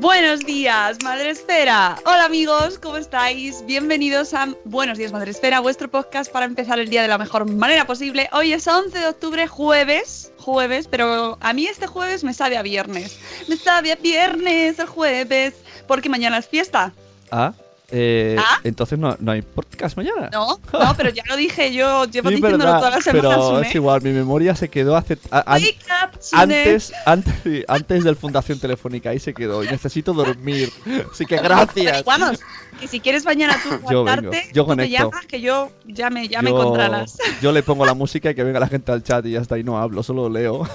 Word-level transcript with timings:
Buenos 0.00 0.40
días, 0.40 1.02
Madre 1.02 1.30
Esfera. 1.30 1.96
Hola 2.06 2.26
amigos, 2.26 2.78
¿cómo 2.78 2.98
estáis? 2.98 3.66
Bienvenidos 3.66 4.32
a 4.32 4.46
Buenos 4.64 4.96
días, 4.96 5.10
Madre 5.10 5.32
Esfera, 5.32 5.58
vuestro 5.58 5.90
podcast 5.90 6.30
para 6.30 6.46
empezar 6.46 6.78
el 6.78 6.88
día 6.88 7.02
de 7.02 7.08
la 7.08 7.18
mejor 7.18 7.50
manera 7.50 7.84
posible. 7.84 8.28
Hoy 8.32 8.52
es 8.52 8.68
11 8.68 8.96
de 8.96 9.08
octubre, 9.08 9.48
jueves, 9.48 10.32
jueves, 10.38 10.86
pero 10.86 11.36
a 11.40 11.52
mí 11.52 11.66
este 11.66 11.88
jueves 11.88 12.22
me 12.22 12.32
sabe 12.32 12.56
a 12.56 12.62
viernes. 12.62 13.18
Me 13.48 13.56
sabe 13.56 13.90
a 13.90 13.96
viernes 13.96 14.78
el 14.78 14.86
jueves, 14.86 15.54
porque 15.88 16.08
mañana 16.08 16.38
es 16.38 16.46
fiesta. 16.46 16.92
Ah, 17.32 17.52
eh, 17.90 18.36
¿Ah? 18.38 18.58
entonces 18.64 18.98
no, 18.98 19.16
no 19.18 19.32
hay 19.32 19.42
podcast 19.42 19.96
mañana. 19.96 20.28
No, 20.32 20.58
no, 20.72 20.94
pero 20.96 21.10
ya 21.10 21.22
lo 21.26 21.36
dije, 21.36 21.72
yo 21.72 22.04
llevo 22.04 22.28
Sí, 22.28 22.34
diciéndolo 22.36 22.64
verdad, 22.64 22.78
todas 22.78 22.94
las 22.96 23.04
semanas. 23.04 23.30
pero 23.36 23.48
Sune. 23.56 23.68
es 23.68 23.74
igual, 23.74 24.02
mi 24.02 24.10
memoria 24.10 24.54
se 24.54 24.68
quedó 24.68 24.96
hace 24.96 25.18
a- 25.30 25.54
an- 25.54 25.62
up, 25.62 26.10
antes, 26.32 26.92
antes, 27.06 27.34
sí, 27.42 27.64
antes 27.66 28.04
del 28.04 28.16
Fundación 28.16 28.58
Telefónica, 28.60 29.10
ahí 29.10 29.18
se 29.18 29.32
quedó 29.34 29.64
y 29.64 29.68
necesito 29.68 30.12
dormir. 30.12 30.70
Así 31.12 31.24
que 31.24 31.36
gracias. 31.36 32.04
Vamos, 32.04 32.40
que 32.78 32.86
si 32.88 33.00
quieres 33.00 33.24
mañana 33.24 33.56
tú 33.62 33.70
Yo 33.90 34.04
vengo, 34.04 34.30
yo 34.52 34.64
tú 34.66 34.76
te 34.76 34.88
llamas, 34.90 35.26
que 35.26 35.40
yo 35.40 35.70
ya 35.86 36.10
me, 36.10 36.28
ya 36.28 36.42
me 36.42 36.50
Yo- 36.50 36.58
encontrarás. 36.60 37.16
Yo 37.40 37.52
le 37.52 37.62
pongo 37.62 37.86
la 37.86 37.94
música 37.94 38.30
y 38.30 38.34
que 38.34 38.44
venga 38.44 38.60
la 38.60 38.68
gente 38.68 38.92
al 38.92 39.02
chat 39.02 39.24
y 39.26 39.30
ya 39.32 39.40
está, 39.40 39.58
y 39.58 39.64
no 39.64 39.78
hablo, 39.78 40.02
solo 40.02 40.28
leo. 40.28 40.68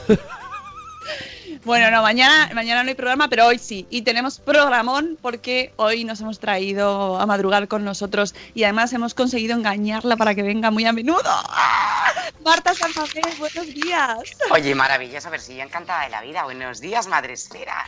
Bueno, 1.65 1.89
no, 1.91 2.01
mañana, 2.01 2.49
mañana 2.53 2.83
no 2.83 2.89
hay 2.89 2.95
programa, 2.95 3.29
pero 3.29 3.45
hoy 3.47 3.57
sí. 3.57 3.87
Y 3.89 4.01
tenemos 4.01 4.37
programón 4.39 5.17
porque 5.21 5.71
hoy 5.77 6.03
nos 6.03 6.19
hemos 6.19 6.37
traído 6.39 7.17
a 7.17 7.25
madrugar 7.25 7.69
con 7.69 7.85
nosotros 7.85 8.35
y 8.53 8.63
además 8.65 8.91
hemos 8.91 9.13
conseguido 9.13 9.55
engañarla 9.55 10.17
para 10.17 10.35
que 10.35 10.43
venga 10.43 10.71
muy 10.71 10.85
a 10.85 10.91
menudo. 10.91 11.21
¡Ah! 11.25 12.11
Marta 12.43 12.73
Sanfafé, 12.73 13.21
buenos 13.39 13.65
días. 13.73 14.17
Oye, 14.51 14.75
maravilloso, 14.75 15.29
pero 15.29 15.41
sí, 15.41 15.55
yo 15.55 15.63
encantada 15.63 16.03
de 16.03 16.09
la 16.09 16.21
vida. 16.21 16.43
Buenos 16.43 16.81
días, 16.81 17.07
Madre 17.07 17.33
Esfera. 17.33 17.85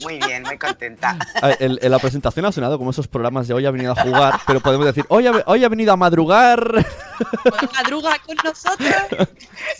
Muy 0.00 0.18
bien, 0.18 0.42
muy 0.42 0.58
contenta. 0.58 1.16
Ah, 1.40 1.50
el- 1.60 1.78
en 1.80 1.90
la 1.92 2.00
presentación 2.00 2.44
ha 2.46 2.50
sonado 2.50 2.76
como 2.76 2.90
esos 2.90 3.06
programas 3.06 3.46
de 3.46 3.54
hoy 3.54 3.66
ha 3.66 3.70
venido 3.70 3.92
a 3.92 4.02
jugar, 4.02 4.40
pero 4.48 4.58
podemos 4.60 4.86
decir, 4.86 5.04
hoy 5.08 5.28
ha, 5.28 5.32
hoy 5.46 5.62
ha 5.62 5.68
venido 5.68 5.92
a 5.92 5.96
madrugar. 5.96 6.84
Madruga 7.72 8.18
con 8.26 8.36
nosotros. 8.44 9.28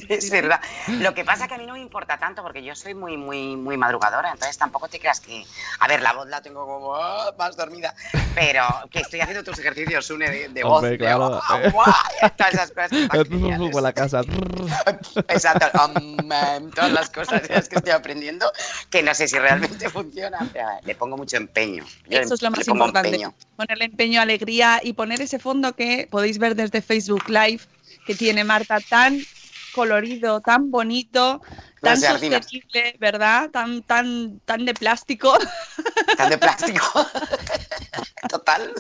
Es 0.09 0.31
verdad. 0.31 0.61
Lo 0.87 1.13
que 1.13 1.25
pasa 1.25 1.49
que 1.49 1.55
a 1.55 1.59
mí 1.59 1.67
no 1.67 1.73
me 1.73 1.81
importa 1.81 2.17
tanto 2.19 2.43
porque 2.43 2.63
yo 2.63 2.75
soy 2.77 2.95
muy, 2.95 3.17
muy, 3.17 3.32
muy 3.41 3.77
madrugadora, 3.77 4.31
entonces 4.33 4.59
tampoco 4.59 4.89
te 4.89 4.99
creas 4.99 5.21
que. 5.21 5.45
A 5.81 5.89
ver, 5.89 6.03
la 6.03 6.13
voz 6.13 6.29
la 6.29 6.43
tengo 6.43 6.67
como 6.67 6.95
ah, 6.95 7.33
más 7.39 7.57
dormida, 7.57 7.95
pero 8.35 8.65
que 8.91 9.01
estoy 9.01 9.21
haciendo 9.21 9.43
tus 9.45 9.59
ejercicios, 9.59 10.11
une 10.11 10.31
de, 10.31 10.49
de 10.49 10.65
voz. 10.65 10.77
Hombre, 10.77 10.91
de, 10.91 10.99
claro. 10.99 11.41
ah, 11.43 11.61
guay, 11.73 12.31
todas 12.37 12.55
esas 12.55 12.71
cosas. 12.71 12.91
Por 13.73 13.83
la 13.83 13.93
casa. 13.93 14.23
Exacto, 15.29 15.67
um, 15.87 16.71
todas 16.71 16.93
las 16.93 17.11
cosas 17.11 17.43
que 17.43 17.77
estoy 17.77 17.93
aprendiendo, 17.93 18.51
que 18.91 19.03
no 19.03 19.15
sé 19.15 19.29
si 19.29 19.39
realmente 19.39 19.89
funciona, 19.91 20.39
pero 20.53 20.69
le 20.83 20.95
pongo 20.95 21.17
mucho 21.17 21.37
empeño. 21.37 21.85
Yo 22.09 22.19
Eso 22.19 22.35
es 22.35 22.43
lo 22.43 22.51
más 22.51 22.67
importante. 22.67 23.09
empeño. 23.09 23.35
Ponerle 23.57 23.87
empeño, 23.87 24.21
alegría 24.21 24.81
y 24.83 24.93
poner 24.93 25.21
ese 25.21 25.39
fondo 25.39 25.75
que 25.75 26.09
podéis 26.11 26.39
ver 26.39 26.55
desde 26.55 26.83
Facebook 26.83 27.29
Live 27.29 27.63
que 28.07 28.15
tiene 28.15 28.45
Marta 28.45 28.79
tan 28.81 29.21
colorido, 29.73 30.41
tan 30.41 30.71
bonito, 30.71 31.43
tan 31.83 32.01
sostenible, 32.01 32.97
¿verdad? 32.99 33.51
Tan, 33.51 33.83
tan, 33.83 34.41
tan 34.45 34.65
de 34.65 34.73
plástico. 34.75 35.37
Tan 36.17 36.31
de 36.31 36.39
plástico. 36.39 36.85
Total. 38.29 38.73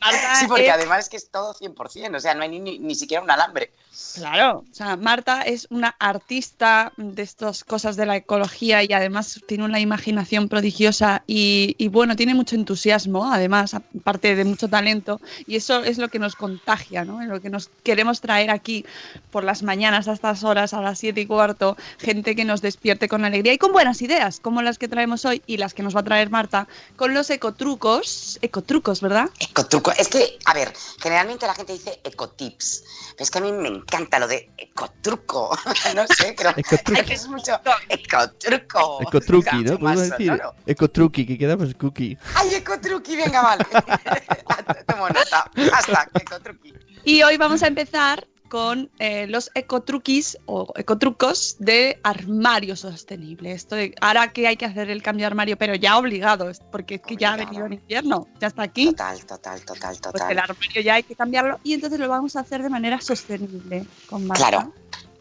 Marta 0.00 0.34
Sí, 0.40 0.46
porque 0.46 0.66
es- 0.68 0.72
además 0.72 0.98
es 1.00 1.08
que 1.08 1.16
es 1.16 1.30
todo 1.30 1.54
100%, 1.54 2.16
o 2.16 2.20
sea, 2.20 2.34
no 2.34 2.42
hay 2.42 2.48
ni, 2.48 2.60
ni, 2.60 2.78
ni 2.78 2.94
siquiera 2.94 3.22
un 3.22 3.30
alambre. 3.30 3.72
Claro, 4.14 4.64
o 4.70 4.74
sea, 4.74 4.96
Marta 4.96 5.42
es 5.42 5.66
una 5.70 5.96
artista 5.98 6.92
de 6.98 7.22
estas 7.22 7.64
cosas 7.64 7.96
de 7.96 8.04
la 8.06 8.16
ecología 8.16 8.82
y 8.84 8.92
además 8.92 9.40
tiene 9.48 9.64
una 9.64 9.80
imaginación 9.80 10.48
prodigiosa 10.48 11.22
y, 11.26 11.74
y, 11.78 11.88
bueno, 11.88 12.14
tiene 12.14 12.34
mucho 12.34 12.56
entusiasmo, 12.56 13.32
además, 13.32 13.72
aparte 13.74 14.36
de 14.36 14.44
mucho 14.44 14.68
talento, 14.68 15.20
y 15.46 15.56
eso 15.56 15.82
es 15.82 15.96
lo 15.98 16.08
que 16.08 16.18
nos 16.18 16.36
contagia, 16.36 17.04
¿no? 17.06 17.22
Es 17.22 17.28
lo 17.28 17.40
que 17.40 17.48
nos 17.50 17.68
queremos 17.82 18.20
traer 18.20 18.50
aquí 18.50 18.84
por 19.30 19.44
las 19.44 19.62
mañanas 19.62 20.08
a 20.08 20.12
estas 20.12 20.44
horas, 20.44 20.74
a 20.74 20.82
las 20.82 20.98
siete 20.98 21.22
y 21.22 21.26
cuarto, 21.26 21.76
gente 21.98 22.35
que 22.36 22.44
nos 22.44 22.62
despierte 22.62 23.08
con 23.08 23.24
alegría 23.24 23.52
y 23.52 23.58
con 23.58 23.72
buenas 23.72 24.00
ideas, 24.02 24.38
como 24.38 24.62
las 24.62 24.78
que 24.78 24.86
traemos 24.86 25.24
hoy 25.24 25.42
y 25.46 25.56
las 25.56 25.74
que 25.74 25.82
nos 25.82 25.96
va 25.96 26.00
a 26.00 26.04
traer 26.04 26.30
Marta, 26.30 26.68
con 26.94 27.14
los 27.14 27.28
ecotrucos, 27.30 28.38
ecotrucos, 28.42 29.00
¿verdad? 29.00 29.28
Ecotruco. 29.40 29.90
Es 29.92 30.08
que, 30.08 30.38
a 30.44 30.54
ver, 30.54 30.72
generalmente 31.00 31.46
la 31.46 31.54
gente 31.54 31.72
dice 31.72 32.00
ecotips, 32.04 32.84
pero 33.12 33.24
es 33.24 33.30
que 33.30 33.38
a 33.38 33.40
mí 33.40 33.52
me 33.52 33.68
encanta 33.68 34.18
lo 34.18 34.28
de 34.28 34.48
ecotruco. 34.58 35.56
no 35.96 36.06
sé, 36.06 36.34
creo 36.36 36.54
que 36.54 37.14
es 37.14 37.26
mucho 37.26 37.58
ecotruco. 37.88 39.00
Ecotruqui, 39.02 39.64
¿no? 39.64 39.78
Podemos 39.78 40.10
decir 40.10 40.28
sonoro. 40.28 40.54
ecotruqui, 40.66 41.26
que 41.26 41.38
queda 41.38 41.56
pues 41.56 41.74
cookie. 41.74 42.16
Ay, 42.34 42.54
ecotruqui, 42.54 43.16
venga, 43.16 43.42
vale. 43.42 43.64
Tomo 44.86 45.08
nota. 45.08 45.50
Hasta 45.72 46.08
ecotruqui. 46.14 46.74
Y 47.04 47.22
hoy 47.22 47.36
vamos 47.36 47.62
a 47.62 47.68
empezar 47.68 48.26
con 48.48 48.90
eh, 48.98 49.26
los 49.26 49.50
ecotruquis 49.54 50.38
o 50.46 50.72
ecotrucos 50.76 51.56
de 51.58 51.98
armario 52.02 52.76
sostenible. 52.76 53.52
Esto 53.52 53.74
de, 53.76 53.94
ahora 54.00 54.32
que 54.32 54.46
hay 54.46 54.56
que 54.56 54.64
hacer 54.64 54.90
el 54.90 55.02
cambio 55.02 55.24
de 55.24 55.26
armario, 55.28 55.56
pero 55.56 55.74
ya 55.74 55.98
obligado, 55.98 56.50
porque 56.70 56.96
es 56.96 57.02
que 57.02 57.16
ya 57.16 57.34
ha 57.34 57.36
venido 57.36 57.66
el 57.66 57.74
invierno, 57.74 58.26
ya 58.40 58.48
está 58.48 58.62
aquí. 58.62 58.86
Total, 58.86 59.24
total, 59.26 59.60
total, 59.64 59.96
Pues 60.02 60.22
el 60.22 60.28
total. 60.28 60.38
armario 60.38 60.82
ya 60.82 60.94
hay 60.94 61.02
que 61.02 61.14
cambiarlo 61.14 61.58
y 61.64 61.74
entonces 61.74 61.98
lo 61.98 62.08
vamos 62.08 62.36
a 62.36 62.40
hacer 62.40 62.62
de 62.62 62.68
manera 62.70 63.00
sostenible. 63.00 63.86
Con. 64.08 64.28
Claro. 64.28 64.72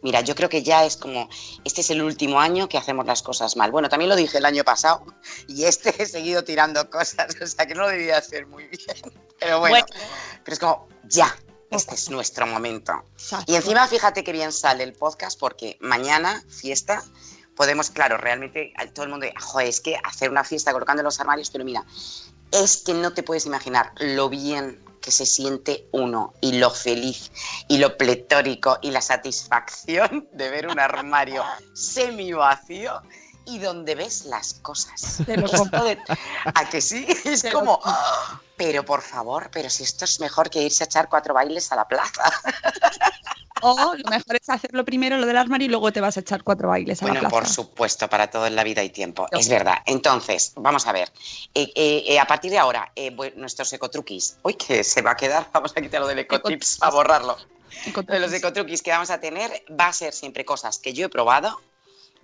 Mira, 0.02 0.22
yo 0.22 0.36
creo 0.36 0.50
que 0.50 0.62
ya 0.62 0.86
es 0.86 0.98
como, 0.98 1.28
este 1.64 1.82
es 1.82 1.90
el 1.90 2.04
último 2.04 2.40
año 2.40 2.70
que 2.70 2.78
hacemos 2.78 3.08
las 3.08 3.24
cosas 3.24 3.56
mal. 3.58 3.72
Bueno, 3.72 3.90
también 3.90 4.08
lo 4.10 4.16
dije 4.16 4.38
el 4.38 4.46
año 4.46 4.64
pasado 4.64 5.04
y 5.48 5.64
este 5.64 5.96
he 5.98 6.06
seguido 6.06 6.44
tirando 6.44 6.88
cosas, 6.92 7.36
o 7.42 7.48
sea 7.48 7.66
que 7.66 7.74
no 7.74 7.82
lo 7.82 7.88
debía 7.90 8.18
hacer 8.20 8.46
muy 8.46 8.66
bien. 8.68 8.98
Pero 9.40 9.60
bueno, 9.60 9.74
Bueno. 9.74 9.86
pero 10.44 10.54
es 10.54 10.60
como, 10.60 10.88
ya, 11.06 11.36
este 11.72 11.96
es 11.96 12.10
nuestro 12.10 12.46
momento. 12.48 12.94
Exacto. 13.14 13.52
Y 13.52 13.56
encima 13.56 13.88
fíjate 13.88 14.24
que 14.24 14.32
bien 14.32 14.52
sale 14.52 14.84
el 14.84 14.94
podcast 14.94 15.40
porque 15.40 15.78
mañana, 15.82 16.44
fiesta, 16.50 17.04
podemos, 17.56 17.90
claro, 17.90 18.18
realmente 18.18 18.74
todo 18.94 19.06
el 19.06 19.12
mundo, 19.12 19.28
joder, 19.40 19.68
es 19.68 19.82
que 19.82 19.98
hacer 20.04 20.30
una 20.30 20.44
fiesta 20.44 20.72
colocando 20.72 21.04
los 21.04 21.20
armarios, 21.20 21.50
pero 21.50 21.66
mira, 21.66 21.84
es 22.52 22.78
que 22.78 22.94
no 22.94 23.14
te 23.14 23.24
puedes 23.24 23.46
imaginar 23.46 23.92
lo 23.98 24.30
bien 24.30 24.84
que 25.02 25.12
se 25.12 25.26
siente 25.26 25.88
uno 25.92 26.34
y 26.42 26.54
lo 26.54 26.72
feliz 26.72 27.32
y 27.68 27.78
lo 27.78 27.96
pletórico 27.96 28.80
y 28.82 28.90
la 28.90 29.02
satisfacción 29.02 30.28
de 30.32 30.50
ver 30.50 30.68
un 30.68 30.80
armario 30.80 31.44
semi 31.74 32.34
vacío 32.34 33.02
y 33.46 33.60
donde 33.60 33.96
ves 33.96 34.26
las 34.26 34.54
cosas. 34.56 35.20
Te 35.26 35.38
lo 35.38 35.48
Joder, 35.48 36.00
¿A 36.54 36.70
que 36.70 36.82
sí? 36.82 37.06
Es 37.26 37.42
Te 37.42 37.52
lo 37.52 37.60
como, 37.60 37.80
"Ah, 37.84 38.40
pero 38.58 38.84
por 38.86 39.02
favor, 39.02 39.50
pero 39.52 39.70
si 39.70 39.84
esto 39.84 40.06
es 40.06 40.20
mejor 40.20 40.50
que 40.50 40.62
irse 40.62 40.84
a 40.84 40.86
echar 40.86 41.10
cuatro 41.10 41.34
bailes 41.34 41.72
a 41.72 41.76
la 41.76 41.88
plaza. 41.88 42.24
O 43.62 43.96
lo 43.96 44.10
mejor 44.12 44.36
es 44.36 44.50
hacerlo 44.50 44.84
primero 44.84 45.18
lo 45.18 45.26
del 45.26 45.38
armario 45.38 45.66
y 45.66 45.70
luego 45.70 45.92
te 45.92 46.02
vas 46.02 46.18
a 46.18 46.20
echar 46.20 46.44
cuatro 46.44 46.68
bailes 46.68 47.02
a 47.02 47.06
la 47.06 47.12
Bueno, 47.12 47.20
plaza. 47.22 47.34
por 47.36 47.48
supuesto, 47.48 48.08
para 48.10 48.30
todo 48.30 48.46
en 48.46 48.56
la 48.56 48.64
vida 48.64 48.82
hay 48.82 48.90
tiempo. 48.90 49.28
Es 49.32 49.48
verdad. 49.48 49.78
Entonces, 49.86 50.52
vamos 50.58 50.86
a 50.86 50.92
ver. 50.92 51.12
Eh, 51.56 51.72
eh, 51.74 52.04
eh, 52.06 52.20
a 52.20 52.28
partir 52.28 52.52
de 52.52 52.60
ahora, 52.60 52.92
nuestros 53.38 53.72
ecotruquis. 53.74 54.38
Uy, 54.44 54.56
que 54.56 54.84
se 54.84 55.02
va 55.02 55.12
a 55.12 55.16
quedar. 55.16 55.50
Vamos 55.54 55.72
a 55.76 55.82
quitarlo 55.82 56.06
del 56.06 56.20
ecotips, 56.20 56.78
a 56.82 56.92
borrarlo. 56.92 57.38
De 58.08 58.20
los 58.20 58.32
ecotruquis 58.34 58.82
que 58.84 58.92
vamos 58.92 59.10
a 59.10 59.20
tener 59.20 59.64
va 59.72 59.88
a 59.88 59.94
ser 59.94 60.14
siempre 60.14 60.44
cosas 60.46 60.78
que 60.78 60.94
yo 60.94 61.06
he 61.06 61.10
probado 61.10 61.60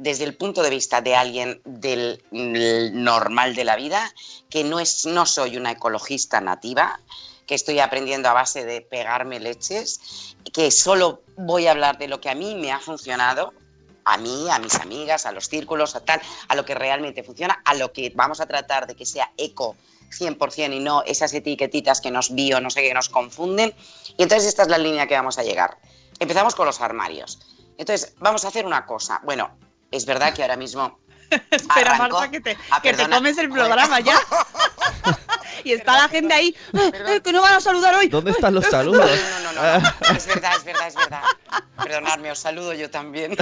desde 0.01 0.23
el 0.23 0.35
punto 0.35 0.63
de 0.63 0.71
vista 0.71 1.01
de 1.01 1.15
alguien 1.15 1.61
del 1.63 2.23
mm, 2.31 3.03
normal 3.03 3.53
de 3.53 3.63
la 3.63 3.75
vida, 3.75 4.11
que 4.49 4.63
no, 4.63 4.79
es, 4.79 5.05
no 5.05 5.27
soy 5.27 5.57
una 5.57 5.71
ecologista 5.71 6.41
nativa, 6.41 6.99
que 7.45 7.53
estoy 7.53 7.79
aprendiendo 7.79 8.27
a 8.27 8.33
base 8.33 8.65
de 8.65 8.81
pegarme 8.81 9.39
leches, 9.39 10.35
que 10.53 10.71
solo 10.71 11.21
voy 11.37 11.67
a 11.67 11.71
hablar 11.71 11.99
de 11.99 12.07
lo 12.07 12.19
que 12.19 12.31
a 12.31 12.35
mí 12.35 12.55
me 12.55 12.71
ha 12.71 12.79
funcionado, 12.79 13.53
a 14.03 14.17
mí, 14.17 14.49
a 14.49 14.57
mis 14.57 14.73
amigas, 14.75 15.27
a 15.27 15.31
los 15.31 15.47
círculos, 15.47 15.95
a 15.95 16.03
tal, 16.03 16.19
a 16.47 16.55
lo 16.55 16.65
que 16.65 16.73
realmente 16.73 17.23
funciona, 17.23 17.61
a 17.63 17.75
lo 17.75 17.93
que 17.93 18.11
vamos 18.15 18.41
a 18.41 18.47
tratar 18.47 18.87
de 18.87 18.95
que 18.95 19.05
sea 19.05 19.31
eco 19.37 19.75
100% 20.09 20.75
y 20.75 20.79
no 20.79 21.03
esas 21.03 21.31
etiquetitas 21.35 22.01
que 22.01 22.09
nos 22.09 22.33
bio, 22.33 22.59
no 22.59 22.71
sé 22.71 22.81
qué, 22.81 22.93
nos 22.95 23.09
confunden. 23.09 23.71
Y 24.17 24.23
entonces 24.23 24.49
esta 24.49 24.63
es 24.63 24.67
la 24.67 24.79
línea 24.79 25.05
que 25.05 25.13
vamos 25.13 25.37
a 25.37 25.43
llegar. 25.43 25.77
Empezamos 26.19 26.55
con 26.55 26.65
los 26.65 26.81
armarios. 26.81 27.39
Entonces, 27.77 28.15
vamos 28.19 28.45
a 28.45 28.49
hacer 28.49 28.65
una 28.65 28.85
cosa. 28.85 29.21
Bueno, 29.23 29.51
es 29.91 30.05
verdad 30.05 30.33
que 30.33 30.41
ahora 30.41 30.57
mismo... 30.57 30.99
Espera, 31.51 31.95
arrancó- 31.97 32.19
Marta, 32.19 32.31
que 32.31 32.41
te, 32.41 32.57
Ah, 32.71 32.81
que 32.81 32.93
te 32.93 33.07
comes 33.09 33.37
el 33.37 33.49
programa 33.49 33.99
ya. 34.01 34.15
y 35.63 35.71
está 35.73 35.93
la 35.93 36.09
gente 36.09 36.33
ahí, 36.33 36.55
"Eh, 36.73 37.21
que 37.23 37.31
no 37.31 37.41
van 37.41 37.53
a 37.53 37.61
saludar 37.61 37.95
hoy. 37.95 38.09
¿Dónnde 38.09 38.31
están 38.31 38.53
los 38.53 38.65
saludos? 38.65 39.09
No, 39.09 39.51
no, 39.53 39.61
no, 39.61 39.79
no. 39.79 40.15
Es 40.17 40.27
verdad, 40.27 40.51
es 40.57 40.63
verdad, 40.65 40.87
es 40.87 40.95
verdad. 40.95 41.21
Perdonadme, 41.81 42.31
os 42.31 42.39
saludo 42.39 42.73
yo 42.73 42.89
también. 42.89 43.37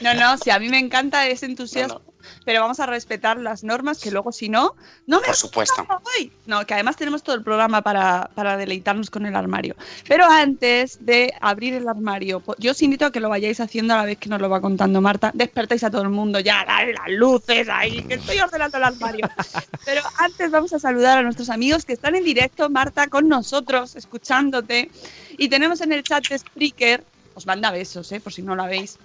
No, 0.00 0.14
no, 0.14 0.36
sí, 0.38 0.50
a 0.50 0.58
mí 0.60 0.68
me 0.68 0.78
encanta 0.78 1.26
ese 1.26 1.46
entusiasmo, 1.46 2.02
pero 2.44 2.60
vamos 2.60 2.80
a 2.80 2.86
respetar 2.86 3.38
las 3.38 3.64
normas, 3.64 3.98
que 4.00 4.10
luego 4.10 4.32
si 4.32 4.48
no, 4.48 4.74
no 5.06 5.20
me 5.20 5.26
Por 5.26 5.36
supuesto. 5.36 5.86
hoy. 6.18 6.32
No, 6.46 6.64
que 6.66 6.74
además 6.74 6.96
tenemos 6.96 7.22
todo 7.22 7.36
el 7.36 7.42
programa 7.42 7.82
para, 7.82 8.30
para 8.34 8.56
deleitarnos 8.56 9.10
con 9.10 9.26
el 9.26 9.36
armario. 9.36 9.76
Pero 10.08 10.24
antes 10.24 11.04
de 11.04 11.32
abrir 11.40 11.74
el 11.74 11.88
armario, 11.88 12.40
po- 12.40 12.56
yo 12.58 12.72
os 12.72 12.82
invito 12.82 13.06
a 13.06 13.12
que 13.12 13.20
lo 13.20 13.28
vayáis 13.28 13.60
haciendo 13.60 13.94
a 13.94 13.98
la 13.98 14.04
vez 14.04 14.18
que 14.18 14.28
nos 14.28 14.40
lo 14.40 14.48
va 14.50 14.60
contando 14.60 15.00
Marta. 15.00 15.30
Despertáis 15.34 15.84
a 15.84 15.90
todo 15.90 16.02
el 16.02 16.08
mundo, 16.10 16.40
ya, 16.40 16.64
dale 16.64 16.92
las 16.94 17.08
luces 17.10 17.68
ahí, 17.68 18.02
que 18.04 18.14
estoy 18.14 18.38
ordenando 18.38 18.78
el 18.78 18.84
armario. 18.84 19.28
Pero 19.84 20.02
antes 20.18 20.50
vamos 20.50 20.72
a 20.72 20.78
saludar 20.78 21.18
a 21.18 21.22
nuestros 21.22 21.50
amigos 21.50 21.84
que 21.84 21.92
están 21.92 22.14
en 22.14 22.24
directo, 22.24 22.68
Marta, 22.70 23.06
con 23.08 23.28
nosotros, 23.28 23.96
escuchándote. 23.96 24.90
Y 25.38 25.48
tenemos 25.48 25.80
en 25.80 25.92
el 25.92 26.02
chat 26.02 26.26
de 26.28 26.38
Spreaker, 26.38 27.04
os 27.34 27.46
manda 27.46 27.70
besos, 27.70 28.10
¿eh? 28.12 28.20
por 28.20 28.32
si 28.32 28.42
no 28.42 28.54
la 28.56 28.66
veis. 28.66 28.98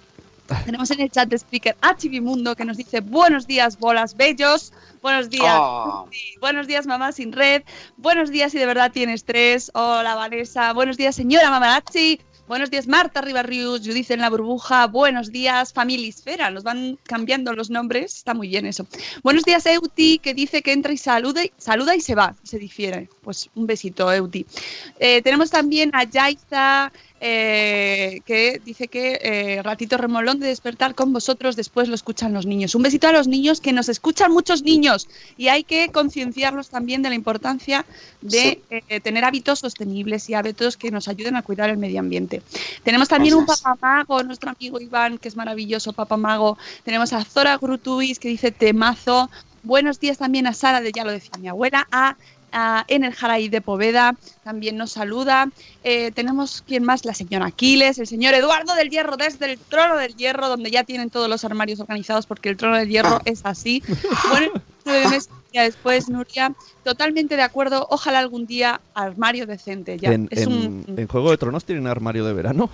Tenemos 0.64 0.90
en 0.90 1.00
el 1.00 1.10
chat 1.10 1.28
de 1.28 1.38
Speaker 1.38 1.76
a 1.80 1.96
Chivimundo 1.96 2.54
que 2.54 2.64
nos 2.64 2.76
dice 2.76 3.00
buenos 3.00 3.46
días, 3.46 3.78
bolas 3.78 4.16
bellos. 4.16 4.72
Buenos 5.02 5.30
días. 5.30 5.56
Oh. 5.58 6.08
Sí, 6.10 6.34
Buenos 6.40 6.66
días, 6.66 6.86
mamá 6.86 7.12
sin 7.12 7.32
red. 7.32 7.62
Buenos 7.96 8.30
días 8.30 8.52
si 8.52 8.58
de 8.58 8.66
verdad 8.66 8.92
tienes 8.92 9.24
tres. 9.24 9.70
Hola, 9.74 10.14
Vanessa. 10.14 10.72
Buenos 10.72 10.96
días, 10.96 11.14
señora 11.16 11.50
Mamarazzi. 11.50 12.20
Buenos 12.48 12.70
días, 12.70 12.86
Marta 12.86 13.22
Ribarrius, 13.22 13.80
Judith 13.84 14.12
en 14.12 14.20
la 14.20 14.30
burbuja. 14.30 14.86
Buenos 14.86 15.32
días, 15.32 15.72
Familisfera. 15.72 16.48
Nos 16.52 16.62
van 16.62 16.96
cambiando 17.02 17.52
los 17.54 17.70
nombres. 17.70 18.14
Está 18.14 18.34
muy 18.34 18.46
bien 18.46 18.66
eso. 18.66 18.86
Buenos 19.24 19.42
días, 19.42 19.66
Euti, 19.66 20.20
que 20.20 20.32
dice 20.32 20.62
que 20.62 20.72
entra 20.72 20.92
y 20.92 20.96
saluda, 20.96 21.42
saluda 21.56 21.96
y 21.96 22.00
se 22.00 22.14
va. 22.14 22.36
Se 22.44 22.60
difiere. 22.60 23.08
Pues 23.22 23.50
un 23.56 23.66
besito, 23.66 24.12
Euti. 24.12 24.46
Eh, 25.00 25.22
tenemos 25.22 25.50
también 25.50 25.90
a 25.92 26.04
Yaiza, 26.04 26.92
eh, 27.20 28.20
que 28.26 28.60
dice 28.64 28.88
que 28.88 29.18
eh, 29.22 29.62
ratito 29.62 29.96
remolón 29.96 30.38
de 30.38 30.48
despertar 30.48 30.94
con 30.94 31.12
vosotros, 31.12 31.56
después 31.56 31.88
lo 31.88 31.94
escuchan 31.94 32.34
los 32.34 32.44
niños. 32.44 32.74
Un 32.74 32.82
besito 32.82 33.08
a 33.08 33.12
los 33.12 33.26
niños, 33.26 33.60
que 33.60 33.72
nos 33.72 33.88
escuchan 33.88 34.32
muchos 34.32 34.62
niños 34.62 35.08
y 35.36 35.48
hay 35.48 35.64
que 35.64 35.90
concienciarlos 35.90 36.68
también 36.68 37.02
de 37.02 37.08
la 37.08 37.14
importancia 37.14 37.86
de 38.20 38.60
eh, 38.70 39.00
tener 39.00 39.24
hábitos 39.24 39.60
sostenibles 39.60 40.28
y 40.28 40.34
hábitos 40.34 40.76
que 40.76 40.90
nos 40.90 41.08
ayuden 41.08 41.36
a 41.36 41.42
cuidar 41.42 41.70
el 41.70 41.78
medio 41.78 42.00
ambiente. 42.00 42.42
Tenemos 42.82 43.08
también 43.08 43.34
un 43.34 43.46
papamago, 43.46 44.22
nuestro 44.22 44.50
amigo 44.50 44.80
Iván, 44.80 45.18
que 45.18 45.28
es 45.28 45.36
maravilloso 45.36 45.92
papamago. 45.92 46.58
Tenemos 46.84 47.12
a 47.12 47.24
Zora 47.24 47.56
Grutuis, 47.56 48.18
que 48.18 48.28
dice 48.28 48.50
temazo. 48.50 49.30
Buenos 49.62 49.98
días 49.98 50.18
también 50.18 50.46
a 50.46 50.52
Sara, 50.52 50.80
de 50.80 50.92
ya 50.92 51.04
lo 51.04 51.10
decía 51.10 51.32
mi 51.40 51.48
abuela, 51.48 51.88
a 51.90 52.16
a 52.52 52.84
Ener 52.88 53.12
Jaraí 53.12 53.48
de 53.48 53.60
Poveda 53.60 54.14
también 54.44 54.76
nos 54.76 54.92
saluda. 54.92 55.48
Eh, 55.84 56.10
tenemos, 56.12 56.62
¿quién 56.66 56.84
más? 56.84 57.04
La 57.04 57.14
señora 57.14 57.46
Aquiles, 57.46 57.98
el 57.98 58.06
señor 58.06 58.34
Eduardo 58.34 58.74
del 58.74 58.90
Hierro, 58.90 59.16
desde 59.16 59.52
el 59.52 59.58
Trono 59.58 59.96
del 59.96 60.14
Hierro, 60.16 60.48
donde 60.48 60.70
ya 60.70 60.84
tienen 60.84 61.10
todos 61.10 61.28
los 61.28 61.44
armarios 61.44 61.80
organizados, 61.80 62.26
porque 62.26 62.48
el 62.48 62.56
Trono 62.56 62.76
del 62.76 62.88
Hierro 62.88 63.20
es 63.24 63.40
así. 63.44 63.82
Bueno, 64.30 64.52
nueve 64.84 65.08
meses 65.08 65.28
ya 65.52 65.62
después, 65.62 66.08
Nuria, 66.08 66.54
totalmente 66.84 67.36
de 67.36 67.42
acuerdo. 67.42 67.86
Ojalá 67.90 68.18
algún 68.18 68.46
día 68.46 68.80
armario 68.94 69.46
decente. 69.46 69.98
Ya. 69.98 70.12
en, 70.12 70.28
es 70.30 70.42
en- 70.42 70.52
un. 70.52 70.84
en 70.96 71.08
Juego 71.08 71.30
de 71.30 71.38
Tronos 71.38 71.64
tienen 71.64 71.86
armario 71.86 72.24
de 72.24 72.32
verano. 72.32 72.70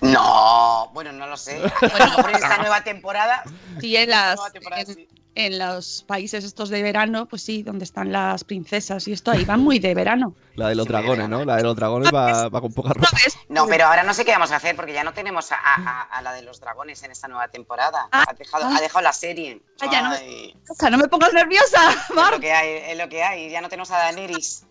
No, 0.00 0.90
bueno, 0.94 1.12
no 1.12 1.26
lo 1.26 1.36
sé. 1.36 1.58
Bueno, 1.80 2.28
en 2.28 2.34
esta 2.34 2.58
nueva 2.60 2.84
temporada. 2.84 3.42
Sí, 3.80 3.96
en, 3.96 4.10
las, 4.10 4.36
nueva 4.36 4.50
temporada, 4.52 4.82
en, 4.82 4.94
sí. 4.94 5.08
En 5.46 5.56
los 5.58 6.02
países 6.06 6.42
estos 6.44 6.68
de 6.68 6.82
verano, 6.82 7.26
pues 7.26 7.42
sí, 7.42 7.62
donde 7.62 7.84
están 7.84 8.10
las 8.12 8.42
princesas 8.42 9.06
y 9.06 9.12
esto, 9.12 9.30
ahí 9.30 9.44
van 9.44 9.60
muy 9.60 9.78
de 9.78 9.94
verano. 9.94 10.34
La 10.56 10.68
de 10.68 10.74
los 10.74 10.86
dragones, 10.86 11.28
¿no? 11.28 11.44
La 11.44 11.56
de 11.56 11.62
los 11.62 11.76
dragones 11.76 12.12
va, 12.12 12.48
va 12.48 12.60
con 12.60 12.72
poca 12.72 12.92
ropa. 12.92 13.08
No, 13.48 13.66
pero 13.68 13.86
ahora 13.86 14.02
no 14.02 14.12
sé 14.14 14.24
qué 14.24 14.32
vamos 14.32 14.50
a 14.50 14.56
hacer 14.56 14.74
porque 14.74 14.92
ya 14.92 15.04
no 15.04 15.12
tenemos 15.14 15.52
a, 15.52 15.56
a- 15.56 16.02
a 16.02 16.22
la 16.22 16.32
de 16.32 16.42
los 16.42 16.60
dragones 16.60 17.02
en 17.04 17.12
esta 17.12 17.28
nueva 17.28 17.46
temporada. 17.48 18.08
ha, 18.10 18.32
dejado, 18.36 18.66
ha 18.66 18.80
dejado 18.80 19.02
la 19.02 19.12
serie. 19.12 19.62
Ah, 19.80 19.86
ya 19.90 20.02
no 20.02 20.10
Ay, 20.10 20.54
O 20.68 20.74
sea, 20.74 20.90
no 20.90 20.98
me 20.98 21.06
pongas 21.08 21.32
nerviosa, 21.32 21.92
es 21.92 22.14
Mar. 22.16 22.32
lo 22.32 22.40
que 22.40 22.52
hay, 22.52 22.90
es 22.92 22.98
lo 22.98 23.08
que 23.08 23.22
hay. 23.22 23.48
Ya 23.50 23.60
no 23.60 23.68
tenemos 23.68 23.90
a 23.92 23.98
Daenerys. 23.98 24.64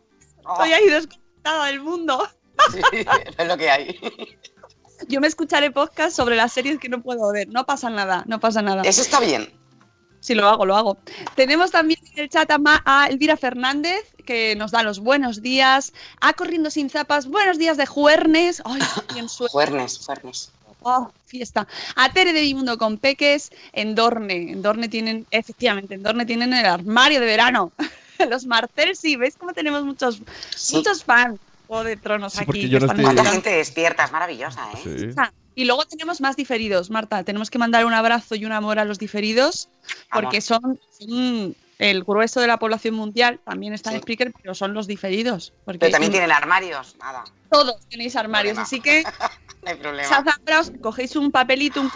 Oh, 0.43 0.51
Estoy 0.53 0.73
ahí 0.73 0.89
desconectada 0.89 1.65
del 1.67 1.79
mundo. 1.81 2.27
sí, 2.73 2.81
es 3.37 3.47
lo 3.47 3.55
que 3.57 3.69
hay. 3.71 3.99
Yo 5.07 5.21
me 5.21 5.27
escucharé 5.27 5.71
podcast 5.71 6.15
sobre 6.15 6.35
las 6.35 6.51
series 6.51 6.77
que 6.79 6.89
no 6.89 7.01
puedo 7.01 7.31
ver. 7.31 7.47
No 7.47 7.65
pasa 7.65 7.89
nada, 7.89 8.23
no 8.27 8.39
pasa 8.41 8.61
nada. 8.61 8.81
Eso 8.83 9.01
está 9.01 9.19
bien. 9.19 9.49
Sí, 10.27 10.35
lo 10.35 10.45
hago, 10.49 10.65
lo 10.65 10.75
hago. 10.75 10.97
Tenemos 11.37 11.71
también 11.71 12.01
en 12.13 12.23
el 12.23 12.29
chat 12.29 12.51
a, 12.51 12.57
Ma- 12.57 12.81
a 12.85 13.07
Elvira 13.07 13.37
Fernández, 13.37 14.01
que 14.25 14.57
nos 14.57 14.71
da 14.71 14.83
los 14.83 14.99
buenos 14.99 15.41
días. 15.41 15.93
A 16.19 16.33
Corriendo 16.33 16.69
Sin 16.69 16.89
Zapas, 16.89 17.27
buenos 17.27 17.57
días 17.57 17.77
de 17.77 17.85
Juernes. 17.85 18.61
Ay, 18.65 18.81
bien 19.13 19.29
suena. 19.29 19.51
Fuernes, 19.53 19.97
fuernes. 20.05 20.51
Oh, 20.81 21.09
fiesta. 21.25 21.65
A 21.95 22.11
Tere 22.11 22.33
de 22.33 22.41
Vimundo 22.41 22.77
con 22.77 22.97
Peques, 22.97 23.51
en 23.71 23.95
Dorne. 23.95 24.51
En 24.51 24.61
Dorne 24.61 24.89
tienen, 24.89 25.25
efectivamente, 25.31 25.93
en 25.95 26.03
Dorne 26.03 26.25
tienen 26.25 26.51
el 26.53 26.65
armario 26.65 27.21
de 27.21 27.25
verano. 27.25 27.71
Los 28.29 28.45
Marcel, 28.45 28.97
sí, 28.97 29.15
¿ves 29.15 29.35
cómo 29.37 29.53
tenemos 29.53 29.85
muchos, 29.85 30.19
muchos 30.73 31.05
fans 31.05 31.39
de 31.85 31.95
Tronos 31.95 32.33
Sí, 32.33 32.43
aquí? 32.45 32.67
yo 32.67 32.81
no 32.81 32.87
estoy- 32.87 33.01
¿Cuánta 33.01 33.23
montando. 33.23 33.31
gente 33.31 33.49
despierta? 33.51 34.03
Es 34.03 34.11
maravillosa, 34.11 34.67
¿eh? 34.73 34.77
Sí. 34.83 35.07
Y 35.57 35.65
luego 35.65 35.85
tenemos 35.85 36.21
más 36.21 36.35
diferidos, 36.35 36.91
Marta. 36.91 37.23
Tenemos 37.23 37.49
que 37.49 37.57
mandar 37.57 37.83
un 37.83 37.93
abrazo 37.95 38.35
y 38.35 38.45
un 38.45 38.51
amor 38.51 38.77
a 38.77 38.85
los 38.85 38.99
diferidos, 38.99 39.69
porque 40.13 40.39
son, 40.39 40.79
son 40.91 41.55
el 41.79 42.03
grueso 42.03 42.39
de 42.39 42.45
la 42.45 42.59
población 42.59 42.93
mundial. 42.93 43.39
También 43.43 43.73
está 43.73 43.91
en 43.91 43.99
Spreaker, 43.99 44.31
pero 44.39 44.53
son 44.53 44.75
los 44.75 44.85
diferidos. 44.85 45.53
Porque 45.65 45.79
Pero 45.79 45.93
también 45.93 46.11
tienen 46.11 46.31
armarios. 46.31 46.95
Nada, 46.99 47.23
todos 47.49 47.87
tenéis 47.89 48.15
armarios, 48.15 48.59
así 48.59 48.79
que 48.81 49.01
no 49.63 49.71
hay 49.71 49.75
problema. 49.77 50.07
Sazambros, 50.07 50.73
cogéis 50.79 51.15
un 51.15 51.31
papelito, 51.31 51.81
un. 51.81 51.91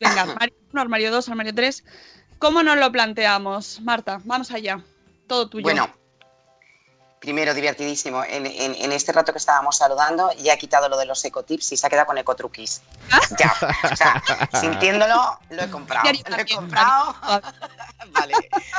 Venga, 0.00 0.22
armario 0.22 0.54
1, 0.72 0.80
armario 0.80 1.10
2, 1.10 1.28
armario 1.28 1.52
3. 1.52 1.84
¿Cómo 2.38 2.62
nos 2.62 2.78
lo 2.78 2.92
planteamos, 2.92 3.80
Marta? 3.80 4.20
Vamos 4.24 4.52
allá. 4.52 4.80
Todo 5.26 5.48
tuyo. 5.48 5.64
Bueno, 5.64 5.92
primero 7.20 7.54
divertidísimo. 7.54 8.24
En, 8.24 8.46
en- 8.46 8.74
en 8.74 8.92
este 8.92 9.12
rato 9.12 9.30
que 9.32 9.38
estábamos 9.38 9.76
saludando, 9.76 10.32
ya 10.38 10.54
he 10.54 10.58
quitado 10.58 10.88
lo 10.88 10.96
de 10.98 11.04
los 11.06 11.24
ecotips 11.24 11.70
y 11.72 11.76
se 11.76 11.86
ha 11.86 11.90
quedado 11.90 12.06
con 12.06 12.18
ecotruquis. 12.18 12.80
Ya, 13.38 13.54
o 13.92 13.94
sea, 13.96 14.22
sintiéndolo, 14.60 15.38
lo 15.50 15.62
he 15.62 15.70
comprado. 15.70 16.08
Lo 16.28 16.36
he 16.36 16.46
comprado. 16.46 17.14
Vale, 18.12 18.34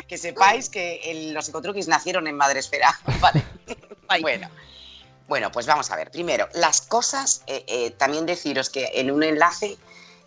que 0.07 0.17
sepáis 0.17 0.69
que 0.69 0.99
el- 1.11 1.33
los 1.33 1.47
ecotruquis 1.47 1.87
nacieron 1.87 2.27
en 2.27 2.35
Madresfera. 2.35 2.93
Vale. 3.21 3.43
Bueno. 4.21 4.49
Bueno, 5.27 5.49
pues 5.51 5.65
vamos 5.65 5.89
a 5.91 5.95
ver. 5.95 6.11
Primero, 6.11 6.49
las 6.55 6.81
cosas, 6.81 7.43
eh, 7.47 7.63
eh, 7.67 7.91
también 7.91 8.25
deciros 8.25 8.69
que 8.69 8.91
en 8.95 9.11
un 9.11 9.23
enlace 9.23 9.77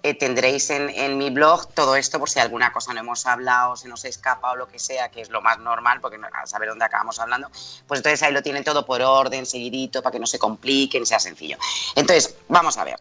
eh, 0.05 0.13
tendréis 0.13 0.69
en, 0.69 0.91
en 0.91 1.17
mi 1.17 1.31
blog 1.31 1.73
todo 1.73 1.97
esto 1.97 2.19
por 2.19 2.29
si 2.29 2.39
alguna 2.39 2.75
cosa 2.75 2.93
no 2.93 3.01
hemos 3.01 3.25
hablado, 3.25 3.75
se 3.75 3.89
nos 3.89 4.05
escapa 4.05 4.51
o 4.51 4.57
lo 4.57 4.69
que 4.69 4.79
sea, 4.79 5.09
que 5.09 5.23
es 5.23 5.31
lo 5.31 5.41
más 5.41 5.59
normal, 5.59 6.03
porque 6.03 6.19
no, 6.19 6.29
a 6.31 6.47
saber 6.47 6.69
dónde 6.69 6.85
acabamos 6.85 7.19
hablando, 7.19 7.49
pues 7.89 8.01
entonces 8.01 8.23
ahí 8.23 8.31
lo 8.31 8.43
tienen 8.43 8.65
todo 8.65 8.85
por 8.85 9.01
orden, 9.01 9.47
seguidito, 9.47 10.03
para 10.03 10.13
que 10.13 10.21
no 10.21 10.27
se 10.27 10.39
complique, 10.39 11.01
ni 11.01 11.07
sea 11.07 11.19
sencillo. 11.19 11.57
Entonces, 11.97 12.37
vamos 12.49 12.77
a 12.77 12.85
ver. 12.85 12.97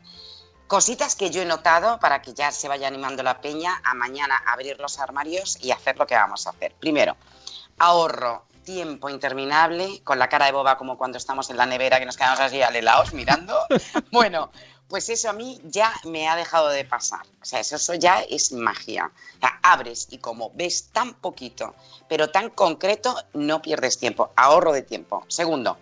Cositas 0.67 1.15
que 1.15 1.29
yo 1.29 1.41
he 1.41 1.45
notado 1.45 1.99
para 1.99 2.21
que 2.21 2.33
ya 2.33 2.51
se 2.51 2.69
vaya 2.69 2.87
animando 2.87 3.21
la 3.21 3.41
peña 3.41 3.81
a 3.83 3.93
mañana 3.93 4.41
abrir 4.47 4.79
los 4.79 4.97
armarios 4.97 5.57
y 5.61 5.71
hacer 5.71 5.97
lo 5.97 6.07
que 6.07 6.15
vamos 6.15 6.47
a 6.47 6.51
hacer. 6.51 6.73
Primero, 6.79 7.17
ahorro 7.79 8.45
tiempo 8.63 9.09
interminable, 9.09 10.01
con 10.03 10.17
la 10.17 10.29
cara 10.29 10.45
de 10.45 10.51
boba 10.51 10.77
como 10.77 10.97
cuando 10.97 11.17
estamos 11.17 11.49
en 11.49 11.57
la 11.57 11.65
nevera 11.65 11.99
que 11.99 12.05
nos 12.05 12.17
quedamos 12.17 12.39
así 12.39 12.61
alelaos 12.61 13.13
mirando. 13.13 13.59
Bueno, 14.11 14.51
pues 14.87 15.09
eso 15.09 15.29
a 15.29 15.33
mí 15.33 15.59
ya 15.63 15.93
me 16.05 16.27
ha 16.27 16.35
dejado 16.35 16.69
de 16.69 16.85
pasar. 16.85 17.25
O 17.41 17.45
sea, 17.45 17.59
eso, 17.59 17.77
eso 17.77 17.93
ya 17.95 18.21
es 18.21 18.51
magia. 18.51 19.11
O 19.37 19.39
sea, 19.39 19.59
abres 19.63 20.07
y 20.11 20.19
como 20.19 20.51
ves 20.53 20.89
tan 20.91 21.13
poquito, 21.15 21.75
pero 22.07 22.29
tan 22.29 22.49
concreto, 22.49 23.15
no 23.33 23.61
pierdes 23.61 23.97
tiempo. 23.97 24.31
Ahorro 24.35 24.71
de 24.71 24.83
tiempo. 24.83 25.25
Segundo, 25.27 25.77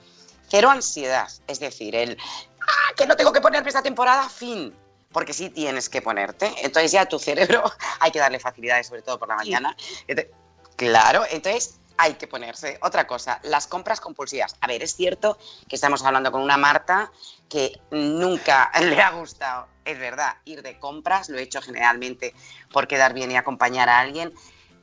cero 0.47 0.69
ansiedad. 0.69 1.29
Es 1.47 1.59
decir, 1.59 1.95
el, 1.95 2.17
ah, 2.61 2.93
que 2.95 3.05
no 3.05 3.15
tengo 3.15 3.33
que 3.33 3.41
ponerme 3.41 3.67
esta 3.69 3.83
temporada, 3.83 4.29
fin. 4.29 4.73
Porque 5.11 5.33
sí 5.33 5.49
tienes 5.49 5.89
que 5.89 6.01
ponerte. 6.01 6.53
Entonces 6.63 6.93
ya 6.93 7.05
tu 7.05 7.19
cerebro 7.19 7.63
hay 7.99 8.11
que 8.11 8.19
darle 8.19 8.39
facilidades, 8.39 8.87
sobre 8.87 9.01
todo 9.01 9.19
por 9.19 9.27
la 9.27 9.35
mañana. 9.35 9.75
Entonces, 10.07 10.33
claro, 10.77 11.25
entonces 11.29 11.80
hay 12.01 12.15
que 12.15 12.27
ponerse. 12.27 12.79
Otra 12.81 13.05
cosa, 13.05 13.39
las 13.43 13.67
compras 13.67 14.01
compulsivas. 14.01 14.55
A 14.59 14.67
ver, 14.67 14.81
es 14.81 14.95
cierto 14.95 15.37
que 15.67 15.75
estamos 15.75 16.03
hablando 16.03 16.31
con 16.31 16.41
una 16.41 16.57
Marta 16.57 17.11
que 17.47 17.79
nunca 17.91 18.71
le 18.81 18.99
ha 18.99 19.11
gustado, 19.11 19.67
es 19.85 19.99
verdad, 19.99 20.33
ir 20.45 20.63
de 20.63 20.79
compras, 20.79 21.29
lo 21.29 21.37
he 21.37 21.43
hecho 21.43 21.61
generalmente 21.61 22.33
por 22.71 22.87
quedar 22.87 23.13
bien 23.13 23.31
y 23.31 23.37
acompañar 23.37 23.87
a 23.87 23.99
alguien. 23.99 24.33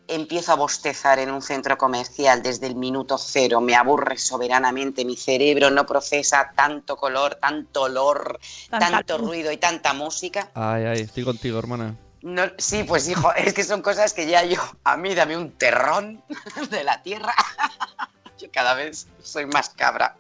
Empiezo 0.07 0.53
a 0.53 0.55
bostezar 0.55 1.19
en 1.19 1.31
un 1.31 1.43
centro 1.43 1.77
comercial 1.77 2.41
desde 2.43 2.67
el 2.69 2.77
minuto 2.77 3.19
cero, 3.19 3.61
me 3.61 3.75
aburre 3.75 4.17
soberanamente, 4.17 5.05
mi 5.05 5.17
cerebro 5.17 5.71
no 5.71 5.85
procesa 5.87 6.53
tanto 6.55 6.97
color, 6.97 7.35
tanto 7.35 7.83
olor, 7.83 8.39
Tanta 8.71 8.91
tanto 8.91 9.19
ruido 9.19 9.53
y 9.53 9.59
tanta 9.59 9.93
música. 9.93 10.51
Ay, 10.55 10.85
ay, 10.85 11.01
estoy 11.01 11.25
contigo, 11.25 11.59
hermana. 11.59 11.97
No, 12.23 12.43
sí, 12.59 12.85
pues 12.85 13.09
hijo, 13.09 13.33
es 13.35 13.55
que 13.55 13.63
son 13.63 13.83
cosas 13.83 14.13
que 14.13 14.27
ya 14.27 14.45
yo, 14.45 14.61
a 14.85 14.97
mí 14.97 15.15
dame 15.15 15.37
un 15.37 15.53
terrón 15.53 16.23
de 16.71 16.85
la 16.85 17.03
tierra. 17.03 17.35
Yo 18.39 18.49
cada 18.53 18.75
vez 18.75 19.09
soy 19.21 19.47
más 19.47 19.71
cabra. 19.71 20.15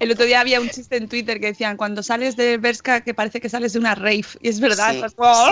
El 0.00 0.10
otro 0.10 0.24
día 0.24 0.40
había 0.40 0.60
un 0.60 0.68
chiste 0.68 0.96
en 0.96 1.08
Twitter 1.08 1.38
que 1.38 1.46
decían, 1.46 1.76
cuando 1.76 2.02
sales 2.02 2.34
de 2.34 2.58
Berska 2.58 3.02
que 3.02 3.14
parece 3.14 3.40
que 3.40 3.48
sales 3.48 3.74
de 3.74 3.78
una 3.78 3.94
rave. 3.94 4.26
Y 4.40 4.48
es 4.48 4.58
verdad. 4.58 4.92
Sí, 4.92 5.04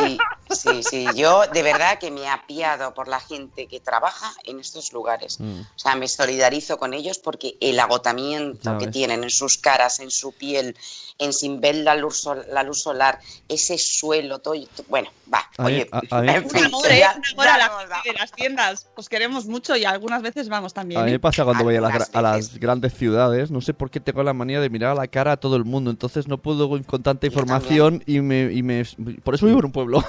sí, 0.09 0.19
sí, 0.55 0.83
sí. 0.83 1.07
Yo 1.17 1.43
de 1.53 1.63
verdad 1.63 1.99
que 1.99 2.11
me 2.11 2.29
apiado 2.29 2.95
por 2.95 3.09
la 3.09 3.21
gente 3.21 3.67
que 3.67 3.81
trabaja 3.81 4.33
en 4.45 4.61
estos 4.61 4.93
lugares. 4.93 5.39
Mm. 5.41 5.61
O 5.61 5.79
sea, 5.79 5.95
me 5.97 6.09
solidarizo 6.09 6.79
con 6.79 6.95
ellos 6.95 7.19
porque 7.19 7.57
el 7.61 7.79
agotamiento 7.81 8.59
Ya 8.63 8.79
que 8.79 8.87
ves. 8.87 8.93
tienen 8.95 9.23
en 9.25 9.31
sus 9.31 9.59
caras, 9.59 10.01
en 10.01 10.11
su 10.11 10.33
piel, 10.33 10.77
en 11.19 11.33
sin 11.33 11.61
ver 11.61 11.77
la 11.77 11.95
luz, 11.95 12.19
sol- 12.21 12.45
la 12.51 12.63
luz 12.63 12.83
solar, 12.83 13.19
ese 13.49 13.79
suelo, 13.79 14.39
todo. 14.41 14.55
Bueno, 14.89 15.11
va, 15.33 15.49
A 15.59 15.65
oye. 15.67 15.89
a- 15.93 16.19
a 16.19 16.21
mí- 16.23 16.29
en 16.31 16.51
fin, 16.51 16.65
amor, 16.65 16.87
¿eh? 16.91 17.05
amor 17.05 17.49
a 17.49 17.59
la 17.59 18.03
de 18.05 18.13
las 18.15 18.33
tiendas. 18.33 18.87
Os 18.97 19.09
queremos 19.09 19.47
mucho 19.47 19.77
y 19.77 19.85
algunas 19.85 20.23
veces 20.23 20.49
vamos 20.49 20.73
también. 20.75 21.01
A 21.01 21.05
mí 21.05 21.11
¿eh? 21.11 21.15
me 21.15 21.21
pasa 21.21 21.45
cuando 21.45 21.65
voy 21.65 21.77
a 21.77 21.81
las, 21.81 22.11
a 22.15 22.39
grandes 22.59 22.95
ciudades, 22.95 23.51
no 23.51 23.61
sé 23.61 23.75
por 23.75 23.91
qué 23.91 24.01
tengo 24.01 24.23
la 24.23 24.33
manía 24.33 24.61
de 24.61 24.71
mirar 24.71 24.93
a 24.93 24.95
la 24.95 25.07
cara 25.07 25.33
a 25.33 25.37
todo 25.37 25.57
el 25.57 25.65
mundo, 25.65 25.91
entonces 25.91 26.27
no 26.29 26.39
puedo 26.39 26.75
ir 26.77 26.85
con 26.87 27.03
tanta 27.03 27.27
información 27.27 28.03
y 28.07 28.21
me, 28.21 28.53
y 28.53 28.63
me... 28.63 28.85
Por 29.23 29.35
eso 29.35 29.47
vivo 29.47 29.59
en 29.61 29.67
un 29.67 29.73
pueblo. 29.73 30.03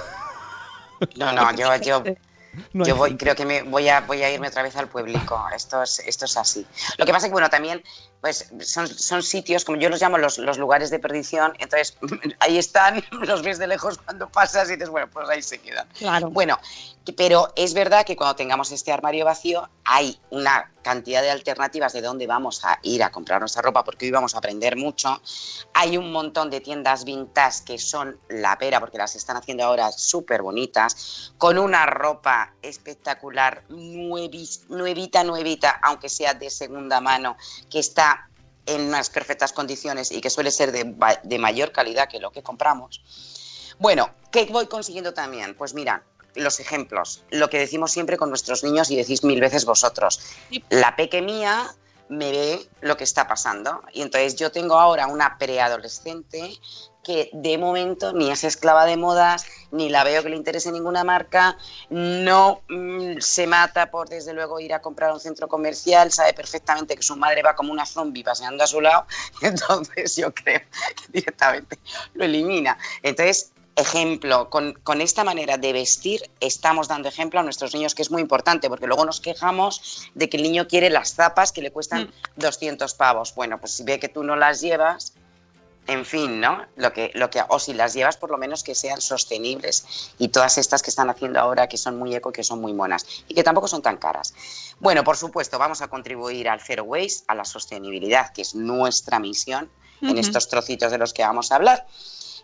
No, 1.16 1.32
no, 1.32 1.52
yo, 1.54 1.76
yo, 1.76 2.02
No 2.72 2.84
Yo 2.84 2.96
voy, 2.96 3.16
creo 3.16 3.34
que 3.34 3.44
me 3.44 3.62
voy 3.62 3.88
a 3.88 4.00
voy 4.02 4.22
a 4.22 4.30
irme 4.30 4.48
otra 4.48 4.62
vez 4.62 4.76
al 4.76 4.88
pueblico. 4.88 5.44
Esto 5.54 5.82
es, 5.82 6.00
esto 6.00 6.24
es 6.24 6.36
así. 6.36 6.66
Lo 6.98 7.06
que 7.06 7.12
pasa 7.12 7.26
es 7.26 7.30
que 7.30 7.32
bueno, 7.32 7.50
también 7.50 7.82
pues 8.24 8.50
son, 8.60 8.88
son 8.88 9.22
sitios, 9.22 9.66
como 9.66 9.76
yo 9.76 9.90
los 9.90 10.00
llamo 10.00 10.16
los, 10.16 10.38
los 10.38 10.56
lugares 10.56 10.88
de 10.88 10.98
perdición, 10.98 11.52
entonces 11.58 11.94
ahí 12.40 12.56
están, 12.56 13.04
los 13.20 13.42
ves 13.42 13.58
de 13.58 13.66
lejos 13.66 13.98
cuando 13.98 14.30
pasas 14.30 14.70
y 14.70 14.76
dices, 14.76 14.88
bueno, 14.88 15.10
pues 15.12 15.28
ahí 15.28 15.42
se 15.42 15.58
quedan. 15.58 15.86
Claro. 15.88 16.30
Bueno, 16.30 16.58
pero 17.12 17.52
es 17.54 17.74
verdad 17.74 18.06
que 18.06 18.16
cuando 18.16 18.34
tengamos 18.34 18.72
este 18.72 18.92
armario 18.92 19.26
vacío 19.26 19.68
hay 19.84 20.18
una 20.30 20.70
cantidad 20.82 21.22
de 21.22 21.30
alternativas 21.30 21.92
de 21.92 22.02
dónde 22.02 22.26
vamos 22.26 22.64
a 22.64 22.78
ir 22.82 23.02
a 23.02 23.10
comprar 23.10 23.40
nuestra 23.40 23.62
ropa, 23.62 23.84
porque 23.84 24.06
hoy 24.06 24.10
vamos 24.10 24.34
a 24.34 24.38
aprender 24.38 24.76
mucho. 24.76 25.20
Hay 25.72 25.96
un 25.96 26.12
montón 26.12 26.50
de 26.50 26.60
tiendas 26.60 27.04
vintage 27.04 27.64
que 27.64 27.78
son 27.78 28.18
la 28.28 28.56
pera, 28.58 28.80
porque 28.80 28.98
las 28.98 29.16
están 29.16 29.36
haciendo 29.36 29.64
ahora 29.64 29.92
súper 29.92 30.42
bonitas, 30.42 31.32
con 31.38 31.58
una 31.58 31.86
ropa 31.86 32.54
espectacular, 32.62 33.64
nuevita, 33.68 35.24
nuevita, 35.24 35.80
aunque 35.82 36.08
sea 36.08 36.34
de 36.34 36.50
segunda 36.50 37.00
mano, 37.00 37.36
que 37.70 37.78
está 37.78 38.13
en 38.66 38.82
unas 38.82 39.10
perfectas 39.10 39.52
condiciones 39.52 40.10
y 40.10 40.20
que 40.20 40.30
suele 40.30 40.50
ser 40.50 40.72
de, 40.72 40.94
de 41.22 41.38
mayor 41.38 41.72
calidad 41.72 42.08
que 42.08 42.18
lo 42.18 42.30
que 42.30 42.42
compramos. 42.42 43.02
Bueno, 43.78 44.10
¿qué 44.30 44.46
voy 44.46 44.66
consiguiendo 44.66 45.14
también? 45.14 45.54
Pues 45.54 45.74
mira, 45.74 46.04
los 46.34 46.60
ejemplos, 46.60 47.22
lo 47.30 47.48
que 47.50 47.58
decimos 47.58 47.92
siempre 47.92 48.16
con 48.16 48.28
nuestros 48.28 48.64
niños 48.64 48.90
y 48.90 48.96
decís 48.96 49.24
mil 49.24 49.40
veces 49.40 49.64
vosotros. 49.64 50.20
La 50.70 50.96
peque 50.96 51.22
mía 51.22 51.74
me 52.08 52.30
ve 52.30 52.68
lo 52.80 52.96
que 52.96 53.04
está 53.04 53.26
pasando 53.26 53.82
y 53.92 54.02
entonces 54.02 54.36
yo 54.36 54.52
tengo 54.52 54.78
ahora 54.78 55.06
una 55.06 55.38
preadolescente 55.38 56.58
que 57.04 57.30
de 57.32 57.56
momento 57.58 58.12
ni 58.12 58.30
es 58.30 58.42
esclava 58.42 58.86
de 58.86 58.96
modas, 58.96 59.46
ni 59.70 59.88
la 59.88 60.02
veo 60.02 60.22
que 60.22 60.30
le 60.30 60.36
interese 60.36 60.72
ninguna 60.72 61.04
marca, 61.04 61.56
no 61.90 62.62
mm, 62.68 63.18
se 63.20 63.46
mata 63.46 63.90
por 63.90 64.08
desde 64.08 64.32
luego 64.32 64.58
ir 64.58 64.74
a 64.74 64.80
comprar 64.80 65.10
a 65.10 65.14
un 65.14 65.20
centro 65.20 65.46
comercial, 65.46 66.10
sabe 66.10 66.32
perfectamente 66.32 66.96
que 66.96 67.02
su 67.02 67.16
madre 67.16 67.42
va 67.42 67.54
como 67.54 67.72
una 67.72 67.86
zombie 67.86 68.24
paseando 68.24 68.64
a 68.64 68.66
su 68.66 68.80
lado, 68.80 69.06
entonces 69.42 70.16
yo 70.16 70.34
creo 70.34 70.60
que 70.60 71.12
directamente 71.12 71.78
lo 72.14 72.24
elimina. 72.24 72.76
Entonces, 73.02 73.52
ejemplo, 73.76 74.50
con, 74.50 74.72
con 74.82 75.00
esta 75.00 75.24
manera 75.24 75.58
de 75.58 75.72
vestir 75.72 76.30
estamos 76.40 76.88
dando 76.88 77.08
ejemplo 77.08 77.40
a 77.40 77.42
nuestros 77.42 77.74
niños, 77.74 77.94
que 77.94 78.02
es 78.02 78.10
muy 78.10 78.22
importante, 78.22 78.68
porque 78.68 78.86
luego 78.86 79.04
nos 79.04 79.20
quejamos 79.20 80.10
de 80.14 80.28
que 80.28 80.36
el 80.36 80.42
niño 80.42 80.68
quiere 80.68 80.90
las 80.90 81.14
zapas 81.14 81.52
que 81.52 81.62
le 81.62 81.70
cuestan 81.70 82.12
200 82.36 82.94
pavos. 82.94 83.34
Bueno, 83.34 83.58
pues 83.58 83.72
si 83.72 83.84
ve 83.84 83.98
que 83.98 84.08
tú 84.08 84.22
no 84.22 84.36
las 84.36 84.60
llevas, 84.60 85.14
en 85.86 86.04
fin, 86.04 86.40
¿no? 86.40 86.64
Lo 86.76 86.92
que, 86.92 87.10
lo 87.14 87.28
que, 87.30 87.42
o 87.48 87.58
si 87.58 87.74
las 87.74 87.94
llevas, 87.94 88.16
por 88.16 88.30
lo 88.30 88.38
menos 88.38 88.62
que 88.62 88.74
sean 88.74 89.00
sostenibles 89.00 90.12
y 90.18 90.28
todas 90.28 90.56
estas 90.56 90.82
que 90.82 90.90
están 90.90 91.10
haciendo 91.10 91.38
ahora 91.38 91.68
que 91.68 91.76
son 91.76 91.98
muy 91.98 92.14
eco 92.14 92.32
que 92.32 92.42
son 92.42 92.60
muy 92.60 92.72
monas 92.72 93.06
y 93.28 93.34
que 93.34 93.42
tampoco 93.42 93.68
son 93.68 93.82
tan 93.82 93.98
caras. 93.98 94.34
Bueno, 94.80 95.04
por 95.04 95.16
supuesto, 95.16 95.58
vamos 95.58 95.82
a 95.82 95.88
contribuir 95.88 96.48
al 96.48 96.60
Zero 96.60 96.84
Waste, 96.84 97.24
a 97.28 97.34
la 97.34 97.44
sostenibilidad, 97.44 98.32
que 98.32 98.42
es 98.42 98.54
nuestra 98.54 99.18
misión 99.18 99.70
en 100.02 100.18
estos 100.18 100.48
trocitos 100.48 100.90
de 100.90 100.98
los 100.98 101.14
que 101.14 101.22
vamos 101.22 101.50
a 101.50 101.56
hablar. 101.56 101.86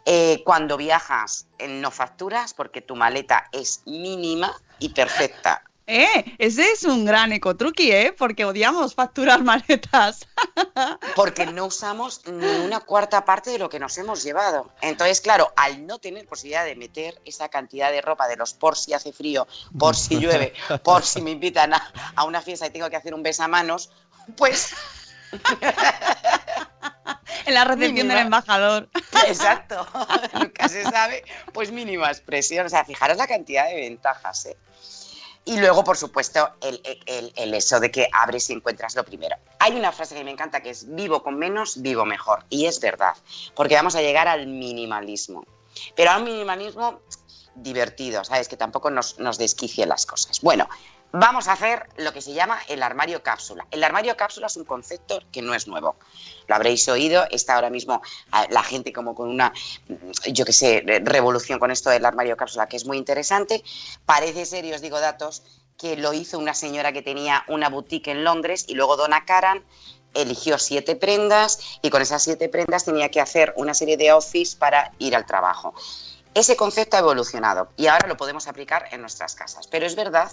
Eh, 0.06 0.42
cuando 0.44 0.76
viajas, 0.78 1.47
eh, 1.59 1.68
no 1.68 1.90
facturas 1.90 2.54
porque 2.54 2.80
tu 2.80 2.97
maleta 2.97 3.49
es 3.52 3.82
mínima 3.85 4.54
y 4.78 4.90
perfecta. 4.90 5.62
Eh, 5.92 6.37
ese 6.38 6.70
es 6.70 6.85
un 6.85 7.04
gran 7.04 7.32
ecotruqui, 7.32 7.90
¿eh? 7.90 8.14
Porque 8.16 8.44
odiamos 8.44 8.94
facturar 8.94 9.42
maletas. 9.42 10.25
porque 11.16 11.47
no 11.47 11.66
usamos 11.66 12.25
ni 12.26 12.47
una 12.64 12.78
cuarta 12.78 13.25
parte 13.25 13.50
de 13.50 13.59
lo 13.59 13.68
que 13.68 13.80
nos 13.80 13.99
hemos 13.99 14.23
llevado. 14.23 14.70
Entonces, 14.82 15.20
claro, 15.20 15.52
al 15.56 15.88
no 15.88 15.99
tener 15.99 16.28
posibilidad 16.28 16.64
de 16.64 16.76
meter 16.76 17.20
esa 17.25 17.49
cantidad 17.49 17.90
de 17.90 18.02
ropa 18.02 18.28
de 18.28 18.37
los 18.37 18.54
por 18.54 18.78
si 18.78 18.94
hace 18.94 19.12
frío, 19.12 19.49
por 19.80 19.97
si 19.97 20.20
llueve, 20.20 20.54
por 20.85 21.02
si 21.02 21.23
me 21.23 21.32
invitan 21.32 21.75
a, 21.75 21.92
a 22.14 22.23
una 22.23 22.40
fiesta 22.40 22.68
y 22.68 22.70
tengo 22.70 22.88
que 22.88 22.97
hacer 22.97 23.12
un 23.12 23.25
besamanos, 23.25 23.90
pues 24.37 24.73
En 27.47 27.54
la 27.54 27.64
recepción 27.64 27.94
Mínima. 27.94 28.14
del 28.14 28.25
embajador. 28.26 28.88
Exacto, 29.26 29.87
nunca 30.35 30.68
se 30.68 30.85
sabe, 30.85 31.25
pues 31.52 31.73
mínima 31.73 32.09
expresión. 32.09 32.66
O 32.66 32.68
sea, 32.68 32.85
fijaros 32.85 33.16
la 33.16 33.26
cantidad 33.26 33.66
de 33.66 33.76
ventajas, 33.76 34.47
¿eh? 34.47 34.56
Y 35.50 35.59
luego, 35.59 35.83
por 35.83 35.97
supuesto, 35.97 36.49
el, 36.61 36.80
el- 37.35 37.54
eso 37.54 37.80
de 37.80 37.90
que 37.90 38.09
abres 38.12 38.49
y 38.50 38.52
encuentras 38.52 38.95
lo 38.95 39.04
primero. 39.04 39.37
Hay 39.59 39.73
una 39.73 39.90
frase 39.90 40.14
que 40.14 40.23
me 40.23 40.30
encanta 40.30 40.62
que 40.62 40.71
es 40.71 40.95
vivo 40.95 41.23
con 41.25 41.37
menos, 41.38 41.83
vivo 41.83 42.04
mejor. 42.04 42.45
Y 42.50 42.66
es 42.66 42.78
verdad, 42.80 43.14
porque 43.57 43.75
vamos 43.75 43.97
a 43.97 44.00
llegar 44.00 44.28
al 44.28 44.47
minimalismo. 44.47 45.45
Pero 45.97 46.12
a 46.12 46.19
un 46.19 46.25
minimalismo 46.25 47.00
divertido, 47.57 48.23
¿sabes? 48.25 48.49
Que 48.49 48.57
tampoco 48.57 48.90
nos, 48.90 49.19
nos 49.19 49.38
desquicie 49.38 49.87
las 49.87 50.07
cosas. 50.07 50.40
Bueno, 50.40 50.69
vamos 51.12 51.49
a 51.49 51.52
hacer 51.52 51.88
lo 51.97 52.12
que 52.12 52.21
se 52.21 52.33
llama 52.33 52.59
el 52.69 52.83
armario 52.83 53.23
cápsula. 53.23 53.67
El 53.71 53.83
armario 53.85 54.17
cápsula 54.17 54.47
es 54.47 54.57
un 54.57 54.64
concepto 54.64 55.21
que 55.33 55.43
no 55.43 55.55
es 55.55 55.67
nuevo. 55.67 55.97
Lo 56.47 56.55
habréis 56.55 56.88
oído, 56.88 57.25
está 57.31 57.55
ahora 57.57 57.71
mismo 57.71 58.02
la 58.50 58.62
gente 58.62 58.93
como 58.93 59.14
con 59.14 59.29
una, 59.29 59.52
mm, 59.88 59.95
yo 60.33 60.45
qué 60.45 60.52
sé, 60.52 60.83
re- 60.87 61.00
revolución 61.00 61.59
con 61.59 61.71
esto 61.71 61.90
del 61.90 62.05
armario 62.05 62.37
cápsula, 62.37 62.69
que 62.69 62.76
es 62.76 62.87
muy 62.87 62.97
interesante. 62.99 63.62
Parece 64.07 64.47
ser, 64.47 64.64
y 64.64 64.73
os 64.73 64.81
digo 64.81 65.00
datos, 65.00 65.43
que 65.76 65.97
lo 65.97 66.12
hizo 66.12 66.38
una 66.38 66.55
señora 66.55 66.93
que 66.93 67.02
tenía 67.02 67.45
una 67.49 67.69
boutique 67.71 68.09
en 68.11 68.23
Londres 68.23 68.64
y 68.69 68.75
luego 68.75 68.97
Donna 68.97 69.25
Karan 69.25 69.64
eligió 70.12 70.59
siete 70.59 70.97
prendas 70.97 71.79
y 71.83 71.88
con 71.90 72.02
esas 72.02 72.23
siete 72.23 72.49
prendas 72.49 72.85
tenía 72.85 73.11
que 73.11 73.21
hacer 73.21 73.55
una 73.57 73.75
serie 73.75 73.97
de 73.97 74.12
office 74.12 74.57
para 74.57 74.93
ir 74.99 75.17
al 75.17 75.25
trabajo. 75.25 75.73
Ese 76.35 76.55
concepto 76.57 76.97
ha 76.97 77.00
evolucionado 77.00 77.71
y 77.76 77.87
ahora 77.87 78.07
lo 78.09 78.17
podemos 78.17 78.47
aplicar 78.47 78.88
en 78.93 79.00
nuestras 79.00 79.35
casas. 79.35 79.67
Pero 79.69 79.87
es 79.87 79.97
verdad 79.97 80.31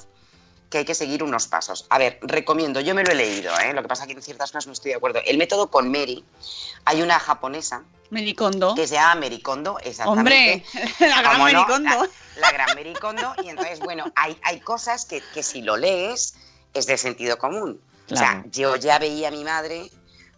que 0.69 0.79
hay 0.79 0.85
que 0.85 0.95
seguir 0.95 1.23
unos 1.23 1.47
pasos. 1.47 1.85
A 1.89 1.97
ver, 1.97 2.19
recomiendo, 2.21 2.79
yo 2.81 2.93
me 2.93 3.03
lo 3.03 3.11
he 3.11 3.15
leído, 3.15 3.57
¿eh? 3.59 3.73
lo 3.73 3.81
que 3.81 3.87
pasa 3.87 4.03
es 4.03 4.07
que 4.07 4.13
en 4.13 4.21
ciertas 4.21 4.51
cosas 4.51 4.67
no 4.67 4.73
estoy 4.73 4.91
de 4.91 4.97
acuerdo. 4.97 5.19
El 5.25 5.37
método 5.37 5.69
con 5.71 5.89
Mary, 5.89 6.25
hay 6.85 7.01
una 7.01 7.19
japonesa 7.19 7.83
Mericondo. 8.09 8.75
que 8.75 8.85
se 8.87 8.95
llama 8.95 9.15
Mericondo, 9.15 9.71
Hombre, 9.75 9.89
exactamente. 9.89 10.65
la 10.99 11.21
gran 11.21 11.23
¿Cómo 11.33 11.37
no? 11.49 11.53
Mericondo. 11.53 11.89
La, 12.35 12.41
la 12.41 12.51
gran 12.51 12.75
Mericondo. 12.75 13.33
Y 13.43 13.49
entonces, 13.49 13.79
bueno, 13.79 14.11
hay, 14.15 14.37
hay 14.43 14.59
cosas 14.59 15.05
que, 15.05 15.21
que 15.33 15.41
si 15.43 15.61
lo 15.61 15.77
lees 15.77 16.35
es 16.73 16.85
de 16.85 16.97
sentido 16.97 17.37
común. 17.37 17.79
O 18.11 18.15
sea, 18.15 18.33
Claro. 18.33 18.49
yo 18.51 18.75
ya 18.77 18.99
veía 18.99 19.29
a 19.29 19.31
mi 19.31 19.43
madre, 19.43 19.89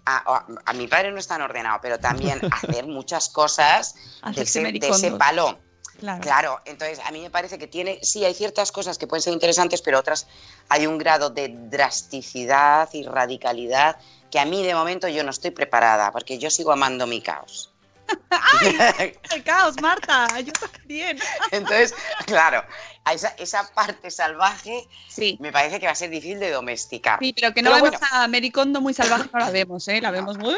a, 0.05 0.17
a- 0.17 0.45
a 0.65 0.73
mi 0.73 0.87
padre 0.87 1.11
no 1.11 1.19
es 1.19 1.27
tan 1.27 1.41
ordenado, 1.41 1.79
pero 1.81 1.99
también 1.99 2.39
hacer 2.51 2.85
muchas 2.87 3.29
cosas 3.29 3.95
de 4.35 4.41
ese, 4.43 4.61
de 4.61 4.79
ese 4.87 5.11
palo. 5.11 5.59
Claro. 5.99 6.21
Claro, 6.21 6.61
entonces 6.65 6.99
a 7.05 7.11
mí 7.11 7.21
me 7.21 7.29
parece 7.29 7.57
que 7.57 7.67
tiene, 7.67 7.99
sí, 8.01 8.23
hay 8.23 8.33
ciertas 8.33 8.71
cosas 8.71 8.97
que 8.97 9.05
pueden 9.05 9.21
ser 9.21 9.33
interesantes, 9.33 9.81
pero 9.81 9.99
otras 9.99 10.27
hay 10.69 10.87
un 10.87 10.97
grado 10.97 11.29
de 11.29 11.49
drasticidad 11.49 12.89
y 12.93 13.03
radicalidad 13.03 13.97
que 14.31 14.39
a 14.39 14.45
mí 14.45 14.63
de 14.63 14.73
momento 14.73 15.07
yo 15.07 15.23
no 15.23 15.31
estoy 15.31 15.51
preparada, 15.51 16.11
porque 16.11 16.37
yo 16.37 16.49
sigo 16.49 16.71
amando 16.71 17.07
mi 17.07 17.21
caos. 17.21 17.71
El 19.31 19.43
caos, 19.43 19.79
Marta. 19.81 20.27
Yo 20.39 20.51
también. 20.53 21.19
Entonces, 21.51 21.93
claro, 22.25 22.63
a 23.05 23.13
esa, 23.13 23.29
esa 23.37 23.69
parte 23.73 24.11
salvaje 24.11 24.87
Sí. 25.07 25.37
me 25.39 25.51
parece 25.51 25.79
que 25.79 25.85
va 25.85 25.93
a 25.93 25.95
ser 25.95 26.09
difícil 26.09 26.39
de 26.39 26.51
domesticar. 26.51 27.19
Sí, 27.19 27.33
pero 27.33 27.53
que 27.53 27.61
no 27.61 27.71
Pero 27.71 27.83
vemos 27.83 27.99
bueno. 27.99 28.15
a 28.15 28.27
Mericondo 28.27 28.81
muy 28.81 28.93
salvaje, 28.93 29.29
no 29.31 29.39
la 29.39 29.49
vemos, 29.51 29.87
¿eh? 29.87 30.01
La 30.01 30.11
vemos 30.11 30.37
muy... 30.37 30.55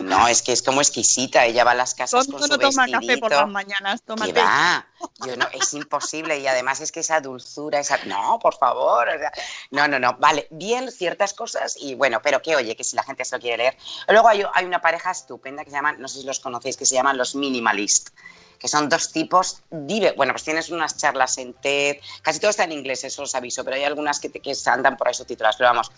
No, 0.00 0.28
es 0.28 0.42
que 0.42 0.52
es 0.52 0.62
como 0.62 0.80
exquisita, 0.80 1.44
ella 1.44 1.64
va 1.64 1.72
a 1.72 1.74
las 1.74 1.94
casas 1.94 2.26
con 2.26 2.40
su 2.40 2.46
no 2.46 2.58
toma 2.58 2.86
café 2.88 3.18
por 3.18 3.32
las 3.32 3.48
mañanas, 3.48 4.02
va, 4.08 4.86
yo 5.26 5.36
no, 5.36 5.48
es 5.52 5.74
imposible 5.74 6.38
y 6.38 6.46
además 6.46 6.80
es 6.80 6.92
que 6.92 7.00
esa 7.00 7.20
dulzura, 7.20 7.80
esa, 7.80 7.98
no, 8.04 8.38
por 8.40 8.56
favor, 8.56 9.08
o 9.08 9.18
sea, 9.18 9.32
no, 9.70 9.88
no, 9.88 9.98
no, 9.98 10.16
vale, 10.18 10.46
bien 10.50 10.92
ciertas 10.92 11.34
cosas 11.34 11.76
y 11.78 11.96
bueno, 11.96 12.20
pero 12.22 12.40
que 12.40 12.54
oye, 12.54 12.76
que 12.76 12.84
si 12.84 12.94
la 12.94 13.02
gente 13.02 13.24
se 13.24 13.34
lo 13.34 13.40
quiere 13.40 13.56
leer. 13.58 13.76
Luego 14.08 14.28
hay, 14.28 14.44
hay 14.54 14.64
una 14.64 14.80
pareja 14.80 15.10
estupenda 15.10 15.64
que 15.64 15.70
se 15.70 15.76
llaman, 15.76 16.00
no 16.00 16.08
sé 16.08 16.20
si 16.20 16.26
los 16.26 16.38
conocéis, 16.40 16.76
que 16.76 16.86
se 16.86 16.94
llaman 16.94 17.18
los 17.18 17.34
minimalist, 17.34 18.10
que 18.60 18.68
son 18.68 18.88
dos 18.90 19.10
tipos, 19.10 19.62
dive- 19.70 20.14
bueno, 20.16 20.34
pues 20.34 20.44
tienes 20.44 20.68
unas 20.68 20.98
charlas 20.98 21.38
en 21.38 21.54
TED, 21.54 21.96
casi 22.22 22.38
todo 22.38 22.50
está 22.50 22.64
en 22.64 22.72
inglés, 22.72 23.02
eso 23.04 23.22
os 23.22 23.34
aviso, 23.34 23.64
pero 23.64 23.74
hay 23.76 23.84
algunas 23.84 24.20
que, 24.20 24.28
te- 24.28 24.40
que 24.40 24.52
andan 24.66 24.98
por 24.98 25.08
ahí 25.08 25.14
subtituladas, 25.14 25.56
pero 25.56 25.70
vamos, 25.70 25.90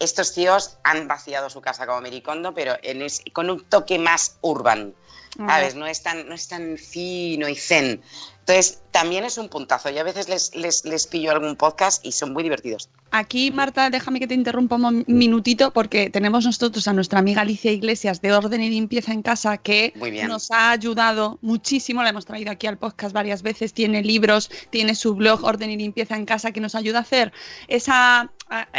estos 0.00 0.32
tíos 0.34 0.76
han 0.82 1.06
vaciado 1.06 1.48
su 1.50 1.60
casa 1.60 1.86
como 1.86 2.00
Mericondo, 2.00 2.52
pero 2.52 2.74
en 2.82 3.02
es- 3.02 3.22
con 3.32 3.48
un 3.48 3.64
toque 3.64 3.98
más 3.98 4.36
urban. 4.40 4.92
¿Sabes? 5.36 5.74
No 5.74 5.86
es 5.86 6.02
tan, 6.02 6.28
no 6.28 6.34
es 6.34 6.48
tan 6.48 6.76
fino 6.76 7.48
y 7.48 7.54
zen. 7.54 8.02
Entonces, 8.40 8.80
también 8.90 9.24
es 9.24 9.38
un 9.38 9.48
puntazo. 9.48 9.90
Yo 9.90 10.00
a 10.00 10.04
veces 10.04 10.28
les, 10.28 10.54
les, 10.56 10.84
les 10.84 11.06
pillo 11.06 11.30
algún 11.30 11.54
podcast 11.54 12.04
y 12.04 12.12
son 12.12 12.32
muy 12.32 12.42
divertidos. 12.42 12.88
Aquí, 13.12 13.50
Marta, 13.52 13.90
déjame 13.90 14.18
que 14.18 14.26
te 14.26 14.34
interrumpa 14.34 14.76
un 14.76 15.04
minutito 15.06 15.72
porque 15.72 16.10
tenemos 16.10 16.44
nosotros 16.44 16.86
a 16.88 16.92
nuestra 16.92 17.20
amiga 17.20 17.42
Alicia 17.42 17.70
Iglesias 17.70 18.20
de 18.20 18.32
Orden 18.32 18.62
y 18.62 18.70
Limpieza 18.70 19.12
en 19.12 19.22
Casa 19.22 19.58
que 19.58 19.92
Muy 19.96 20.10
bien. 20.10 20.28
nos 20.28 20.50
ha 20.50 20.70
ayudado 20.70 21.38
muchísimo. 21.42 22.02
La 22.02 22.10
hemos 22.10 22.26
traído 22.26 22.50
aquí 22.50 22.66
al 22.66 22.78
podcast 22.78 23.12
varias 23.12 23.42
veces. 23.42 23.72
Tiene 23.72 24.02
libros, 24.02 24.50
tiene 24.70 24.94
su 24.96 25.14
blog 25.14 25.44
Orden 25.44 25.70
y 25.70 25.76
Limpieza 25.76 26.16
en 26.16 26.24
Casa 26.26 26.50
que 26.50 26.60
nos 26.60 26.74
ayuda 26.74 26.98
a 26.98 27.02
hacer 27.02 27.32
esa, 27.68 28.32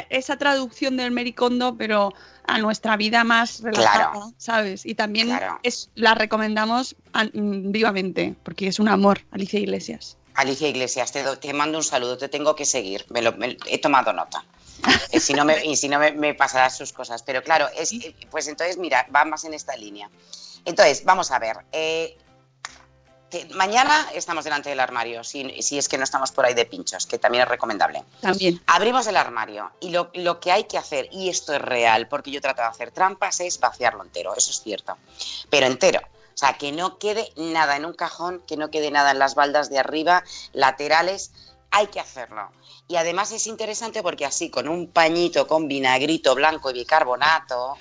esa 0.09 0.37
traducción 0.37 0.97
del 0.97 1.11
Mericondo, 1.11 1.75
pero 1.77 2.13
a 2.51 2.57
nuestra 2.59 2.97
vida 2.97 3.23
más 3.23 3.61
relajada, 3.61 4.11
Claro. 4.11 4.33
¿sabes? 4.37 4.85
Y 4.85 4.95
también 4.95 5.27
Claro. 5.27 5.59
es, 5.63 5.89
la 5.95 6.13
recomendamos 6.15 6.95
mm, 7.33 7.71
vivamente 7.71 8.35
porque 8.43 8.67
es 8.67 8.79
un 8.79 8.89
amor, 8.89 9.21
Alicia 9.31 9.59
Iglesias. 9.59 10.17
Alicia 10.35 10.67
Iglesias, 10.67 11.11
te, 11.11 11.23
do- 11.23 11.37
te 11.37 11.53
mando 11.53 11.77
un 11.77 11.83
saludo, 11.83 12.17
te 12.17 12.29
tengo 12.29 12.55
que 12.55 12.65
seguir. 12.65 13.05
Me 13.09 13.21
lo- 13.21 13.33
me- 13.33 13.57
he 13.67 13.77
tomado 13.79 14.13
nota. 14.13 14.43
Eh, 15.11 15.19
si 15.19 15.33
no 15.33 15.45
me, 15.45 15.63
y 15.65 15.75
si 15.75 15.87
no 15.89 15.99
me, 15.99 16.11
me 16.11 16.33
pasarás 16.33 16.75
sus 16.77 16.91
cosas. 16.93 17.21
Pero 17.23 17.43
claro, 17.43 17.67
es, 17.77 17.91
eh, 17.93 18.15
pues 18.29 18.47
entonces, 18.47 18.77
mira, 18.77 19.05
va 19.13 19.25
más 19.25 19.43
en 19.43 19.53
esta 19.53 19.75
línea. 19.75 20.09
Entonces, 20.65 21.03
vamos 21.05 21.31
a 21.31 21.39
ver. 21.39 21.57
eh, 21.71 22.17
mañana 23.53 24.07
estamos 24.13 24.43
delante 24.43 24.69
del 24.69 24.79
armario, 24.79 25.23
si, 25.23 25.61
si 25.61 25.77
es 25.77 25.87
que 25.87 25.97
no 25.97 26.03
estamos 26.03 26.31
por 26.31 26.45
ahí 26.45 26.53
de 26.53 26.65
pinchos, 26.65 27.05
que 27.05 27.17
también 27.17 27.43
es 27.43 27.49
recomendable. 27.49 28.03
También. 28.21 28.61
Abrimos 28.67 29.07
el 29.07 29.17
armario 29.17 29.71
y 29.79 29.89
lo, 29.89 30.09
lo 30.13 30.39
que 30.39 30.51
hay 30.51 30.65
que 30.65 30.77
hacer, 30.77 31.07
y 31.11 31.29
esto 31.29 31.53
es 31.53 31.61
real, 31.61 32.07
porque 32.07 32.31
yo 32.31 32.41
trato 32.41 32.61
de 32.61 32.67
hacer 32.67 32.91
trampas, 32.91 33.39
es 33.39 33.59
vaciarlo 33.59 34.03
entero, 34.03 34.35
eso 34.35 34.51
es 34.51 34.61
cierto, 34.61 34.97
pero 35.49 35.67
entero. 35.67 35.99
O 36.33 36.37
sea, 36.41 36.57
que 36.57 36.71
no 36.71 36.97
quede 36.97 37.31
nada 37.35 37.75
en 37.75 37.85
un 37.85 37.93
cajón, 37.93 38.41
que 38.47 38.57
no 38.57 38.71
quede 38.71 38.89
nada 38.89 39.11
en 39.11 39.19
las 39.19 39.35
baldas 39.35 39.69
de 39.69 39.79
arriba, 39.79 40.23
laterales, 40.53 41.31
hay 41.71 41.87
que 41.87 41.99
hacerlo. 41.99 42.49
Y 42.87 42.97
además 42.97 43.31
es 43.31 43.47
interesante 43.47 44.03
porque 44.03 44.25
así 44.25 44.49
con 44.49 44.67
un 44.67 44.87
pañito 44.87 45.47
con 45.47 45.67
vinagrito 45.67 46.35
blanco 46.35 46.71
y 46.71 46.73
bicarbonato, 46.73 47.77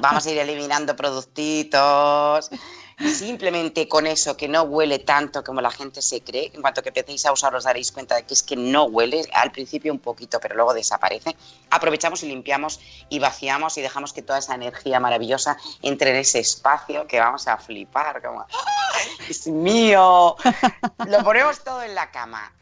vamos 0.00 0.26
a 0.26 0.30
ir 0.30 0.38
eliminando 0.38 0.94
productitos. 0.96 2.50
Simplemente 2.98 3.88
con 3.88 4.06
eso, 4.06 4.36
que 4.36 4.48
no 4.48 4.62
huele 4.62 5.00
tanto 5.00 5.42
como 5.42 5.60
la 5.60 5.70
gente 5.70 6.00
se 6.00 6.22
cree, 6.22 6.52
en 6.54 6.60
cuanto 6.62 6.82
que 6.82 6.90
empecéis 6.90 7.26
a 7.26 7.32
usar 7.32 7.54
os 7.54 7.64
daréis 7.64 7.90
cuenta 7.90 8.14
de 8.14 8.24
que 8.24 8.34
es 8.34 8.42
que 8.42 8.56
no 8.56 8.84
huele, 8.84 9.26
al 9.32 9.50
principio 9.50 9.92
un 9.92 9.98
poquito, 9.98 10.38
pero 10.40 10.54
luego 10.54 10.72
desaparece. 10.74 11.36
Aprovechamos 11.70 12.22
y 12.22 12.28
limpiamos 12.28 12.80
y 13.08 13.18
vaciamos 13.18 13.76
y 13.78 13.82
dejamos 13.82 14.12
que 14.12 14.22
toda 14.22 14.38
esa 14.38 14.54
energía 14.54 15.00
maravillosa 15.00 15.56
entre 15.82 16.10
en 16.10 16.16
ese 16.16 16.38
espacio 16.38 17.06
que 17.06 17.18
vamos 17.18 17.48
a 17.48 17.56
flipar, 17.56 18.22
como, 18.22 18.42
¡Ah, 18.42 18.98
es 19.28 19.46
mío! 19.48 20.36
Lo 21.06 21.24
ponemos 21.24 21.64
todo 21.64 21.82
en 21.82 21.94
la 21.94 22.10
cama. 22.10 22.52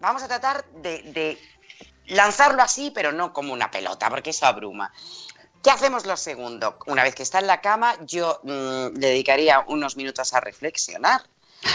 Vamos 0.00 0.22
a 0.22 0.28
tratar 0.28 0.64
de, 0.82 1.02
de 1.02 1.38
lanzarlo 2.08 2.62
así, 2.62 2.90
pero 2.90 3.12
no 3.12 3.32
como 3.32 3.52
una 3.52 3.70
pelota, 3.70 4.10
porque 4.10 4.30
eso 4.30 4.46
abruma. 4.46 4.92
¿Qué 5.62 5.70
hacemos 5.70 6.06
lo 6.06 6.16
segundo? 6.16 6.78
Una 6.86 7.02
vez 7.02 7.14
que 7.14 7.22
está 7.22 7.40
en 7.40 7.46
la 7.46 7.60
cama, 7.60 7.96
yo 8.06 8.40
mm, 8.44 8.98
le 8.98 9.08
dedicaría 9.08 9.64
unos 9.66 9.96
minutos 9.96 10.32
a 10.32 10.40
reflexionar, 10.40 11.22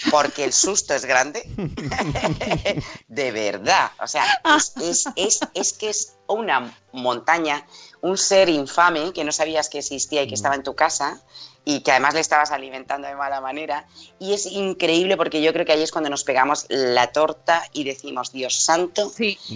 porque 0.09 0.45
el 0.45 0.53
susto 0.53 0.93
es 0.93 1.05
grande. 1.05 1.43
de 3.07 3.31
verdad. 3.31 3.91
O 4.01 4.07
sea, 4.07 4.25
es, 4.57 4.73
es, 4.81 5.05
es, 5.15 5.39
es 5.53 5.73
que 5.73 5.89
es 5.89 6.15
una 6.27 6.73
montaña, 6.93 7.67
un 8.01 8.17
ser 8.17 8.49
infame 8.49 9.11
que 9.11 9.23
no 9.23 9.31
sabías 9.31 9.69
que 9.69 9.79
existía 9.79 10.23
y 10.23 10.27
que 10.27 10.35
estaba 10.35 10.55
en 10.55 10.63
tu 10.63 10.75
casa 10.75 11.21
y 11.65 11.81
que 11.81 11.91
además 11.91 12.13
le 12.13 12.19
estabas 12.19 12.51
alimentando 12.51 13.07
de 13.07 13.15
mala 13.15 13.41
manera. 13.41 13.85
Y 14.19 14.33
es 14.33 14.45
increíble 14.45 15.17
porque 15.17 15.41
yo 15.41 15.53
creo 15.53 15.65
que 15.65 15.73
ahí 15.73 15.81
es 15.81 15.91
cuando 15.91 16.09
nos 16.09 16.23
pegamos 16.23 16.65
la 16.69 17.11
torta 17.11 17.63
y 17.73 17.83
decimos, 17.83 18.31
Dios 18.31 18.63
santo, 18.63 19.11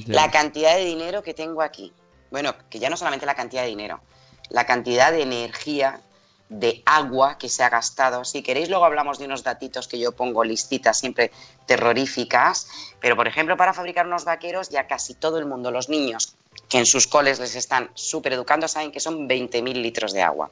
la 0.05 0.31
cantidad 0.31 0.75
de 0.75 0.85
dinero 0.85 1.23
que 1.23 1.33
tengo 1.33 1.61
aquí. 1.61 1.93
Bueno, 2.31 2.55
que 2.69 2.79
ya 2.79 2.89
no 2.89 2.97
solamente 2.97 3.25
la 3.25 3.35
cantidad 3.35 3.63
de 3.63 3.69
dinero, 3.69 4.01
la 4.49 4.65
cantidad 4.65 5.11
de 5.11 5.21
energía, 5.21 6.01
de 6.49 6.81
agua 6.85 7.37
que 7.37 7.49
se 7.49 7.63
ha 7.63 7.69
gastado. 7.69 8.23
Si 8.23 8.41
queréis, 8.41 8.69
luego 8.69 8.85
hablamos 8.85 9.19
de 9.19 9.25
unos 9.25 9.43
datitos 9.43 9.87
que 9.87 9.99
yo 9.99 10.13
pongo 10.13 10.43
listitas 10.43 10.97
siempre 10.97 11.31
terroríficas, 11.65 12.67
pero 12.99 13.15
por 13.15 13.27
ejemplo, 13.27 13.57
para 13.57 13.73
fabricar 13.73 14.07
unos 14.07 14.25
vaqueros, 14.25 14.69
ya 14.69 14.87
casi 14.87 15.13
todo 15.13 15.39
el 15.39 15.45
mundo, 15.45 15.71
los 15.71 15.89
niños 15.89 16.35
que 16.69 16.79
en 16.79 16.85
sus 16.85 17.07
coles 17.07 17.39
les 17.39 17.55
están 17.55 17.89
súper 17.93 18.33
educando, 18.33 18.67
saben 18.67 18.91
que 18.91 18.99
son 18.99 19.27
20.000 19.27 19.73
litros 19.81 20.13
de 20.13 20.21
agua. 20.21 20.49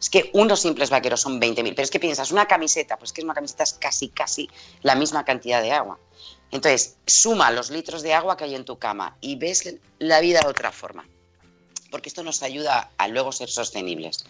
Es 0.00 0.08
que 0.08 0.30
unos 0.32 0.60
simples 0.60 0.88
vaqueros 0.88 1.20
son 1.20 1.40
20.000, 1.40 1.74
pero 1.74 1.82
es 1.82 1.90
que 1.90 2.00
piensas, 2.00 2.32
una 2.32 2.46
camiseta, 2.46 2.96
pues 2.96 3.12
que 3.12 3.20
es 3.20 3.24
una 3.24 3.34
camiseta 3.34 3.64
es 3.64 3.74
casi, 3.74 4.08
casi 4.08 4.48
la 4.82 4.94
misma 4.94 5.24
cantidad 5.24 5.60
de 5.60 5.72
agua. 5.72 5.98
Entonces, 6.50 6.96
suma 7.06 7.50
los 7.50 7.70
litros 7.70 8.02
de 8.02 8.14
agua 8.14 8.36
que 8.36 8.44
hay 8.44 8.54
en 8.54 8.64
tu 8.64 8.78
cama 8.78 9.16
y 9.20 9.36
ves 9.36 9.76
la 9.98 10.20
vida 10.20 10.40
de 10.40 10.48
otra 10.48 10.72
forma. 10.72 11.06
Porque 11.90 12.08
esto 12.08 12.22
nos 12.22 12.42
ayuda 12.42 12.90
a 12.96 13.08
luego 13.08 13.30
ser 13.30 13.50
sostenibles. 13.50 14.24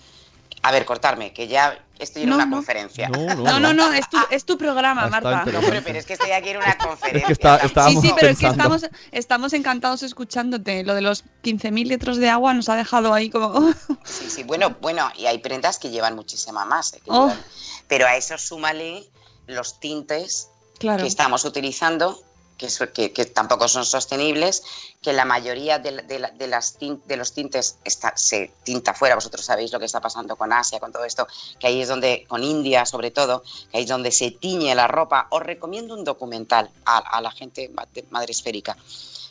A 0.63 0.73
ver, 0.73 0.85
cortarme, 0.85 1.33
que 1.33 1.49
ya 1.49 1.83
estoy 1.99 2.23
en 2.25 2.29
No, 2.31 2.35
una 2.37 2.45
no. 2.47 2.57
conferencia. 2.57 3.09
No, 3.09 3.59
no, 3.61 3.73
no, 3.73 3.93
es 3.93 4.09
tu, 4.11 4.19
es 4.31 4.45
tu 4.45 4.59
programa, 4.59 5.03
Ah, 5.03 5.07
está 5.07 5.21
Marta. 5.21 5.31
interesante. 5.39 5.67
Hombre, 5.67 5.83
pero 5.83 5.99
es 5.99 6.05
que 6.07 6.13
estoy 6.15 6.31
aquí 6.33 6.51
en 6.51 6.59
una 6.59 6.77
conferencia. 6.77 7.21
Es 7.23 7.27
que 7.27 7.33
está- 7.33 7.57
estábamos 7.59 8.03
Sí, 8.03 8.09
sí, 8.09 8.15
pero 8.19 8.29
es 8.33 8.39
que 8.39 8.47
estamos, 8.47 8.87
estamos 9.13 9.53
encantados 9.55 10.03
escuchándote. 10.03 10.85
Lo 10.85 10.95
de 10.95 11.01
los 11.01 11.25
15.000 11.43 11.89
litros 11.89 12.19
de 12.19 12.29
agua 12.29 12.53
nos 12.53 12.69
ha 12.69 12.77
dejado 12.77 13.15
ahí 13.15 13.31
como... 13.31 13.73
Sí, 14.05 14.29
sí, 14.29 14.43
bueno, 14.43 14.77
bueno, 14.83 15.11
y 15.17 15.27
hay 15.27 15.39
prendas 15.39 15.79
que 15.79 15.89
llevan 15.91 16.15
muchísima 16.15 16.65
más. 16.67 16.93
eh, 16.95 17.01
que 17.03 17.11
Oh. 17.11 17.29
llevan- 17.29 17.43
Pero 17.89 18.07
a 18.07 18.17
eso 18.17 18.37
súmale 18.37 19.09
los 19.47 19.81
tintes 19.81 20.49
Claro. 20.79 21.03
que 21.03 21.09
estamos 21.09 21.45
utilizando, 21.47 22.23
que, 22.69 22.93
que- 22.93 23.13
que 23.13 23.25
tampoco 23.25 23.67
son 23.69 23.85
sostenibles, 23.87 24.63
que 25.01 25.13
la 25.15 25.25
mayoría 25.25 25.79
de, 25.79 25.93
de 26.03 26.19
de 26.37 26.47
las 26.47 26.79
de 26.79 27.17
los 27.17 27.33
tintes 27.33 27.77
está- 27.85 28.13
se 28.17 28.53
tinta 28.65 28.93
fuera. 28.93 29.15
Vosotros 29.15 29.45
sabéis 29.45 29.73
lo 29.73 29.79
que 29.79 29.87
está 29.87 30.01
pasando 30.01 30.37
con 30.37 30.53
Asia, 30.53 30.79
con 30.79 30.93
todo 30.93 31.05
esto, 31.05 31.27
que 31.59 31.67
ahí 31.69 31.81
es 31.81 31.89
donde, 31.89 32.27
con 32.29 32.45
India 32.45 32.85
sobre 32.85 33.11
todo, 33.11 33.43
que 33.71 33.79
ahí 33.79 33.85
es 33.85 33.89
donde 33.89 34.13
se 34.13 34.31
tiñe 34.31 34.75
la 34.75 34.87
ropa. 34.87 35.27
Os 35.31 35.43
recomiendo 35.43 35.95
un 35.95 36.05
documental 36.05 36.71
a, 36.85 36.99
a 36.99 37.21
la 37.23 37.31
gente 37.31 37.71
de 37.95 38.05
madre 38.11 38.33
esférica. 38.33 38.77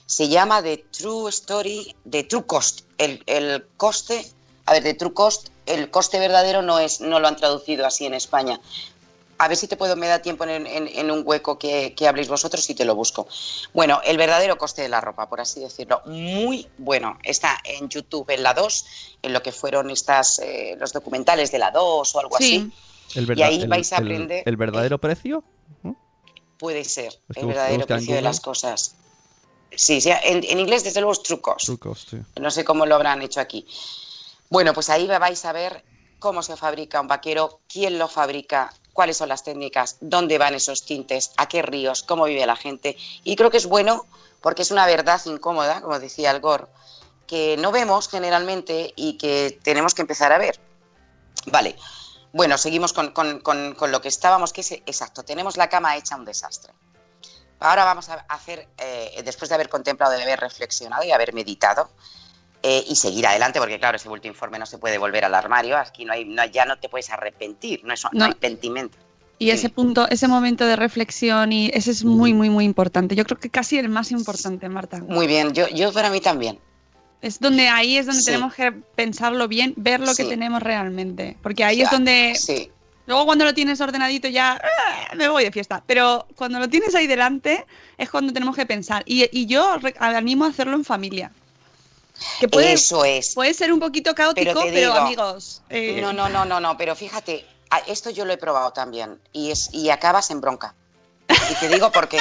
Se 0.07 0.27
llama 0.27 0.63
The 0.63 0.77
True 0.91 1.29
Story, 1.29 1.95
The 2.09 2.23
True 2.23 2.45
Cost. 2.47 2.81
El, 2.97 3.21
el 3.27 3.67
coste, 3.77 4.25
a 4.65 4.73
ver, 4.73 4.81
The 4.83 4.95
True 4.95 5.13
Cost, 5.13 5.49
el 5.67 5.91
coste 5.91 6.17
verdadero 6.17 6.63
no 6.63 6.79
es, 6.79 6.99
no 6.99 7.19
lo 7.19 7.27
han 7.27 7.35
traducido 7.35 7.85
así 7.85 8.07
en 8.07 8.15
España. 8.15 8.59
A 9.41 9.47
ver 9.47 9.55
si 9.55 9.69
te 9.69 9.77
puedo, 9.77 9.95
me 9.95 10.07
da 10.07 10.19
tiempo 10.21 10.43
en, 10.43 10.67
en- 10.67 10.87
en 10.89 11.11
un 11.11 11.23
hueco 11.25 11.57
que, 11.57 11.93
que 11.95 12.07
habléis 12.09 12.27
vosotros 12.27 12.69
y 12.69 12.75
te 12.75 12.83
lo 12.83 12.93
busco. 12.93 13.25
Bueno, 13.73 14.01
el 14.03 14.17
verdadero 14.17 14.57
coste 14.57 14.81
de 14.81 14.89
la 14.89 14.99
ropa, 14.99 15.29
por 15.29 15.39
así 15.39 15.61
decirlo. 15.61 16.01
Muy 16.05 16.67
bueno. 16.77 17.17
Está 17.23 17.57
en 17.63 17.87
YouTube 17.87 18.29
en 18.31 18.43
la 18.43 18.53
2, 18.53 18.85
en 19.21 19.31
lo 19.31 19.41
que 19.41 19.53
fueron 19.53 19.89
estas, 19.91 20.39
eh, 20.39 20.75
los 20.77 20.91
documentales 20.91 21.51
de 21.53 21.59
la 21.59 21.71
2 21.71 22.13
o 22.15 22.19
algo 22.19 22.37
Sí. 22.37 22.69
así. 23.13 23.17
El 23.19 23.37
y 23.39 23.41
ahí 23.41 23.61
el- 23.61 23.69
vais 23.69 23.93
a 23.93 23.97
aprender. 23.99 24.43
¿El 24.45 24.57
verdadero 24.57 24.97
precio? 24.99 25.41
Puede 26.57 26.83
ser 26.83 27.13
Es 27.29 27.35
que 27.35 27.39
el 27.39 27.47
verdadero 27.47 27.85
precio 27.85 28.15
de 28.15 28.21
las 28.21 28.41
cosas. 28.41 28.95
Sí, 29.71 30.01
sí, 30.01 30.09
en, 30.23 30.43
en 30.43 30.59
inglés 30.59 30.83
desde 30.83 30.99
luego 30.99 31.13
es 31.13 31.23
trucos. 31.23 31.63
Trucos, 31.63 32.07
sí. 32.09 32.17
No 32.37 32.51
sé 32.51 32.65
cómo 32.65 32.85
lo 32.85 32.95
habrán 32.95 33.21
hecho 33.21 33.39
aquí. 33.39 33.65
Bueno, 34.49 34.73
pues 34.73 34.89
ahí 34.89 35.07
vais 35.07 35.45
a 35.45 35.53
ver 35.53 35.85
cómo 36.17 36.43
se 36.43 36.57
fabrica 36.57 36.99
un 36.99 37.07
vaquero, 37.07 37.61
quién 37.71 37.97
lo 37.97 38.09
fabrica, 38.09 38.73
cuáles 38.99 39.15
son 39.15 39.29
las 39.29 39.45
técnicas, 39.45 39.95
dónde 40.01 40.37
van 40.37 40.55
esos 40.55 40.83
tintes, 40.83 41.31
a 41.37 41.47
qué 41.47 41.61
ríos, 41.61 42.03
cómo 42.03 42.25
vive 42.25 42.45
la 42.45 42.57
gente. 42.57 42.97
Y 43.23 43.37
creo 43.37 43.49
que 43.49 43.55
es 43.55 43.65
bueno 43.65 44.05
porque 44.41 44.61
es 44.63 44.71
una 44.71 44.85
verdad 44.85 45.21
incómoda, 45.23 45.79
como 45.79 45.97
decía 45.99 46.31
el 46.31 46.41
Gore, 46.41 46.65
que 47.25 47.55
no 47.57 47.71
vemos 47.71 48.09
generalmente 48.09 48.91
y 48.97 49.13
que 49.17 49.57
tenemos 49.63 49.93
que 49.93 50.01
empezar 50.01 50.33
a 50.33 50.37
ver. 50.37 50.59
Vale. 51.45 51.77
Bueno, 52.33 52.57
seguimos 52.57 52.91
con, 52.91 53.11
con- 53.11 53.39
con- 53.39 53.73
con 53.73 53.89
lo 53.93 54.01
que 54.01 54.09
estábamos, 54.09 54.51
que 54.51 54.59
es 54.59 54.71
exacto, 54.73 55.23
tenemos 55.23 55.55
la 55.55 55.69
cama 55.69 55.95
hecha 55.95 56.17
un 56.17 56.25
desastre. 56.25 56.73
Ahora 57.61 57.85
vamos 57.85 58.09
a 58.09 58.15
hacer, 58.27 58.67
eh, 58.79 59.21
después 59.23 59.47
de 59.47 59.55
haber 59.55 59.69
contemplado, 59.69 60.11
de 60.11 60.23
haber 60.23 60.41
reflexionado 60.41 61.03
y 61.05 61.11
haber 61.13 61.33
meditado, 61.33 61.89
eh, 62.63 62.83
y 62.87 62.95
seguir 62.95 63.25
adelante, 63.27 63.59
porque 63.59 63.79
claro, 63.79 63.95
ese 63.95 64.09
bulto 64.09 64.27
informe 64.27 64.59
no 64.59 64.65
se 64.65 64.77
puede 64.77 64.97
volver 64.97 65.23
al 65.25 65.33
armario, 65.35 65.77
aquí 65.77 66.03
no 66.05 66.13
hay, 66.13 66.25
no, 66.25 66.43
ya 66.45 66.65
no 66.65 66.77
te 66.77 66.89
puedes 66.89 67.09
arrepentir, 67.09 67.81
no, 67.83 67.93
es, 67.93 68.03
no 68.03 68.09
No. 68.13 68.25
hay 68.25 68.33
pentimento. 68.33 68.97
Y 69.41 69.51
ese 69.51 69.69
punto, 69.69 70.05
ese 70.09 70.27
momento 70.27 70.65
de 70.65 70.75
reflexión, 70.75 71.53
y 71.53 71.71
ese 71.73 71.91
es 71.91 72.03
muy, 72.03 72.33
muy, 72.33 72.49
muy 72.49 72.65
importante. 72.65 73.15
Yo 73.15 73.23
creo 73.23 73.39
que 73.39 73.49
casi 73.49 73.77
el 73.77 73.87
más 73.87 74.11
importante, 74.11 74.67
Marta. 74.67 74.99
Muy 74.99 75.27
bien, 75.27 75.53
yo, 75.53 75.65
yo 75.69 75.93
para 75.93 76.09
mí 76.09 76.19
también. 76.19 76.59
Es 77.21 77.39
donde 77.39 77.69
ahí 77.69 77.97
es 77.97 78.05
donde 78.05 78.19
Sí. 78.21 78.25
tenemos 78.25 78.53
que 78.53 78.73
pensarlo 78.73 79.47
bien, 79.47 79.73
ver 79.77 80.01
lo 80.01 80.07
que 80.07 80.23
Sí. 80.23 80.27
tenemos 80.29 80.61
realmente. 80.61 81.37
Porque 81.41 81.63
ahí 81.63 81.77
Ya, 81.77 81.85
es 81.85 81.91
donde. 81.91 82.35
Sí, 82.35 82.69
Luego 83.07 83.25
cuando 83.25 83.43
lo 83.43 83.53
tienes 83.55 83.81
ordenadito 83.81 84.27
ya 84.27 84.61
¡ah! 84.61 85.15
me 85.15 85.27
voy 85.29 85.43
de 85.43 85.51
fiesta. 85.51 85.83
Pero 85.87 86.27
cuando 86.35 86.59
lo 86.59 86.67
tienes 86.69 86.93
ahí 86.93 87.07
delante 87.07 87.65
es 87.97 88.09
cuando 88.09 88.31
tenemos 88.33 88.55
que 88.55 88.65
pensar. 88.67 89.01
Y, 89.07 89.27
y 89.35 89.47
yo 89.47 89.77
animo 89.99 90.45
a 90.45 90.49
hacerlo 90.49 90.75
en 90.75 90.85
familia. 90.85 91.31
Que 92.39 92.47
puede, 92.47 92.73
eso 92.73 93.05
es. 93.05 93.33
puede 93.33 93.53
ser 93.53 93.71
un 93.71 93.79
poquito 93.79 94.13
caótico, 94.15 94.45
Pero 94.53 94.61
pero, 94.61 94.71
digo- 94.93 94.93
amigos. 94.93 95.61
eh, 95.69 95.99
No, 96.01 96.11
no, 96.13 96.29
no, 96.29 96.45
no, 96.45 96.59
no, 96.59 96.77
pero 96.77 96.95
fíjate, 96.95 97.45
esto 97.87 98.09
yo 98.09 98.25
lo 98.25 98.33
he 98.33 98.37
probado 98.37 98.71
también 98.73 99.21
y, 99.31 99.51
es, 99.51 99.69
y 99.73 99.89
acabas 99.89 100.29
en 100.31 100.41
bronca. 100.41 100.75
Y 101.49 101.53
te 101.55 101.69
digo 101.69 101.91
por 101.91 102.07
qué. 102.09 102.19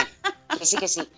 Que 0.59 0.67
sí, 0.67 0.77
que 0.77 0.89
sí. 0.89 1.09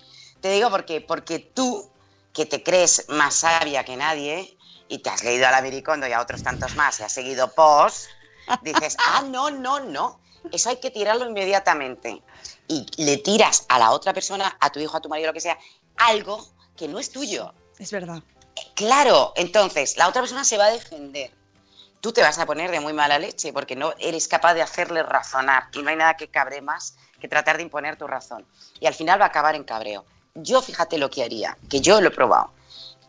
Te 0.40 0.50
digo 0.50 0.70
por 0.70 0.84
qué. 0.84 1.00
Porque 1.00 1.38
tú, 1.40 1.90
que 2.32 2.46
te 2.46 2.62
crees 2.62 3.06
más 3.08 3.34
sabia 3.34 3.84
que 3.84 3.96
nadie 3.96 4.56
y 4.88 4.98
te 4.98 5.10
has 5.10 5.22
leído 5.24 5.46
a 5.46 5.50
la 5.50 5.60
Miricondo 5.62 6.06
y 6.06 6.12
a 6.12 6.20
otros 6.20 6.42
tantos 6.42 6.76
más 6.76 7.00
y 7.00 7.02
has 7.02 7.12
seguido 7.12 7.52
post, 7.52 8.06
dices, 8.62 8.96
ah, 9.06 9.22
no, 9.28 9.50
no, 9.50 9.80
no. 9.80 10.20
Eso 10.52 10.70
hay 10.70 10.76
que 10.76 10.90
tirarlo 10.90 11.28
inmediatamente. 11.28 12.22
Y 12.68 12.86
le 12.96 13.18
tiras 13.18 13.66
a 13.68 13.78
la 13.78 13.90
otra 13.90 14.12
persona, 14.14 14.56
a 14.60 14.70
tu 14.70 14.80
hijo, 14.80 14.96
a 14.96 15.00
tu 15.00 15.08
marido, 15.08 15.26
lo 15.28 15.32
que 15.34 15.40
sea, 15.40 15.58
algo 15.96 16.46
que 16.76 16.88
no 16.88 16.98
es 16.98 17.10
tuyo. 17.10 17.52
Es 17.78 17.90
verdad. 17.90 18.22
Claro, 18.74 19.32
entonces 19.36 19.96
la 19.96 20.08
otra 20.08 20.22
persona 20.22 20.44
se 20.44 20.58
va 20.58 20.66
a 20.66 20.72
defender. 20.72 21.30
Tú 22.00 22.12
te 22.12 22.22
vas 22.22 22.38
a 22.38 22.46
poner 22.46 22.70
de 22.70 22.80
muy 22.80 22.92
mala 22.92 23.18
leche 23.18 23.52
porque 23.52 23.76
no 23.76 23.92
eres 23.98 24.26
capaz 24.26 24.54
de 24.54 24.62
hacerle 24.62 25.02
razonar 25.02 25.64
y 25.74 25.82
no 25.82 25.90
hay 25.90 25.96
nada 25.96 26.16
que 26.16 26.28
cabre 26.28 26.62
más 26.62 26.96
que 27.20 27.28
tratar 27.28 27.58
de 27.58 27.62
imponer 27.62 27.96
tu 27.96 28.06
razón. 28.06 28.46
Y 28.80 28.86
al 28.86 28.94
final 28.94 29.20
va 29.20 29.26
a 29.26 29.28
acabar 29.28 29.54
en 29.54 29.64
cabreo. 29.64 30.04
Yo 30.34 30.62
fíjate 30.62 30.96
lo 30.96 31.10
que 31.10 31.22
haría, 31.22 31.58
que 31.68 31.80
yo 31.80 32.00
lo 32.00 32.08
he 32.08 32.12
probado. 32.12 32.52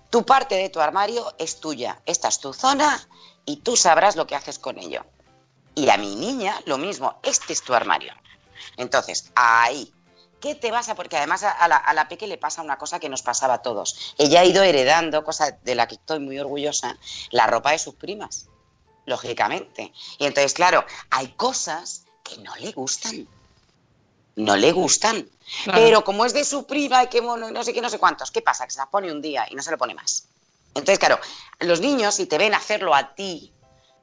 Tu 0.09 0.25
parte 0.25 0.55
de 0.55 0.69
tu 0.69 0.81
armario 0.81 1.33
es 1.39 1.61
tuya, 1.61 2.01
esta 2.05 2.27
es 2.27 2.39
tu 2.39 2.53
zona 2.53 2.99
y 3.45 3.57
tú 3.57 3.77
sabrás 3.77 4.17
lo 4.17 4.27
que 4.27 4.35
haces 4.35 4.59
con 4.59 4.77
ello. 4.77 5.05
Y 5.73 5.89
a 5.89 5.97
mi 5.97 6.15
niña 6.15 6.59
lo 6.65 6.77
mismo, 6.77 7.19
este 7.23 7.53
es 7.53 7.63
tu 7.63 7.73
armario. 7.73 8.13
Entonces, 8.75 9.31
ahí, 9.35 9.93
¿qué 10.41 10.55
te 10.55 10.71
vas 10.71 10.89
a...? 10.89 10.95
Porque 10.95 11.15
además 11.15 11.43
a, 11.43 11.67
la, 11.69 11.77
a 11.77 11.93
la 11.93 12.09
Peque 12.09 12.27
le 12.27 12.37
pasa 12.37 12.61
una 12.61 12.77
cosa 12.77 12.99
que 12.99 13.07
nos 13.07 13.21
pasaba 13.21 13.53
a 13.53 13.61
todos. 13.61 14.15
Ella 14.17 14.41
ha 14.41 14.45
ido 14.45 14.63
heredando, 14.63 15.23
cosa 15.23 15.57
de 15.63 15.75
la 15.75 15.87
que 15.87 15.95
estoy 15.95 16.19
muy 16.19 16.37
orgullosa, 16.37 16.97
la 17.29 17.47
ropa 17.47 17.71
de 17.71 17.79
sus 17.79 17.95
primas, 17.95 18.47
lógicamente. 19.05 19.93
Y 20.17 20.25
entonces, 20.25 20.53
claro, 20.53 20.83
hay 21.09 21.29
cosas 21.29 22.05
que 22.23 22.37
no 22.39 22.53
le 22.57 22.71
gustan. 22.73 23.27
No 24.35 24.55
le 24.57 24.71
gustan. 24.71 25.29
Claro. 25.63 25.79
Pero 25.79 26.03
como 26.03 26.25
es 26.25 26.33
de 26.33 26.43
su 26.43 26.65
prima 26.65 27.03
y 27.03 27.07
que 27.07 27.21
mono 27.21 27.51
no 27.51 27.63
sé 27.63 27.73
qué, 27.73 27.81
no 27.81 27.89
sé 27.89 27.99
cuántos, 27.99 28.31
¿qué 28.31 28.41
pasa? 28.41 28.65
Que 28.65 28.71
se 28.71 28.79
la 28.79 28.89
pone 28.89 29.11
un 29.11 29.21
día 29.21 29.45
y 29.49 29.55
no 29.55 29.61
se 29.61 29.71
lo 29.71 29.77
pone 29.77 29.93
más. 29.93 30.27
Entonces, 30.73 30.99
claro, 30.99 31.19
los 31.59 31.81
niños, 31.81 32.15
si 32.15 32.25
te 32.25 32.37
ven 32.37 32.53
hacerlo 32.53 32.95
a 32.95 33.13
ti, 33.13 33.51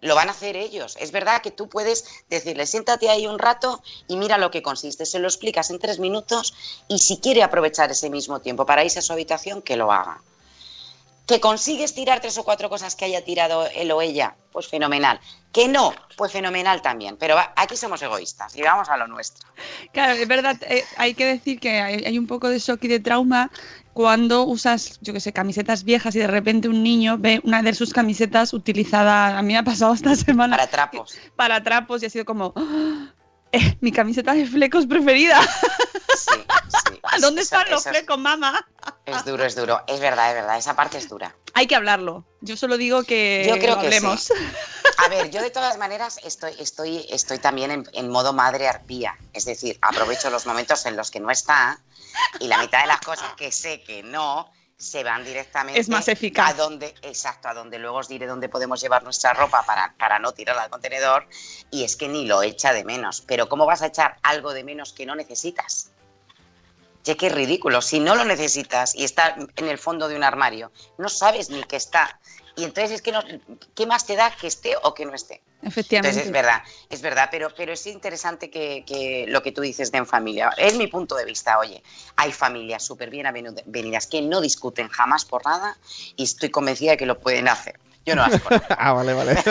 lo 0.00 0.14
van 0.14 0.28
a 0.28 0.32
hacer 0.32 0.56
ellos. 0.56 0.96
Es 1.00 1.12
verdad 1.12 1.42
que 1.42 1.50
tú 1.50 1.68
puedes 1.68 2.04
decirle, 2.28 2.66
siéntate 2.66 3.08
ahí 3.08 3.26
un 3.26 3.38
rato 3.38 3.82
y 4.06 4.16
mira 4.16 4.38
lo 4.38 4.50
que 4.50 4.62
consiste. 4.62 5.06
Se 5.06 5.18
lo 5.18 5.28
explicas 5.28 5.70
en 5.70 5.78
tres 5.78 5.98
minutos 5.98 6.54
y 6.88 6.98
si 6.98 7.18
quiere 7.18 7.42
aprovechar 7.42 7.90
ese 7.90 8.10
mismo 8.10 8.40
tiempo 8.40 8.66
para 8.66 8.84
irse 8.84 9.00
a 9.00 9.02
su 9.02 9.12
habitación, 9.12 9.62
que 9.62 9.76
lo 9.76 9.92
haga. 9.92 10.22
¿Que 11.28 11.40
consigues 11.40 11.94
tirar 11.94 12.20
tres 12.20 12.38
o 12.38 12.42
cuatro 12.44 12.70
cosas 12.70 12.96
que 12.96 13.04
haya 13.04 13.22
tirado 13.22 13.66
él 13.74 13.90
o 13.92 14.00
ella? 14.00 14.34
Pues 14.50 14.66
fenomenal. 14.66 15.20
¿Que 15.52 15.68
no? 15.68 15.92
Pues 16.16 16.32
fenomenal 16.32 16.80
también. 16.80 17.16
Pero 17.18 17.34
va- 17.34 17.52
aquí 17.54 17.76
somos 17.76 18.00
egoístas 18.00 18.56
y 18.56 18.62
vamos 18.62 18.88
a 18.88 18.96
lo 18.96 19.06
nuestro. 19.06 19.46
Claro, 19.92 20.14
es 20.14 20.26
verdad, 20.26 20.56
eh, 20.66 20.84
hay 20.96 21.12
que 21.12 21.26
decir 21.26 21.60
que 21.60 21.80
hay, 21.82 22.02
hay 22.04 22.18
un 22.18 22.26
poco 22.26 22.48
de 22.48 22.58
shock 22.58 22.82
y 22.84 22.88
de 22.88 23.00
trauma 23.00 23.50
cuando 23.92 24.44
usas, 24.44 24.98
yo 25.02 25.12
que 25.12 25.20
sé, 25.20 25.32
camisetas 25.34 25.84
viejas 25.84 26.14
y 26.16 26.20
de 26.20 26.28
repente 26.28 26.68
un 26.68 26.82
niño 26.82 27.18
ve 27.18 27.40
una 27.44 27.62
de 27.62 27.74
sus 27.74 27.92
camisetas 27.92 28.54
utilizada, 28.54 29.36
a 29.38 29.42
mí 29.42 29.52
me 29.52 29.58
ha 29.58 29.64
pasado 29.64 29.92
esta 29.92 30.14
semana. 30.16 30.56
Para 30.56 30.70
trapos. 30.70 31.18
Para 31.36 31.62
trapos 31.62 32.02
y 32.02 32.06
ha 32.06 32.10
sido 32.10 32.24
como, 32.24 32.54
¡ah! 32.56 33.12
eh, 33.52 33.76
mi 33.82 33.92
camiseta 33.92 34.32
de 34.32 34.46
flecos 34.46 34.86
preferida. 34.86 35.40
Sí, 36.18 36.44
sí. 36.90 37.00
¿Dónde 37.20 37.42
Eso- 37.42 37.56
están 37.56 37.70
los 37.70 37.80
eso 37.82 37.90
flecos, 37.90 38.18
mamá? 38.18 38.66
Es 39.06 39.24
duro, 39.24 39.44
es 39.44 39.54
duro. 39.56 39.82
Es 39.86 40.00
verdad, 40.00 40.28
es 40.30 40.34
verdad. 40.34 40.58
Esa 40.58 40.74
parte 40.76 40.98
es 40.98 41.08
dura. 41.08 41.34
Hay 41.54 41.66
que 41.66 41.74
hablarlo. 41.76 42.24
Yo 42.40 42.56
solo 42.56 42.76
digo 42.76 43.02
que 43.04 43.44
Yo 43.48 43.56
creo 43.58 43.74
lo 43.74 43.80
que 43.80 43.86
hablemos. 43.86 44.24
sí. 44.24 44.32
A 44.98 45.08
ver, 45.08 45.30
yo 45.30 45.40
de 45.42 45.50
todas 45.50 45.78
maneras 45.78 46.18
estoy, 46.24 46.54
estoy, 46.58 47.06
estoy 47.10 47.38
también 47.38 47.70
en, 47.70 47.88
en 47.92 48.08
modo 48.10 48.32
madre 48.32 48.68
arpía. 48.68 49.16
Es 49.32 49.44
decir, 49.44 49.78
aprovecho 49.80 50.28
los 50.30 50.44
momentos 50.46 50.84
en 50.86 50.96
los 50.96 51.10
que 51.10 51.20
no 51.20 51.30
está 51.30 51.80
y 52.40 52.48
la 52.48 52.58
mitad 52.58 52.80
de 52.82 52.88
las 52.88 53.00
cosas 53.00 53.32
que 53.36 53.50
sé 53.52 53.82
que 53.82 54.02
no 54.02 54.50
se 54.76 55.02
van 55.02 55.24
directamente 55.24 55.80
Es 55.80 55.88
más 55.88 56.06
eficaz. 56.08 56.50
a 56.50 56.54
donde, 56.54 56.94
exacto, 57.02 57.48
a 57.48 57.54
donde 57.54 57.78
luego 57.80 57.98
os 57.98 58.08
diré 58.08 58.26
dónde 58.26 58.48
podemos 58.48 58.80
llevar 58.80 59.02
nuestra 59.02 59.32
ropa 59.32 59.64
para, 59.64 59.94
para 59.98 60.18
no 60.20 60.32
tirarla 60.32 60.62
al 60.64 60.70
contenedor. 60.70 61.28
Y 61.70 61.82
es 61.84 61.96
que 61.96 62.08
ni 62.08 62.26
lo 62.26 62.42
echa 62.42 62.72
de 62.72 62.84
menos. 62.84 63.20
Pero 63.22 63.48
¿cómo 63.48 63.66
vas 63.66 63.82
a 63.82 63.86
echar 63.86 64.18
algo 64.22 64.52
de 64.52 64.62
menos 64.64 64.92
que 64.92 65.06
no 65.06 65.14
necesitas? 65.16 65.90
Ya 67.04 67.14
que 67.16 67.28
es 67.28 67.32
ridículo. 67.32 67.80
Si 67.80 68.00
no 68.00 68.14
lo 68.14 68.24
necesitas 68.24 68.94
y 68.94 69.04
está 69.04 69.36
en 69.56 69.68
el 69.68 69.78
fondo 69.78 70.08
de 70.08 70.16
un 70.16 70.24
armario, 70.24 70.72
no 70.98 71.08
sabes 71.08 71.50
ni 71.50 71.62
que 71.64 71.76
está. 71.76 72.18
Y 72.58 72.64
entonces 72.64 72.90
es 72.90 73.02
que 73.02 73.12
no, 73.12 73.22
¿qué 73.76 73.86
más 73.86 74.04
te 74.04 74.16
da 74.16 74.34
que 74.34 74.48
esté 74.48 74.74
o 74.82 74.92
que 74.92 75.06
no 75.06 75.14
esté? 75.14 75.40
Efectivamente. 75.62 76.08
Entonces 76.08 76.26
es 76.26 76.32
verdad, 76.32 76.62
es 76.90 77.02
verdad, 77.02 77.28
pero, 77.30 77.54
pero 77.56 77.72
es 77.72 77.86
interesante 77.86 78.50
que, 78.50 78.84
que 78.84 79.26
lo 79.28 79.42
que 79.42 79.52
tú 79.52 79.60
dices 79.60 79.92
de 79.92 79.98
en 79.98 80.06
familia. 80.06 80.50
Es 80.56 80.74
mi 80.74 80.88
punto 80.88 81.14
de 81.14 81.24
vista, 81.24 81.58
oye, 81.60 81.82
hay 82.16 82.32
familias 82.32 82.84
súper 82.84 83.10
bien 83.10 83.26
avenidas 83.26 84.08
que 84.08 84.22
no 84.22 84.40
discuten 84.40 84.88
jamás 84.88 85.24
por 85.24 85.44
nada 85.46 85.78
y 86.16 86.24
estoy 86.24 86.50
convencida 86.50 86.92
de 86.92 86.96
que 86.96 87.06
lo 87.06 87.20
pueden 87.20 87.46
hacer. 87.46 87.78
Yo 88.08 88.16
no 88.16 88.26
las 88.28 88.40
conozco. 88.40 88.66
ah, 88.78 88.92
vale, 88.92 89.14
vale. 89.14 89.36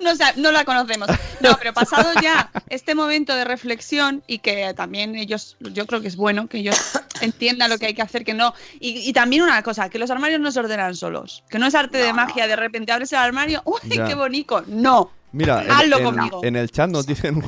No, 0.00 0.12
o 0.12 0.14
sea, 0.14 0.32
no 0.36 0.52
la 0.52 0.64
conocemos. 0.64 1.08
No, 1.40 1.56
pero 1.58 1.72
pasado 1.74 2.10
ya 2.22 2.50
este 2.68 2.94
momento 2.94 3.34
de 3.34 3.44
reflexión 3.44 4.22
y 4.28 4.38
que 4.38 4.72
también 4.74 5.16
ellos, 5.16 5.56
yo 5.58 5.86
creo 5.86 6.00
que 6.00 6.06
es 6.06 6.14
bueno 6.14 6.46
que 6.46 6.58
ellos 6.58 6.76
entiendan 7.20 7.70
lo 7.70 7.78
que 7.78 7.86
hay 7.86 7.94
que 7.94 8.02
hacer, 8.02 8.24
que 8.24 8.32
no. 8.32 8.54
Y, 8.78 8.90
y 9.08 9.12
también 9.12 9.42
una 9.42 9.60
cosa, 9.64 9.88
que 9.88 9.98
los 9.98 10.08
armarios 10.12 10.40
no 10.40 10.52
se 10.52 10.60
ordenan 10.60 10.94
solos. 10.94 11.42
Que 11.50 11.58
no 11.58 11.66
es 11.66 11.74
arte 11.74 11.98
de 11.98 12.12
magia, 12.12 12.46
de 12.46 12.54
repente 12.54 12.92
abres 12.92 13.12
el 13.12 13.18
armario, 13.18 13.60
¡uy, 13.64 13.80
Ya. 13.88 14.06
qué 14.06 14.14
bonito! 14.14 14.62
No. 14.68 15.10
Mira, 15.32 15.64
en, 15.64 15.70
Hazlo 15.72 15.98
en- 15.98 16.04
conmigo. 16.04 16.40
en 16.44 16.54
el 16.54 16.70
chat 16.70 16.88
nos 16.88 17.04
dicen 17.04 17.42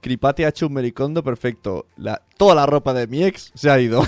Cripate 0.00 0.46
ha 0.46 0.50
hecho 0.50 0.68
un 0.68 0.74
mericondo 0.74 1.24
perfecto. 1.24 1.86
La, 1.96 2.22
toda 2.36 2.54
la 2.54 2.64
ropa 2.64 2.94
de 2.94 3.08
mi 3.08 3.24
ex 3.24 3.50
se 3.56 3.68
ha 3.70 3.80
ido. 3.80 4.06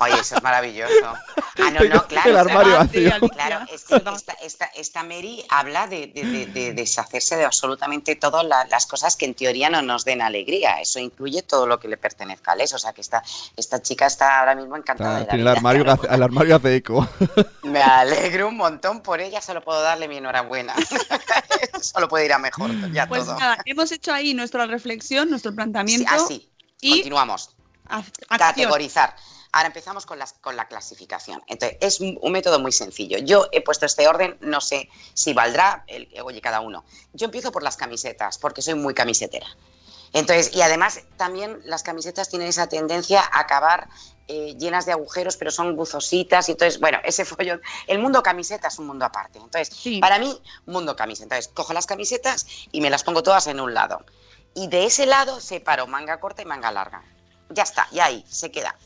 Oye, 0.00 0.14
eso 0.20 0.36
es 0.36 0.42
maravilloso. 0.42 0.92
Ah, 1.56 1.70
no, 1.70 1.84
no, 1.84 2.04
claro. 2.08 2.30
el 2.30 2.36
armario 2.36 2.72
claro, 2.72 2.84
vacío. 2.84 3.28
Claro, 3.30 3.66
es 3.72 3.84
que 3.84 3.94
esta, 3.94 4.32
esta, 4.42 4.64
esta 4.74 5.02
Mary 5.04 5.44
habla 5.48 5.86
de, 5.86 6.08
de- 6.08 6.24
de- 6.24 6.46
de 6.46 6.72
deshacerse 6.72 7.36
de 7.36 7.44
absolutamente 7.44 8.16
todas 8.16 8.44
la- 8.44 8.64
las 8.64 8.86
cosas 8.86 9.14
que 9.14 9.24
en 9.24 9.34
teoría 9.34 9.70
no 9.70 9.80
nos 9.80 10.04
den 10.04 10.20
alegría. 10.20 10.80
Eso 10.80 10.98
incluye 10.98 11.42
todo 11.42 11.68
lo 11.68 11.78
que 11.78 11.86
le 11.86 11.96
pertenezca 11.96 12.50
a 12.52 12.56
Les. 12.56 12.74
O 12.74 12.78
sea 12.80 12.92
que 12.92 13.02
esta, 13.02 13.22
esta 13.56 13.80
chica 13.80 14.06
está 14.06 14.40
ahora 14.40 14.56
mismo 14.56 14.76
encantada. 14.76 15.14
de 15.14 15.20
la 15.20 15.26
Tiene 15.26 15.42
el 15.42 15.44
vida. 15.44 15.52
armario, 15.52 15.90
hace, 15.92 16.06
el 16.12 16.22
armario 16.24 16.56
hace 16.56 16.74
eco. 16.74 17.08
Me 17.62 17.80
alegro 17.80 18.48
un 18.48 18.56
montón 18.56 19.00
por 19.00 19.20
ella, 19.20 19.40
solo 19.40 19.62
puedo 19.62 19.80
darle 19.80 20.08
mi 20.08 20.16
enhorabuena. 20.16 20.74
solo 21.80 22.08
puede 22.08 22.24
ir 22.26 22.32
a 22.32 22.38
mejor, 22.38 22.70
ya 22.92 23.06
Pues 23.06 23.26
todo. 23.26 23.38
nada, 23.38 23.58
hemos 23.64 23.92
hecho 23.92 24.12
ahí 24.12 24.34
nuestra 24.34 24.66
reflexión, 24.66 25.30
nuestro 25.30 25.52
Sí, 25.52 25.56
planteamiento. 25.56 26.12
así, 26.12 26.50
y 26.80 26.90
continuamos. 26.96 27.50
ac- 27.88 27.98
acción. 28.28 28.38
Categorizar. 28.38 29.14
Ahora 29.54 29.68
empezamos 29.68 30.04
con, 30.04 30.18
las, 30.18 30.32
con 30.32 30.56
la 30.56 30.66
clasificación. 30.66 31.40
Entonces, 31.46 31.78
es 31.80 32.00
un, 32.00 32.18
un 32.20 32.32
método 32.32 32.58
muy 32.58 32.72
sencillo. 32.72 33.18
Yo 33.18 33.46
he 33.52 33.60
puesto 33.60 33.86
este 33.86 34.08
orden, 34.08 34.36
no 34.40 34.60
sé 34.60 34.88
si 35.14 35.32
valdrá, 35.32 35.84
el, 35.86 36.08
oye, 36.24 36.40
cada 36.40 36.60
uno. 36.60 36.84
Yo 37.12 37.26
empiezo 37.26 37.52
por 37.52 37.62
las 37.62 37.76
camisetas, 37.76 38.36
porque 38.38 38.62
soy 38.62 38.74
muy 38.74 38.94
camisetera. 38.94 39.46
Entonces, 40.12 40.52
y 40.56 40.60
además 40.60 41.02
también 41.16 41.60
las 41.66 41.84
camisetas 41.84 42.28
tienen 42.28 42.48
esa 42.48 42.68
tendencia 42.68 43.20
a 43.20 43.38
acabar 43.38 43.88
eh, 44.26 44.56
llenas 44.58 44.86
de 44.86 44.92
agujeros, 44.92 45.36
pero 45.36 45.52
son 45.52 45.76
buzositas. 45.76 46.48
Y 46.48 46.52
entonces, 46.52 46.80
bueno, 46.80 46.98
ese 47.04 47.24
follón. 47.24 47.62
El 47.86 48.00
mundo 48.00 48.24
camiseta 48.24 48.66
es 48.66 48.78
un 48.80 48.88
mundo 48.88 49.04
aparte. 49.04 49.38
Entonces, 49.38 49.70
para 50.00 50.18
mí, 50.18 50.36
mundo 50.66 50.96
camiseta. 50.96 51.36
Entonces, 51.36 51.52
cojo 51.54 51.72
las 51.72 51.86
camisetas 51.86 52.44
y 52.72 52.80
me 52.80 52.90
las 52.90 53.04
pongo 53.04 53.22
todas 53.22 53.46
en 53.46 53.60
un 53.60 53.72
lado. 53.72 54.04
Y 54.52 54.66
de 54.66 54.86
ese 54.86 55.06
lado 55.06 55.38
separo 55.38 55.86
manga 55.86 56.18
corta 56.18 56.42
y 56.42 56.44
manga 56.44 56.72
larga. 56.72 57.04
Ya 57.50 57.62
está, 57.62 57.86
y 57.92 58.00
ahí 58.00 58.24
se 58.28 58.50
queda. 58.50 58.76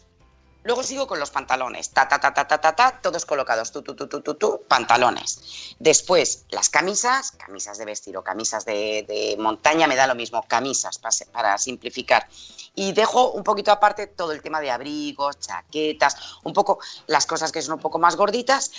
Luego 0.69 0.83
sigo 0.83 1.07
con 1.07 1.19
los 1.19 1.31
pantalones, 1.31 1.89
ta, 1.95 2.07
ta, 2.07 2.21
ta, 2.21 2.35
ta, 2.35 2.47
ta, 2.47 2.61
ta, 2.61 2.77
ta, 2.77 3.01
todos 3.01 3.25
colocados, 3.25 3.73
tú, 3.73 3.81
tú, 3.81 3.97
tú, 3.97 4.07
tú, 4.07 4.21
tú, 4.21 4.35
tú, 4.35 4.65
pantalones. 4.69 5.75
Después, 5.79 6.45
las 6.51 6.69
camisas, 6.69 7.33
camisas 7.33 7.79
de 7.79 7.87
vestir 7.87 8.19
o 8.19 8.23
camisas 8.23 8.67
de, 8.67 9.35
montaña, 9.39 9.87
me 9.87 9.97
da 9.97 10.07
lo 10.07 10.15
mismo, 10.15 10.45
camisas, 10.47 11.01
para, 11.33 11.57
simplificar. 11.57 12.29
Y 12.75 12.93
dejo 12.93 13.31
un 13.31 13.45
poquito 13.45 13.73
aparte 13.73 14.09
todo 14.09 14.33
el 14.33 14.43
tema 14.43 14.61
de 14.61 14.71
abrigos, 14.71 15.39
chaquetas, 15.41 16.19
un 16.43 16.53
poco 16.53 16.81
las 17.07 17.25
cosas 17.25 17.51
que 17.51 17.63
son 17.63 17.77
un 17.77 17.81
poco 17.81 17.99
más 17.99 18.17
gorditas. 18.17 18.71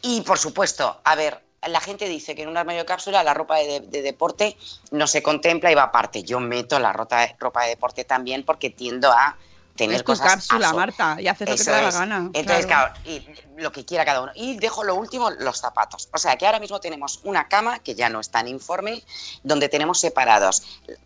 Y, 0.00 0.22
por 0.22 0.40
supuesto, 0.40 1.02
a 1.04 1.14
ver, 1.14 1.40
la 1.68 1.78
gente 1.78 2.08
dice 2.08 2.34
que 2.34 2.42
en 2.42 2.48
un 2.48 2.56
armario 2.56 2.84
cápsula 2.84 3.22
la 3.22 3.32
ropa 3.32 3.58
de, 3.58 3.78
de 3.78 4.02
deporte 4.02 4.56
no 4.90 5.06
se 5.06 5.22
contempla 5.22 5.70
y 5.70 5.76
va 5.76 5.84
aparte. 5.84 6.24
Yo 6.24 6.40
meto 6.40 6.80
la 6.80 6.92
ropa, 6.92 7.28
ropa 7.38 7.62
de 7.62 7.68
deporte 7.68 8.04
también 8.04 8.44
porque 8.44 8.70
tiendo 8.70 9.12
a 9.12 9.38
tener 9.76 9.96
es 9.96 10.02
tu 10.02 10.12
cosas 10.12 10.32
cápsula, 10.34 10.68
aso- 10.68 10.76
Marta, 10.76 11.16
y 11.20 11.28
haces 11.28 11.48
lo 11.48 11.56
que 11.56 11.64
te 11.64 11.70
da 11.70 11.82
la 11.82 11.90
gana. 11.90 12.30
Entonces, 12.32 12.66
claro. 12.66 12.92
claro, 12.92 13.00
y 13.04 13.26
lo 13.56 13.72
que 13.72 13.84
quiera 13.84 14.04
cada 14.04 14.20
uno. 14.22 14.32
Y 14.34 14.58
dejo 14.58 14.84
lo 14.84 14.94
último, 14.94 15.30
los 15.30 15.58
zapatos. 15.58 16.08
O 16.12 16.18
sea 16.18 16.36
que 16.36 16.46
ahora 16.46 16.60
mismo 16.60 16.78
tenemos 16.80 17.20
una 17.24 17.48
cama 17.48 17.78
que 17.78 17.94
ya 17.94 18.08
no 18.08 18.20
es 18.20 18.30
tan 18.30 18.48
informe, 18.48 19.02
donde 19.42 19.68
tenemos 19.68 19.98
separados 20.00 20.62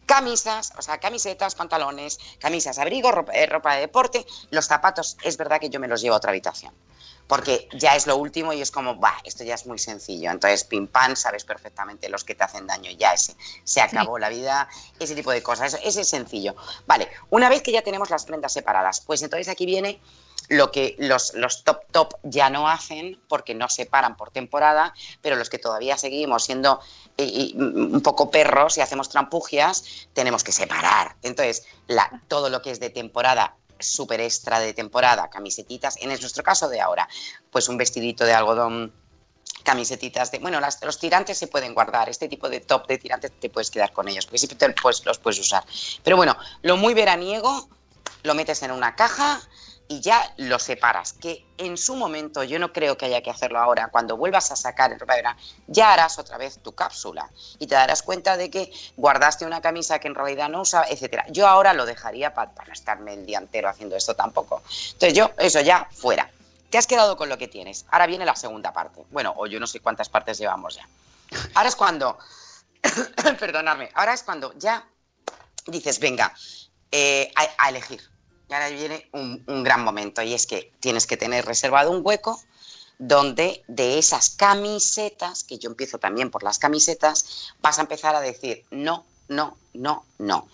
camisas, 0.06 0.72
o 0.78 0.82
sea, 0.82 0.98
camisetas, 0.98 1.54
pantalones, 1.54 2.18
camisas, 2.38 2.78
abrigo, 2.78 3.12
ropa, 3.12 3.32
eh, 3.32 3.46
ropa 3.46 3.74
de 3.74 3.80
deporte. 3.82 4.26
Los 4.50 4.66
zapatos, 4.66 5.16
es 5.22 5.36
verdad 5.36 5.60
que 5.60 5.68
yo 5.70 5.80
me 5.80 5.88
los 5.88 6.00
llevo 6.02 6.14
a 6.14 6.18
otra 6.18 6.30
habitación. 6.30 6.72
Porque 7.26 7.68
ya 7.72 7.96
es 7.96 8.06
lo 8.06 8.16
último 8.16 8.52
y 8.52 8.60
es 8.60 8.70
como, 8.70 8.98
va, 9.00 9.14
esto 9.24 9.44
ya 9.44 9.54
es 9.54 9.66
muy 9.66 9.78
sencillo. 9.78 10.30
Entonces, 10.30 10.64
pim 10.64 10.86
pam, 10.86 11.16
sabes 11.16 11.44
perfectamente 11.44 12.08
los 12.08 12.24
que 12.24 12.34
te 12.34 12.44
hacen 12.44 12.66
daño. 12.66 12.90
Ya 12.92 13.12
ese, 13.12 13.36
se 13.64 13.80
acabó 13.80 14.18
la 14.18 14.28
vida, 14.28 14.68
ese 14.98 15.14
tipo 15.14 15.30
de 15.30 15.42
cosas. 15.42 15.74
Eso, 15.74 15.82
ese 15.84 16.02
es 16.02 16.08
sencillo. 16.08 16.54
Vale, 16.86 17.08
una 17.30 17.48
vez 17.48 17.62
que 17.62 17.72
ya 17.72 17.82
tenemos 17.82 18.10
las 18.10 18.24
prendas 18.24 18.52
separadas, 18.52 19.00
pues 19.00 19.22
entonces 19.22 19.48
aquí 19.48 19.66
viene 19.66 20.00
lo 20.48 20.70
que 20.70 20.94
los, 20.98 21.34
los 21.34 21.64
top 21.64 21.80
top 21.90 22.14
ya 22.22 22.50
no 22.50 22.68
hacen 22.68 23.20
porque 23.28 23.54
no 23.54 23.68
separan 23.68 24.16
por 24.16 24.30
temporada, 24.30 24.94
pero 25.22 25.36
los 25.36 25.50
que 25.50 25.58
todavía 25.58 25.96
seguimos 25.96 26.44
siendo 26.44 26.80
eh, 27.16 27.52
mm, 27.54 27.94
un 27.94 28.02
poco 28.02 28.30
perros 28.30 28.76
y 28.78 28.80
hacemos 28.80 29.08
trampugias, 29.08 30.08
tenemos 30.12 30.44
que 30.44 30.52
separar. 30.52 31.16
Entonces, 31.22 31.66
la, 31.86 32.22
todo 32.28 32.48
lo 32.48 32.62
que 32.62 32.70
es 32.70 32.80
de 32.80 32.90
temporada 32.90 33.56
súper 33.78 34.20
extra 34.20 34.60
de 34.60 34.74
temporada, 34.74 35.28
camisetitas, 35.30 35.96
en 36.00 36.08
nuestro 36.08 36.42
caso 36.42 36.68
de 36.68 36.80
ahora, 36.80 37.08
pues 37.50 37.68
un 37.68 37.76
vestidito 37.76 38.24
de 38.24 38.34
algodón, 38.34 38.92
camisetitas 39.62 40.30
de, 40.30 40.38
bueno, 40.38 40.60
los 40.60 40.98
tirantes 40.98 41.38
se 41.38 41.48
pueden 41.48 41.74
guardar, 41.74 42.08
este 42.08 42.28
tipo 42.28 42.48
de 42.48 42.60
top 42.60 42.86
de 42.86 42.98
tirantes 42.98 43.32
te 43.40 43.50
puedes 43.50 43.70
quedar 43.70 43.92
con 43.92 44.08
ellos, 44.08 44.24
porque 44.26 44.38
siempre 44.38 44.58
te- 44.58 44.74
pues, 44.80 45.04
los 45.04 45.18
puedes 45.18 45.40
usar. 45.40 45.64
Pero 46.04 46.16
bueno, 46.16 46.36
lo 46.62 46.76
muy 46.76 46.94
veraniego 46.94 47.68
lo 48.22 48.34
metes 48.34 48.62
en 48.62 48.70
una 48.70 48.94
caja 48.94 49.40
y 49.88 50.00
ya 50.00 50.34
lo 50.38 50.58
separas, 50.58 51.12
que 51.12 51.46
en 51.58 51.76
su 51.76 51.94
momento 51.94 52.42
yo 52.42 52.58
no 52.58 52.72
creo 52.72 52.98
que 52.98 53.06
haya 53.06 53.22
que 53.22 53.30
hacerlo 53.30 53.60
ahora, 53.60 53.88
cuando 53.88 54.16
vuelvas 54.16 54.50
a 54.50 54.56
sacar 54.56 54.92
el 54.92 54.98
ropa 54.98 55.14
de 55.14 55.20
verano, 55.22 55.38
ya 55.68 55.92
harás 55.92 56.18
otra 56.18 56.38
vez 56.38 56.58
tu 56.62 56.72
cápsula 56.74 57.30
y 57.60 57.66
te 57.68 57.76
darás 57.76 58.02
cuenta 58.02 58.36
de 58.36 58.50
que 58.50 58.72
guardaste 58.96 59.46
una 59.46 59.60
camisa 59.60 59.98
que 60.00 60.08
en 60.08 60.16
realidad 60.16 60.48
no 60.48 60.62
usaba, 60.62 60.86
etcétera. 60.88 61.24
Yo 61.30 61.46
ahora 61.46 61.72
lo 61.72 61.86
dejaría 61.86 62.34
pa- 62.34 62.50
para 62.50 62.66
no 62.66 62.72
estarme 62.72 63.14
el 63.14 63.26
día 63.26 63.38
entero 63.38 63.68
haciendo 63.68 63.94
esto 63.96 64.14
tampoco. 64.14 64.62
Entonces 64.94 65.14
yo, 65.14 65.30
eso 65.38 65.60
ya, 65.60 65.88
fuera. 65.92 66.30
Te 66.68 66.78
has 66.78 66.88
quedado 66.88 67.16
con 67.16 67.28
lo 67.28 67.38
que 67.38 67.46
tienes. 67.46 67.86
Ahora 67.90 68.06
viene 68.06 68.24
la 68.24 68.34
segunda 68.34 68.72
parte. 68.72 69.04
Bueno, 69.12 69.34
o 69.36 69.46
yo 69.46 69.60
no 69.60 69.68
sé 69.68 69.78
cuántas 69.78 70.08
partes 70.08 70.36
llevamos 70.38 70.74
ya. 70.74 70.88
Ahora 71.54 71.68
es 71.68 71.76
cuando, 71.76 72.18
perdonadme, 73.38 73.90
ahora 73.94 74.14
es 74.14 74.24
cuando 74.24 74.52
ya 74.58 74.84
dices, 75.66 76.00
venga, 76.00 76.34
eh, 76.90 77.32
a 77.56 77.68
elegir. 77.68 78.00
Y 78.48 78.52
ahora 78.52 78.68
viene 78.68 79.08
un, 79.12 79.42
un 79.46 79.64
gran 79.64 79.82
momento 79.82 80.22
y 80.22 80.34
es 80.34 80.46
que 80.46 80.72
tienes 80.80 81.06
que 81.06 81.16
tener 81.16 81.44
reservado 81.44 81.90
un 81.90 82.00
hueco 82.04 82.40
donde 82.98 83.62
de 83.68 83.98
esas 83.98 84.30
camisetas, 84.30 85.44
que 85.44 85.58
yo 85.58 85.68
empiezo 85.68 85.98
también 85.98 86.30
por 86.30 86.42
las 86.42 86.58
camisetas, 86.58 87.52
vas 87.60 87.78
a 87.78 87.82
empezar 87.82 88.14
a 88.14 88.20
decir 88.20 88.64
no, 88.70 89.04
no, 89.28 89.56
no, 89.74 90.04
no. 90.18 90.48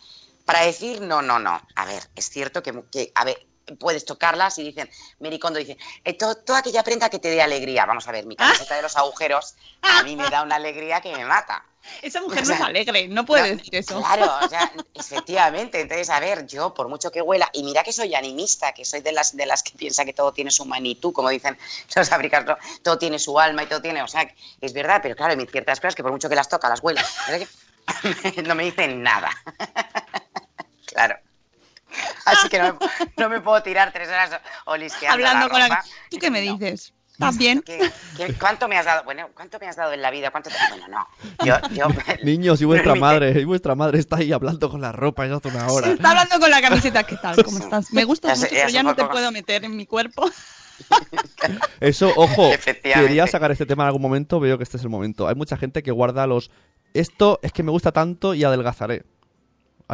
Para 0.44 0.62
decir 0.62 1.00
no, 1.00 1.22
no, 1.22 1.38
no. 1.38 1.60
A 1.76 1.86
ver, 1.86 2.08
es 2.16 2.28
cierto 2.28 2.62
que, 2.62 2.82
que, 2.90 3.12
a 3.14 3.24
ver, 3.24 3.46
puedes 3.78 4.04
tocarlas 4.04 4.58
y 4.58 4.64
dicen, 4.64 4.90
Mericondo 5.18 5.58
dice, 5.58 5.76
eh, 6.04 6.14
to- 6.14 6.36
toda 6.36 6.58
aquella 6.60 6.82
prenda 6.82 7.08
que 7.10 7.18
te 7.18 7.28
dé 7.28 7.42
alegría. 7.42 7.86
Vamos 7.86 8.06
a 8.08 8.12
ver, 8.12 8.26
mi 8.26 8.36
camiseta 8.36 8.76
de 8.76 8.82
los 8.82 8.96
agujeros 8.96 9.54
a 9.82 10.02
mí 10.02 10.16
me 10.16 10.28
da 10.28 10.42
una 10.42 10.56
alegría 10.56 11.00
que 11.00 11.12
me 11.14 11.24
mata. 11.24 11.64
Esa 12.00 12.20
mujer 12.22 12.44
O 12.44 12.46
no 12.46 12.52
es 12.52 12.58
sea, 12.58 12.66
alegre, 12.66 13.08
no 13.08 13.26
puede 13.26 13.42
no, 13.42 13.56
decir 13.56 13.74
eso. 13.74 13.98
Claro, 14.00 14.30
o 14.44 14.48
sea, 14.48 14.70
efectivamente. 14.94 15.80
Entonces, 15.80 16.10
a 16.10 16.20
ver, 16.20 16.46
yo, 16.46 16.72
por 16.72 16.88
mucho 16.88 17.10
que 17.10 17.20
huela, 17.20 17.48
y 17.52 17.64
mira 17.64 17.82
que 17.82 17.92
soy 17.92 18.14
animista, 18.14 18.72
que 18.72 18.84
soy 18.84 19.00
de 19.00 19.10
las, 19.10 19.36
de 19.36 19.46
las 19.46 19.64
que 19.64 19.72
piensa 19.76 20.04
que 20.04 20.12
todo 20.12 20.32
tiene 20.32 20.52
su 20.52 20.64
manitú, 20.64 21.12
como 21.12 21.28
dicen 21.28 21.58
los 21.96 22.12
africanos, 22.12 22.56
todo 22.82 22.98
tiene 22.98 23.18
su 23.18 23.38
alma 23.38 23.64
y 23.64 23.66
todo 23.66 23.82
tiene, 23.82 24.00
o 24.00 24.06
sea, 24.06 24.32
es 24.60 24.72
verdad, 24.72 25.00
pero 25.02 25.16
claro, 25.16 25.32
hay 25.38 25.46
ciertas 25.46 25.80
cosas 25.80 25.96
que 25.96 26.04
por 26.04 26.12
mucho 26.12 26.28
que 26.28 26.36
las 26.36 26.48
toca, 26.48 26.68
las 26.68 26.80
huela, 26.82 27.04
¿verdad 27.26 27.48
que 28.34 28.42
no 28.44 28.54
me 28.54 28.62
dicen 28.62 29.02
nada. 29.02 29.30
claro. 30.86 31.16
Así 32.24 32.48
que 32.48 32.58
no 32.58 32.74
me, 32.74 32.78
no 33.16 33.28
me 33.28 33.40
puedo 33.40 33.62
tirar 33.62 33.92
tres 33.92 34.08
horas 34.08 34.30
olisqueando 34.66 35.14
Hablando 35.14 35.46
la 35.46 35.50
con 35.50 35.60
la... 35.60 35.84
¿Tú 36.10 36.18
qué 36.18 36.30
me 36.30 36.40
dices? 36.40 36.92
¿Estás 37.12 37.36
bien? 37.36 37.62
¿Qué- 37.62 37.92
qué- 38.16 38.34
¿Cuánto 38.34 38.66
me 38.68 38.78
has 38.78 38.86
dado? 38.86 39.04
Bueno, 39.04 39.28
¿cuánto 39.34 39.58
me 39.60 39.68
has 39.68 39.76
dado 39.76 39.92
en 39.92 40.00
la 40.02 40.10
vida? 40.10 40.30
¿Cuánto 40.30 40.48
te- 40.50 40.56
Bueno, 40.70 40.88
no. 40.88 41.06
Yo, 41.44 41.54
yo, 41.70 41.86
Niños, 42.24 42.60
y 42.62 42.64
vuestra 42.64 42.94
madre, 42.94 43.38
y 43.38 43.44
vuestra 43.44 43.74
madre 43.74 43.98
está 43.98 44.16
ahí 44.16 44.32
hablando 44.32 44.70
con 44.70 44.80
la 44.80 44.92
ropa 44.92 45.26
ya 45.26 45.36
hace 45.36 45.48
una 45.48 45.66
hora. 45.68 45.88
Está 45.92 46.10
hablando 46.10 46.40
con 46.40 46.50
la 46.50 46.60
camiseta, 46.62 47.02
¿qué 47.04 47.16
tal? 47.16 47.44
¿Cómo 47.44 47.58
estás? 47.58 47.92
Me 47.92 48.00
sé- 48.00 48.06
mucho, 48.06 48.28
ya 48.28 48.48
pero 48.48 48.68
ya 48.70 48.82
no 48.82 48.94
te 48.96 49.04
puedo 49.04 49.30
meter 49.30 49.64
en 49.64 49.76
mi 49.76 49.86
cuerpo. 49.86 50.28
Eso, 51.80 52.12
ojo, 52.16 52.50
quería 52.82 53.26
sacar 53.26 53.50
este 53.52 53.66
tema 53.66 53.84
en 53.84 53.88
algún 53.88 54.02
momento, 54.02 54.40
veo 54.40 54.56
que 54.56 54.64
este 54.64 54.76
es 54.76 54.82
el 54.82 54.88
momento. 54.88 55.28
Hay 55.28 55.34
mucha 55.34 55.56
gente 55.56 55.82
que 55.82 55.90
guarda 55.90 56.26
los... 56.26 56.50
Esto 56.94 57.40
es 57.42 57.52
que 57.52 57.62
me 57.62 57.70
gusta 57.70 57.92
tanto 57.92 58.34
y 58.34 58.42
adelgazaré. 58.44 59.04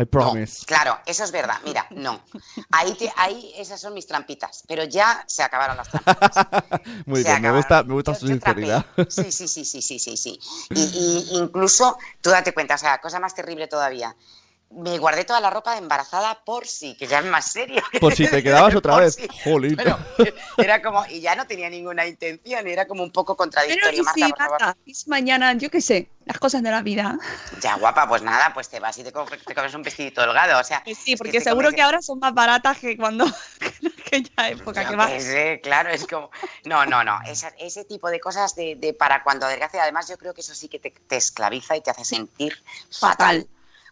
I 0.00 0.04
promise. 0.04 0.64
Claro, 0.66 0.98
eso 1.06 1.24
es 1.24 1.32
verdad. 1.32 1.56
Mira, 1.64 1.86
no. 1.90 2.22
Ahí, 2.70 2.92
te- 2.94 3.12
ahí 3.16 3.52
esas 3.56 3.80
son 3.80 3.94
mis 3.94 4.06
trampitas, 4.06 4.62
pero 4.68 4.84
ya 4.84 5.24
se 5.26 5.42
acabaron 5.42 5.76
las 5.76 5.88
trampitas. 5.88 6.30
Muy 7.06 7.22
Se 7.22 7.28
bien, 7.28 7.42
me 7.42 7.48
acabaron. 7.48 7.56
gusta, 7.56 7.82
me 7.82 7.94
gusta 7.94 8.12
Yo- 8.12 8.18
su 8.20 8.26
yo 8.26 8.32
sinceridad. 8.34 8.86
Sí, 9.08 9.32
sí, 9.32 9.48
sí, 9.48 9.64
sí, 9.64 9.82
sí, 9.82 9.98
sí, 9.98 10.16
sí. 10.16 10.40
Y, 10.70 10.80
y 10.80 11.38
incluso, 11.38 11.98
tú 12.20 12.30
date 12.30 12.52
cuenta, 12.54 12.74
o 12.76 12.78
sea, 12.78 12.98
cosa 12.98 13.18
más 13.18 13.34
terrible 13.34 13.66
todavía. 13.66 14.14
Me 14.70 14.98
guardé 14.98 15.24
toda 15.24 15.40
la 15.40 15.48
ropa 15.48 15.72
de 15.72 15.78
embarazada 15.78 16.44
por 16.44 16.66
si, 16.66 16.94
que 16.94 17.06
ya 17.06 17.20
es 17.20 17.24
más 17.24 17.46
serio. 17.52 17.82
Por 18.00 18.14
si 18.14 18.28
te 18.28 18.42
quedabas 18.42 18.74
otra 18.74 18.92
Por 18.94 19.02
vez. 19.02 19.14
si. 19.14 19.26
Jolín. 19.42 19.76
Pero 19.76 19.98
era 20.58 20.82
como, 20.82 21.06
y 21.06 21.20
ya 21.20 21.34
no 21.34 21.46
tenía 21.46 21.70
ninguna 21.70 22.06
intención, 22.06 22.68
y 22.68 22.70
era 22.70 22.86
como 22.86 23.02
un 23.02 23.10
poco 23.10 23.34
Pero 23.34 23.44
contradictorio. 23.44 24.00
y 24.00 24.04
Marta, 24.04 24.14
si. 24.26 24.32
Marta, 24.38 24.76
y 24.84 24.94
si 24.94 25.08
mañana, 25.08 25.54
yo 25.54 25.70
qué 25.70 25.80
sé, 25.80 26.10
las 26.26 26.38
cosas 26.38 26.62
de 26.62 26.70
la 26.70 26.82
vida. 26.82 27.18
Ya, 27.62 27.76
guapa, 27.76 28.06
pues 28.06 28.20
nada, 28.22 28.52
pues 28.52 28.68
te 28.68 28.78
vas 28.78 28.96
y 28.98 29.04
te, 29.04 29.10
co- 29.10 29.24
te 29.46 29.54
comes 29.54 29.74
un 29.74 29.82
vestidito 29.82 30.20
holgado, 30.22 30.60
o 30.60 30.64
sea. 30.64 30.82
Sí, 30.84 31.12
es 31.12 31.18
porque 31.18 31.32
que 31.32 31.38
te 31.38 31.44
seguro 31.44 31.68
comes- 31.68 31.76
que 31.76 31.82
ahora 31.82 32.02
son 32.02 32.18
más 32.18 32.34
baratas 32.34 32.76
que 32.78 32.94
cuando 32.98 33.24
en 33.80 33.92
aquella 34.04 34.50
época 34.50 34.82
Yo 34.82 34.90
que 34.90 34.96
va. 34.96 35.08
sé, 35.18 35.60
claro, 35.62 35.88
es 35.88 36.06
como. 36.06 36.30
No, 36.64 36.84
no, 36.84 37.02
no. 37.02 37.18
Esa- 37.26 37.54
ese 37.58 37.86
tipo 37.86 38.10
de 38.10 38.20
cosas 38.20 38.54
de, 38.54 38.76
de 38.76 38.92
para 38.92 39.22
cuando 39.22 39.46
adelgace, 39.46 39.80
además, 39.80 40.08
yo 40.08 40.18
creo 40.18 40.34
que 40.34 40.42
eso 40.42 40.54
sí 40.54 40.68
que 40.68 40.78
te, 40.78 40.90
te 40.90 41.16
esclaviza 41.16 41.74
y 41.74 41.80
te 41.80 41.90
hace 41.90 42.04
sentir 42.04 42.62
fatal. 42.90 43.48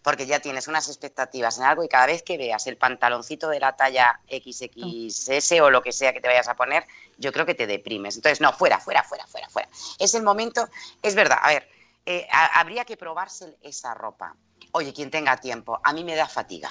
Porque 0.07 0.25
ya 0.25 0.39
tienes 0.39 0.69
unas 0.69 0.87
expectativas 0.87 1.59
en 1.59 1.65
algo 1.65 1.83
y 1.83 1.89
cada 1.89 2.07
vez 2.07 2.23
que 2.23 2.39
veas 2.39 2.65
el 2.69 2.77
pantaloncito 2.77 3.49
de 3.49 3.59
la 3.59 3.75
talla 3.75 4.21
XXS 4.31 5.61
o 5.61 5.69
lo 5.69 5.83
que 5.83 5.91
sea 5.91 6.13
que 6.13 6.21
te 6.21 6.29
vayas 6.29 6.47
a 6.47 6.55
poner, 6.55 6.87
yo 7.19 7.33
creo 7.33 7.45
que 7.45 7.57
te 7.57 7.67
deprimes. 7.67 8.15
Entonces, 8.15 8.41
no, 8.41 8.53
fuera, 8.53 8.79
fuera, 8.79 9.03
fuera, 9.03 9.27
fuera, 9.27 9.49
fuera. 9.49 9.69
Es 9.99 10.15
el 10.15 10.23
momento, 10.23 10.69
es 11.03 11.17
verdad, 11.17 11.39
a 11.43 11.49
ver, 11.49 11.69
eh, 12.07 12.25
ha- 12.31 12.61
habría 12.61 12.85
que 12.85 12.97
probarse 12.97 13.57
esa 13.63 13.95
ropa. 13.95 14.37
Oye, 14.71 14.93
quien 14.93 15.11
tenga 15.11 15.39
tiempo, 15.39 15.81
a 15.83 15.93
mí 15.93 16.05
me 16.05 16.15
da 16.15 16.29
fatiga. 16.29 16.71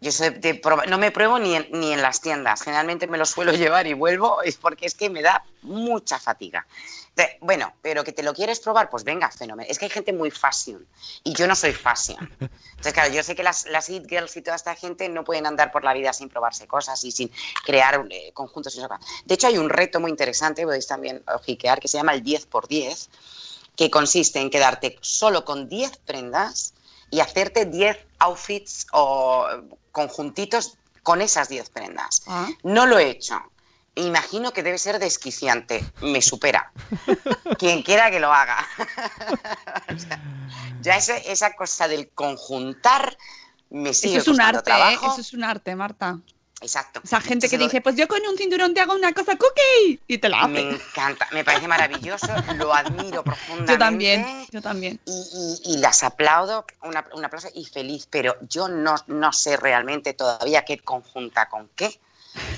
Yo 0.00 0.12
soy 0.12 0.30
de 0.30 0.60
no 0.88 0.98
me 0.98 1.10
pruebo 1.10 1.40
ni 1.40 1.56
en, 1.56 1.66
ni 1.72 1.92
en 1.92 2.02
las 2.02 2.20
tiendas. 2.20 2.62
Generalmente 2.62 3.08
me 3.08 3.18
lo 3.18 3.26
suelo 3.26 3.50
llevar 3.52 3.88
y 3.88 3.94
vuelvo, 3.94 4.42
es 4.42 4.58
porque 4.58 4.86
es 4.86 4.94
que 4.94 5.10
me 5.10 5.22
da 5.22 5.44
mucha 5.62 6.20
fatiga. 6.20 6.68
Te- 7.14 7.36
bueno, 7.42 7.74
pero 7.82 8.04
que 8.04 8.12
te 8.12 8.22
lo 8.22 8.32
quieres 8.32 8.58
probar, 8.60 8.88
pues 8.88 9.04
venga, 9.04 9.30
fenómeno. 9.30 9.68
Es 9.70 9.78
que 9.78 9.84
hay 9.84 9.90
gente 9.90 10.12
muy 10.14 10.30
fashion 10.30 10.86
y 11.24 11.34
yo 11.34 11.46
no 11.46 11.54
soy 11.54 11.72
fashion. 11.72 12.18
Entonces, 12.40 12.92
claro, 12.94 13.12
yo 13.12 13.22
sé 13.22 13.34
que 13.34 13.42
las, 13.42 13.66
las 13.66 13.88
It 13.90 14.06
Girls 14.08 14.34
y 14.36 14.42
toda 14.42 14.56
esta 14.56 14.74
gente 14.74 15.08
no 15.10 15.22
pueden 15.22 15.46
andar 15.46 15.70
por 15.72 15.84
la 15.84 15.92
vida 15.92 16.12
sin 16.14 16.28
probarse 16.30 16.66
cosas 16.66 17.04
y 17.04 17.12
sin 17.12 17.30
crear 17.66 18.06
eh, 18.10 18.30
conjuntos. 18.32 18.74
y 18.76 18.80
cosas. 18.80 19.00
De 19.26 19.34
hecho, 19.34 19.46
hay 19.48 19.58
un 19.58 19.68
reto 19.68 20.00
muy 20.00 20.10
interesante, 20.10 20.64
podéis 20.64 20.86
también 20.86 21.22
ojiquear, 21.34 21.80
que 21.80 21.88
se 21.88 21.98
llama 21.98 22.14
el 22.14 22.22
10x10, 22.24 23.08
que 23.76 23.90
consiste 23.90 24.40
en 24.40 24.48
quedarte 24.50 24.98
solo 25.02 25.44
con 25.44 25.68
10 25.68 25.98
prendas 25.98 26.72
y 27.10 27.20
hacerte 27.20 27.66
10 27.66 27.98
outfits 28.20 28.86
o 28.92 29.46
conjuntitos 29.92 30.78
con 31.02 31.20
esas 31.20 31.48
10 31.48 31.68
prendas. 31.70 32.22
Ah. 32.26 32.48
No 32.62 32.86
lo 32.86 32.98
he 32.98 33.10
hecho. 33.10 33.34
Imagino 33.94 34.52
que 34.52 34.62
debe 34.62 34.78
ser 34.78 34.98
desquiciante. 34.98 35.84
Me 36.00 36.22
supera. 36.22 36.72
Quien 37.58 37.82
quiera 37.82 38.10
que 38.10 38.20
lo 38.20 38.32
haga. 38.32 38.66
O 39.94 39.98
sea, 39.98 40.18
ya 40.80 40.96
ese- 40.96 41.30
esa 41.30 41.52
cosa 41.54 41.86
del 41.88 42.08
conjuntar 42.10 43.16
me 43.70 43.92
sigue 43.92 44.16
Eso 44.18 44.30
es 44.32 44.36
un 44.36 44.40
arte, 44.40 44.58
¿eh? 44.58 44.62
trabajo. 44.62 45.12
Eso 45.12 45.20
es 45.20 45.32
un 45.34 45.44
arte, 45.44 45.74
Marta. 45.76 46.18
Exacto. 46.62 47.00
Esa 47.04 47.20
gente 47.20 47.48
que 47.48 47.56
Entonces, 47.56 47.72
dice, 47.72 47.82
pues 47.82 47.96
yo 47.96 48.06
con 48.08 48.20
un 48.26 48.38
cinturón 48.38 48.72
te 48.72 48.80
hago 48.80 48.94
una 48.94 49.12
cosa 49.12 49.36
cookie 49.36 50.00
y 50.06 50.18
te 50.18 50.28
la 50.28 50.46
Me 50.46 50.60
hace. 50.60 50.70
encanta, 50.76 51.28
me 51.32 51.44
parece 51.44 51.66
maravilloso, 51.68 52.28
lo 52.56 52.72
admiro 52.72 53.22
profundamente. 53.24 53.72
Yo 53.72 53.78
también, 53.78 54.46
yo 54.50 54.62
también. 54.62 55.00
y, 55.04 55.60
y- 55.66 55.74
y 55.74 55.78
las 55.78 56.02
aplaudo, 56.04 56.64
una- 56.82 57.04
un 57.14 57.24
aplauso 57.24 57.48
y 57.54 57.64
feliz, 57.64 58.06
pero 58.08 58.36
yo 58.48 58.68
no, 58.68 58.94
no 59.08 59.32
sé 59.32 59.56
realmente 59.56 60.14
todavía 60.14 60.64
qué 60.64 60.78
conjunta 60.78 61.48
con 61.48 61.68
qué. 61.74 62.00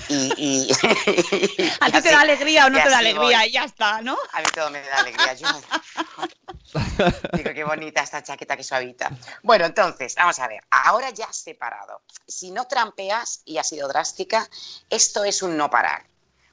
Y, 0.09 0.31
y- 0.37 0.71
A 1.81 1.91
ti 1.91 2.01
te 2.01 2.11
da 2.11 2.21
alegría 2.21 2.65
o 2.65 2.69
no 2.69 2.81
te 2.81 2.89
da 2.89 2.99
alegría 2.99 3.39
voy. 3.39 3.47
y 3.47 3.51
ya 3.51 3.63
está, 3.65 4.01
¿no? 4.01 4.17
A 4.33 4.39
mí 4.39 4.45
todo 4.53 4.69
me 4.69 4.81
da 4.81 4.99
alegría. 4.99 5.33
Yo 5.33 5.47
digo, 7.33 7.53
qué 7.53 7.63
bonita 7.63 8.01
esta 8.01 8.21
chaqueta 8.23 8.55
que 8.57 8.63
suavita. 8.63 9.09
Bueno, 9.43 9.65
entonces, 9.65 10.15
vamos 10.15 10.39
a 10.39 10.47
ver. 10.47 10.61
Ahora 10.69 11.09
ya 11.09 11.25
has 11.25 11.37
separado. 11.37 12.01
Si 12.27 12.51
no 12.51 12.65
trampeas 12.67 13.41
y 13.45 13.57
has 13.57 13.69
sido 13.69 13.87
drástica, 13.87 14.47
esto 14.89 15.23
es 15.23 15.41
un 15.41 15.57
no 15.57 15.69
parar. 15.69 16.05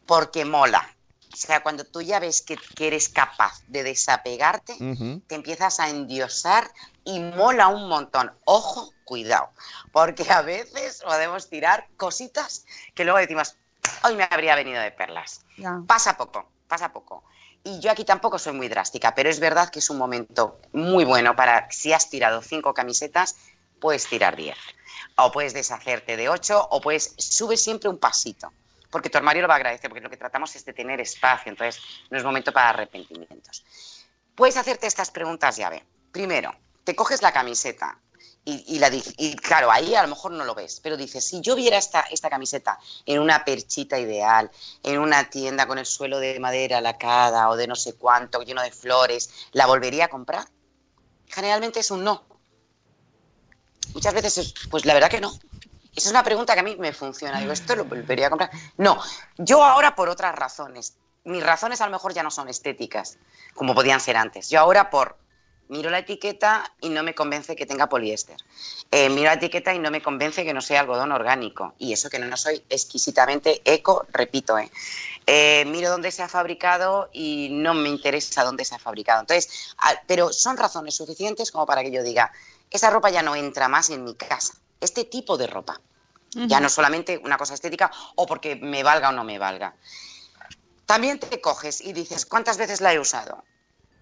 Porque 0.07 0.45
mola. 0.45 0.89
O 1.33 1.37
sea, 1.37 1.63
cuando 1.63 1.85
tú 1.85 2.03
ya 2.03 2.19
ves 2.19 2.43
que, 2.43 2.57
que 2.77 2.89
eres 2.89 3.09
capaz 3.09 3.63
de 3.67 3.83
desapegarte, 3.83 4.77
te 5.27 5.35
empiezas 5.35 5.81
a 5.81 5.89
endiosar 5.89 6.71
y 7.05 7.21
mola 7.21 7.69
un 7.69 7.89
montón. 7.89 8.31
Ojo, 8.45 8.93
cuidado, 9.05 9.51
porque 9.93 10.31
a 10.31 10.43
veces 10.43 11.03
podemos 11.03 11.49
tirar 11.49 11.87
cositas 11.97 12.65
que 12.95 13.05
luego 13.05 13.19
decimos, 13.19 13.57
hoy 14.05 14.17
me 14.17 14.25
habría 14.31 14.55
venido 14.55 14.81
de 14.81 14.91
perlas. 14.91 15.45
Pasa 15.87 16.17
poco, 16.17 16.49
pasa 16.69 16.93
poco. 16.93 17.25
Y 17.65 17.79
yo 17.79 17.93
aquí 17.93 18.05
tampoco 18.05 18.39
soy 18.39 18.55
muy 18.55 18.69
drástica, 18.69 19.15
pero 19.15 19.31
es 19.31 19.39
verdad 19.39 19.71
que 19.71 19.79
es 19.79 19.89
un 19.89 19.99
momento 19.99 20.61
muy 20.73 21.05
bueno 21.05 21.37
para, 21.37 21.71
si 21.71 21.93
has 21.93 22.11
tirado 22.11 22.43
cinco 22.43 22.75
camisetas, 22.75 23.37
puedes 23.81 24.07
tirar 24.09 24.35
diez. 24.37 24.59
O 25.17 25.31
puedes 25.31 25.55
deshacerte 25.55 26.17
de 26.17 26.29
ocho, 26.29 26.67
o 26.71 26.81
puedes, 26.81 27.15
sube 27.19 27.57
siempre 27.57 27.89
un 27.89 27.99
pasito. 27.99 28.53
Porque 28.91 29.11
tu 29.11 29.19
armario 29.19 29.43
lo 29.43 29.49
va 29.49 29.55
a 29.55 29.57
agradecer, 29.59 29.89
porque 29.89 30.03
lo 30.03 30.11
que 30.11 30.17
tratamos 30.17 30.57
es 30.57 30.65
de 30.65 30.73
tener 30.73 31.01
espacio, 31.01 31.51
entonces 31.51 31.83
no 32.11 32.19
es 32.19 32.25
momento 32.25 32.53
para 32.53 32.71
arrepentimientos. 32.71 33.65
Puedes 34.35 34.57
hacerte 34.57 34.87
estas 34.87 35.11
preguntas 35.11 35.57
llave. 35.57 35.85
Primero, 36.11 36.55
te 36.85 36.97
coges 36.97 37.23
la 37.23 37.33
camiseta 37.33 37.99
y, 38.45 38.79
la 38.81 38.91
y 38.93 39.37
claro, 39.37 39.71
ahí 39.71 39.95
a 39.95 40.03
lo 40.03 40.09
mejor 40.09 40.33
no 40.33 40.45
lo 40.45 40.55
ves, 40.55 40.81
pero 40.83 40.97
dices, 40.97 41.25
si 41.25 41.41
yo 41.41 41.55
viera 41.55 41.79
esta, 41.79 42.01
esta 42.11 42.29
camiseta 42.29 42.79
en 43.07 43.21
una 43.21 43.45
perchita 43.45 44.01
ideal, 44.01 44.51
en 44.83 44.99
una 44.99 45.31
tienda 45.31 45.67
con 45.67 45.79
el 45.79 45.87
suelo 45.87 46.19
de 46.19 46.41
madera 46.41 46.81
lacada 46.81 47.49
o 47.51 47.57
de 47.57 47.69
no 47.69 47.77
sé 47.77 47.95
cuánto, 47.95 48.43
lleno 48.43 48.63
de 48.63 48.73
flores, 48.73 49.31
¿la 49.53 49.67
volvería 49.67 50.07
a 50.07 50.09
comprar? 50.09 50.49
Generalmente 51.29 51.81
es 51.81 51.91
un 51.93 52.03
no. 52.03 52.25
Muchas 53.95 54.15
veces 54.15 54.39
es, 54.39 54.55
pues 54.71 54.85
la 54.87 54.95
verdad 54.95 55.11
que 55.11 55.21
no. 55.21 55.33
Esa 55.95 56.09
es 56.09 56.11
una 56.11 56.25
pregunta 56.25 56.55
que 56.55 56.61
a 56.61 56.65
mí 56.65 56.75
me 56.77 56.93
funciona. 56.93 57.39
Digo, 57.39 57.53
¿esto 57.53 57.77
lo 57.77 57.85
volvería 57.85 58.27
a 58.27 58.31
comprar? 58.31 58.51
No, 58.77 58.99
yo 59.39 59.63
ahora 59.63 59.95
por 59.95 60.09
otras 60.09 60.35
razones. 60.35 60.97
Mis 61.25 61.45
razones 61.45 61.81
a 61.81 61.87
lo 61.87 61.93
mejor 61.93 62.13
ya 62.13 62.25
no 62.25 62.31
son 62.33 62.49
estéticas, 62.49 63.19
como 63.55 63.75
podían 63.75 64.01
ser 64.01 64.17
antes. 64.17 64.51
Yo 64.51 64.59
ahora 64.59 64.91
por 64.91 65.22
miro 65.73 65.89
la 65.89 66.01
etiqueta 66.01 66.71
y 66.83 66.91
no 66.91 67.03
me 67.03 67.15
convence 67.15 67.57
que 67.57 67.65
tenga 67.65 67.89
poliéster. 67.89 68.37
Eh, 68.91 69.09
miro 69.09 69.25
la 69.25 69.35
etiqueta 69.35 69.75
y 69.75 69.79
no 69.79 69.91
me 69.91 70.03
convence 70.03 70.45
que 70.45 70.53
no 70.53 70.61
sea 70.61 70.81
algodón 70.81 71.13
orgánico. 71.13 71.75
Y 71.79 71.95
eso 71.95 72.11
que 72.11 72.19
no 72.19 72.37
soy 72.37 72.63
exquisitamente 72.69 73.63
eco, 73.65 74.05
repito. 74.13 74.59
¿eh? 74.59 74.71
Eh, 75.27 75.65
miro 75.67 75.89
dónde 75.89 76.11
se 76.11 76.23
ha 76.23 76.29
fabricado 76.29 77.09
y 77.11 77.49
no 77.53 77.73
me 77.73 77.89
interesa 77.89 78.45
dónde 78.45 78.67
se 78.67 78.75
ha 78.75 78.79
fabricado. 78.79 79.23
Entonces, 79.23 79.75
pero 80.07 80.31
son 80.31 80.59
razones 80.59 80.95
suficientes 80.95 81.51
como 81.51 81.65
para 81.65 81.83
que 81.83 81.91
yo 81.91 82.03
diga, 82.03 82.31
esa 82.71 82.91
ropa 82.91 83.09
ya 83.09 83.23
no 83.23 83.35
entra 83.35 83.67
más 83.69 83.89
en 83.89 84.05
mi 84.05 84.15
casa. 84.15 84.53
Este 84.79 85.05
tipo 85.05 85.39
de 85.39 85.47
ropa. 85.47 85.81
Ya 86.35 86.61
no 86.61 86.71
solamente 86.71 87.19
una 87.19 87.37
cosa 87.37 87.53
estética 87.53 87.91
o 88.15 88.27
porque 88.27 88.57
me 88.57 88.83
valga 88.83 89.11
o 89.11 89.13
no 89.13 89.23
me 89.23 89.39
valga. 89.39 89.75
También 90.87 91.19
te 91.19 91.41
coges 91.43 91.83
y 91.83 91.93
dices, 91.93 92.25
¿cuántas 92.25 92.57
veces 92.57 92.81
la 92.81 92.93
he 92.95 92.99
usado? 92.99 93.45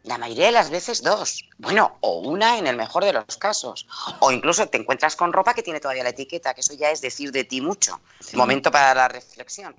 La 0.04 0.16
mayoría 0.16 0.46
de 0.46 0.52
las 0.52 0.70
veces 0.70 1.02
dos. 1.02 1.44
Bueno, 1.58 1.98
o 2.00 2.20
una 2.20 2.56
en 2.58 2.66
el 2.66 2.76
mejor 2.76 3.04
de 3.04 3.12
los 3.12 3.36
casos. 3.36 3.86
O 4.20 4.32
incluso 4.32 4.66
te 4.66 4.78
encuentras 4.78 5.14
con 5.14 5.32
ropa 5.32 5.52
que 5.52 5.62
tiene 5.62 5.78
todavía 5.80 6.02
la 6.02 6.08
etiqueta, 6.10 6.54
que 6.54 6.62
eso 6.62 6.72
ya 6.74 6.90
es 6.90 7.00
decir 7.02 7.32
de 7.32 7.44
ti 7.44 7.60
mucho. 7.60 8.00
Momento 8.32 8.70
para 8.70 8.94
la 8.94 9.08
reflexión. 9.08 9.76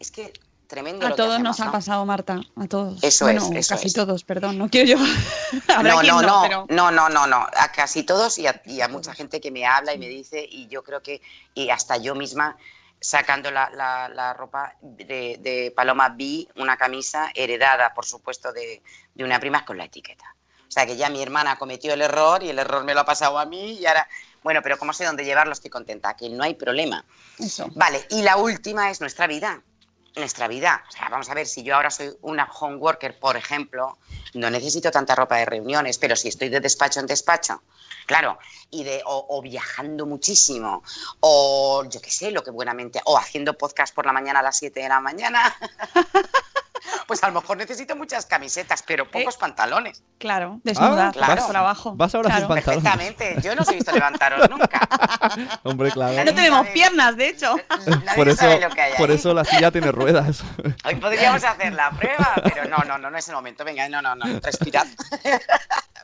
Es 0.00 0.10
que 0.10 0.32
tremendo 0.66 1.06
A 1.06 1.10
lo 1.10 1.14
que 1.14 1.22
todos 1.22 1.34
hacemos, 1.34 1.58
nos 1.58 1.60
ha 1.60 1.64
¿no? 1.66 1.72
pasado, 1.72 2.04
Marta. 2.04 2.40
A 2.56 2.66
todos. 2.66 3.02
Eso 3.02 3.24
bueno, 3.24 3.42
es, 3.52 3.56
eso 3.66 3.74
casi 3.76 3.86
es. 3.86 3.94
todos, 3.94 4.24
perdón. 4.24 4.58
No 4.58 4.68
quiero 4.68 4.98
yo. 4.98 4.98
No, 5.82 6.00
quien 6.00 6.12
no, 6.12 6.22
no, 6.22 6.42
pero- 6.42 6.66
no, 6.68 6.90
no, 6.90 7.08
no, 7.08 7.26
no, 7.26 7.36
a 7.56 7.72
casi 7.72 8.02
todos 8.02 8.36
y 8.38 8.46
a, 8.46 8.60
y 8.66 8.80
a 8.80 8.88
mucha 8.88 9.14
gente 9.14 9.40
que 9.40 9.50
me 9.50 9.64
habla 9.64 9.94
y 9.94 9.98
me 9.98 10.08
dice, 10.08 10.44
y 10.48 10.66
yo 10.68 10.82
creo 10.82 11.02
que, 11.02 11.22
y 11.54 11.70
hasta 11.70 11.96
yo 11.96 12.14
misma 12.14 12.56
sacando 13.00 13.50
la, 13.50 13.70
la- 13.70 14.08
la 14.08 14.32
ropa 14.34 14.74
de, 14.80 15.38
de 15.40 15.72
Paloma 15.74 16.08
vi 16.10 16.48
una 16.56 16.76
camisa 16.76 17.30
heredada, 17.34 17.94
por 17.94 18.04
supuesto, 18.06 18.52
de, 18.52 18.82
de 19.14 19.24
una 19.24 19.38
prima 19.40 19.64
con 19.64 19.78
la 19.78 19.84
etiqueta. 19.84 20.34
O 20.66 20.70
sea 20.70 20.84
que 20.84 20.96
ya 20.96 21.08
mi 21.08 21.22
hermana 21.22 21.56
cometió 21.56 21.94
el 21.94 22.02
error 22.02 22.42
y 22.42 22.50
el 22.50 22.58
error 22.58 22.84
me 22.84 22.94
lo 22.94 23.00
ha 23.00 23.04
pasado 23.06 23.38
a 23.38 23.46
mí 23.46 23.74
y 23.78 23.86
ahora, 23.86 24.06
bueno, 24.42 24.60
pero 24.62 24.78
como 24.78 24.92
sé 24.92 25.04
dónde 25.04 25.24
llevarlo, 25.24 25.52
estoy 25.52 25.70
contenta, 25.70 26.14
que 26.14 26.28
no 26.28 26.42
hay 26.44 26.54
problema. 26.54 27.04
Eso. 27.38 27.68
Vale, 27.74 28.04
y 28.10 28.22
la 28.22 28.36
última 28.36 28.90
es 28.90 29.00
nuestra 29.00 29.26
vida. 29.26 29.62
Nuestra 30.16 30.48
vida. 30.48 30.84
O 30.88 30.90
sea, 30.90 31.08
vamos 31.08 31.30
a 31.30 31.34
ver, 31.34 31.46
si 31.46 31.62
yo 31.62 31.76
ahora 31.76 31.90
soy 31.90 32.10
una 32.22 32.44
home 32.44 32.76
worker, 32.76 33.18
por 33.18 33.36
ejemplo, 33.36 33.98
no 34.34 34.50
necesito 34.50 34.90
tanta 34.90 35.14
ropa 35.14 35.36
de 35.36 35.44
reuniones, 35.44 35.96
pero 35.98 36.16
si 36.16 36.28
estoy 36.28 36.48
de 36.48 36.60
despacho 36.60 36.98
en 37.00 37.06
despacho, 37.06 37.62
claro, 38.08 38.38
y 38.70 38.82
de, 38.82 39.02
o, 39.06 39.26
o 39.28 39.40
viajando 39.42 40.06
muchísimo, 40.06 40.82
o 41.20 41.84
yo 41.88 42.00
qué 42.00 42.10
sé, 42.10 42.32
lo 42.32 42.42
que 42.42 42.50
buenamente, 42.50 43.00
o 43.04 43.16
haciendo 43.16 43.56
podcast 43.56 43.94
por 43.94 44.06
la 44.06 44.12
mañana 44.12 44.40
a 44.40 44.42
las 44.42 44.58
7 44.58 44.80
de 44.80 44.88
la 44.88 44.98
mañana, 45.00 45.54
pues 47.06 47.22
a 47.22 47.28
lo 47.28 47.40
mejor 47.40 47.56
necesito 47.58 47.96
muchas 47.96 48.24
camisetas, 48.26 48.82
pero 48.86 49.10
pocos 49.10 49.36
pantalones. 49.36 50.02
Claro, 50.18 50.60
desnuda, 50.64 51.08
Ah, 51.08 51.12
claro. 51.12 51.46
por 51.46 51.56
abajo. 51.56 51.92
Vas 51.96 52.14
ahora 52.14 52.28
Claro. 52.30 52.46
sin 52.46 52.54
pantalones. 52.54 52.82
Perfectamente, 52.92 53.42
yo 53.46 53.54
no 53.54 53.62
os 53.62 53.68
he 53.68 53.74
visto 53.74 53.92
levantaros 53.92 54.48
nunca. 54.50 54.80
Hombre, 55.64 55.90
claro. 55.90 56.24
No 56.24 56.34
tenemos 56.34 56.66
piernas, 56.68 57.16
de 57.16 57.28
hecho. 57.28 57.56
Nadie 58.04 58.16
Por 58.16 58.28
eso, 58.28 58.36
sabe 58.38 58.60
lo 58.60 58.70
que 58.70 58.80
hay 58.80 58.92
por 58.96 59.10
ahí. 59.10 59.16
eso 59.16 59.34
la 59.34 59.44
silla 59.44 59.70
tiene 59.70 59.92
ruedas. 59.92 60.42
Hoy 60.84 60.94
podríamos 60.96 61.44
hacer 61.44 61.72
la 61.74 61.90
prueba, 61.90 62.34
pero 62.42 62.64
no, 62.68 62.78
no, 62.84 62.96
no, 62.98 63.10
no 63.10 63.18
es 63.18 63.28
el 63.28 63.34
momento. 63.34 63.64
Venga, 63.64 63.88
no, 63.88 64.00
no, 64.02 64.14
no, 64.14 64.40
respirad. 64.40 64.86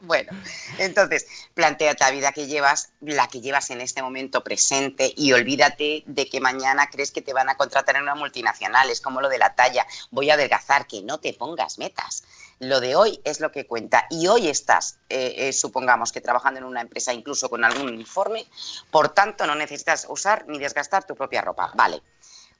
Bueno, 0.02 0.32
entonces, 0.78 1.26
planteate 1.54 2.04
la 2.04 2.10
vida 2.10 2.32
que 2.32 2.46
llevas, 2.46 2.92
la 3.00 3.28
que 3.28 3.40
llevas 3.40 3.70
en 3.70 3.80
este 3.80 4.02
momento 4.02 4.42
presente 4.42 5.12
y 5.16 5.32
olvídate 5.32 6.02
de 6.06 6.28
que 6.28 6.40
mañana 6.40 6.88
crees 6.90 7.10
que 7.10 7.22
te 7.22 7.32
van 7.32 7.48
a 7.48 7.56
contratar 7.56 7.96
en 7.96 8.02
una 8.02 8.14
multinacional. 8.14 8.90
Es 8.90 9.00
como 9.00 9.20
lo 9.20 9.28
de 9.28 9.38
la 9.38 9.54
talla. 9.54 9.86
Voy 10.10 10.30
a 10.30 10.34
adelgazar, 10.34 10.86
que 10.86 11.02
no 11.02 11.18
te 11.18 11.32
pongas 11.32 11.78
metas. 11.78 12.24
Lo 12.60 12.80
de 12.80 12.96
hoy 12.96 13.20
es 13.24 13.40
lo 13.40 13.50
que 13.50 13.66
cuenta. 13.66 14.06
Y 14.10 14.26
hoy 14.26 14.48
estás, 14.48 14.98
eh, 15.08 15.34
eh, 15.36 15.52
supongamos 15.52 16.12
que 16.12 16.20
trabajando 16.20 16.60
en 16.60 16.64
una 16.64 16.80
empresa, 16.80 17.12
incluso 17.12 17.50
con 17.50 17.64
algún 17.64 17.88
uniforme, 17.88 18.46
por 18.90 19.08
tanto 19.10 19.46
no 19.46 19.54
necesitas 19.54 20.06
usar 20.08 20.46
ni 20.48 20.58
desgastar 20.58 21.04
tu 21.04 21.14
propia 21.14 21.42
ropa. 21.42 21.72
Vale. 21.74 22.02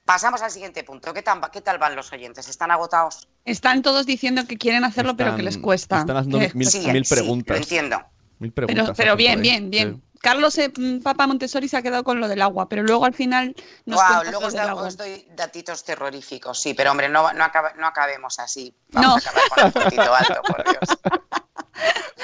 Pasamos 0.05 0.41
al 0.43 0.51
siguiente 0.51 0.83
punto. 0.83 1.13
¿Qué 1.13 1.23
tal, 1.23 1.41
qué 1.51 1.61
tal 1.61 1.79
van 1.79 1.95
los 1.95 2.11
oyentes? 2.13 2.47
¿Están 2.47 2.69
agotados? 2.69 3.27
Están 3.43 3.81
todos 3.81 4.05
diciendo 4.05 4.45
que 4.47 4.57
quieren 4.57 4.83
hacerlo, 4.83 5.17
pero 5.17 5.35
que 5.35 5.41
les 5.41 5.55
Están- 5.55 5.61
cuesta. 5.63 5.99
están 5.99 6.17
haciendo 6.17 6.37
mil- 6.39 6.53
cuesta. 6.53 6.91
mil 6.93 7.05
sí, 7.05 7.15
preguntas. 7.15 7.57
lo 7.57 7.63
entiendo. 7.63 8.03
Mil 8.37 8.51
Pero, 8.51 8.67
preguntas. 8.67 8.97
pero 8.97 9.13
hacen 9.13 9.17
bien, 9.17 9.41
bien, 9.41 9.69
bien. 9.71 9.95
Sí. 9.95 10.19
Carlos 10.21 10.57
eh, 10.59 10.71
mm, 10.75 10.99
Papa 11.01 11.25
Montessori 11.25 11.67
se 11.67 11.77
ha 11.77 11.81
quedado 11.81 12.03
con 12.03 12.19
lo 12.19 12.27
del 12.27 12.41
agua, 12.43 12.69
pero 12.69 12.83
luego 12.83 13.05
al 13.05 13.13
final 13.15 13.55
nos 13.85 13.97
Wow, 13.99 14.07
cuentas 14.07 14.31
luego 14.31 14.47
os, 14.47 14.55
agua. 14.55 14.83
os 14.87 14.97
doy 14.97 15.27
datitos 15.35 15.83
terroríficos, 15.83 16.59
sí, 16.61 16.73
pero 16.75 16.91
hombre, 16.91 17.09
no, 17.09 17.31
no, 17.33 17.43
acaba- 17.43 17.73
no 17.77 17.87
acabemos 17.87 18.37
así. 18.39 18.75
Vamos 18.89 19.07
No. 19.09 19.15
a 19.15 19.17
acabar 19.17 19.49
con 19.49 19.65
el 19.65 19.71
puntito 19.71 20.13
alto, 20.15 20.41
por 20.43 20.63
Dios. 20.63 20.99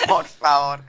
por 0.08 0.26
favor. 0.26 0.84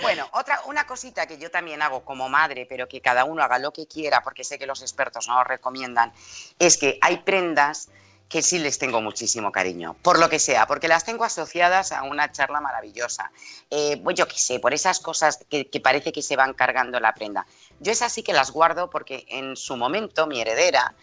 Bueno, 0.00 0.28
otra, 0.32 0.60
una 0.66 0.86
cosita 0.86 1.26
que 1.26 1.38
yo 1.38 1.50
también 1.50 1.82
hago 1.82 2.04
como 2.04 2.28
madre, 2.28 2.66
pero 2.66 2.88
que 2.88 3.00
cada 3.00 3.24
uno 3.24 3.42
haga 3.42 3.58
lo 3.58 3.72
que 3.72 3.86
quiera, 3.86 4.22
porque 4.22 4.44
sé 4.44 4.58
que 4.58 4.66
los 4.66 4.82
expertos 4.82 5.26
no 5.26 5.36
lo 5.36 5.44
recomiendan, 5.44 6.12
es 6.58 6.78
que 6.78 6.98
hay 7.00 7.18
prendas 7.18 7.88
que 8.28 8.42
sí 8.42 8.58
les 8.58 8.78
tengo 8.78 9.00
muchísimo 9.00 9.50
cariño, 9.50 9.96
por 10.02 10.18
lo 10.18 10.28
que 10.28 10.38
sea, 10.38 10.66
porque 10.66 10.86
las 10.86 11.04
tengo 11.04 11.24
asociadas 11.24 11.92
a 11.92 12.02
una 12.02 12.30
charla 12.30 12.60
maravillosa. 12.60 13.32
Eh, 13.70 14.00
pues 14.04 14.16
yo 14.16 14.28
qué 14.28 14.36
sé, 14.36 14.60
por 14.60 14.74
esas 14.74 15.00
cosas 15.00 15.44
que, 15.48 15.68
que 15.68 15.80
parece 15.80 16.12
que 16.12 16.22
se 16.22 16.36
van 16.36 16.52
cargando 16.52 17.00
la 17.00 17.14
prenda. 17.14 17.46
Yo 17.80 17.90
esas 17.90 18.12
sí 18.12 18.22
que 18.22 18.34
las 18.34 18.50
guardo 18.50 18.90
porque 18.90 19.24
en 19.28 19.56
su 19.56 19.76
momento 19.76 20.26
mi 20.26 20.40
heredera, 20.40 20.94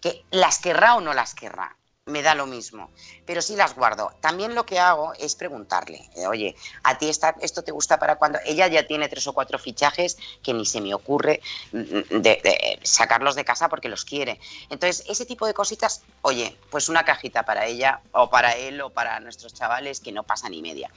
que 0.00 0.24
las 0.30 0.58
querrá 0.58 0.96
o 0.96 1.00
no 1.00 1.14
las 1.14 1.34
querrá, 1.34 1.76
me 2.06 2.20
da 2.22 2.34
lo 2.34 2.46
mismo, 2.46 2.90
pero 3.24 3.40
sí 3.40 3.56
las 3.56 3.74
guardo. 3.74 4.12
También 4.20 4.54
lo 4.54 4.66
que 4.66 4.78
hago 4.78 5.14
es 5.18 5.34
preguntarle, 5.36 6.10
eh, 6.16 6.26
oye, 6.26 6.54
¿a 6.82 6.98
ti 6.98 7.08
esta- 7.08 7.34
esto 7.40 7.64
te 7.64 7.72
gusta 7.72 7.98
para 7.98 8.16
cuando? 8.16 8.38
Ella 8.44 8.66
ya 8.66 8.86
tiene 8.86 9.08
tres 9.08 9.26
o 9.26 9.32
cuatro 9.32 9.58
fichajes 9.58 10.18
que 10.42 10.52
ni 10.52 10.66
se 10.66 10.82
me 10.82 10.92
ocurre 10.92 11.40
mm, 11.72 11.82
de, 12.20 12.20
de 12.20 12.78
sacarlos 12.82 13.36
de 13.36 13.44
casa 13.46 13.70
porque 13.70 13.88
los 13.88 14.04
quiere. 14.04 14.38
Entonces, 14.68 15.06
ese 15.08 15.24
tipo 15.24 15.46
de 15.46 15.54
cositas, 15.54 16.02
oye, 16.20 16.54
pues 16.70 16.90
una 16.90 17.04
cajita 17.06 17.42
para 17.44 17.64
ella 17.64 18.00
o 18.12 18.28
para 18.28 18.52
él 18.54 18.82
o 18.82 18.90
para 18.90 19.18
nuestros 19.20 19.54
chavales 19.54 20.00
que 20.00 20.12
no 20.12 20.24
pasa 20.24 20.50
ni 20.50 20.60
media. 20.60 20.90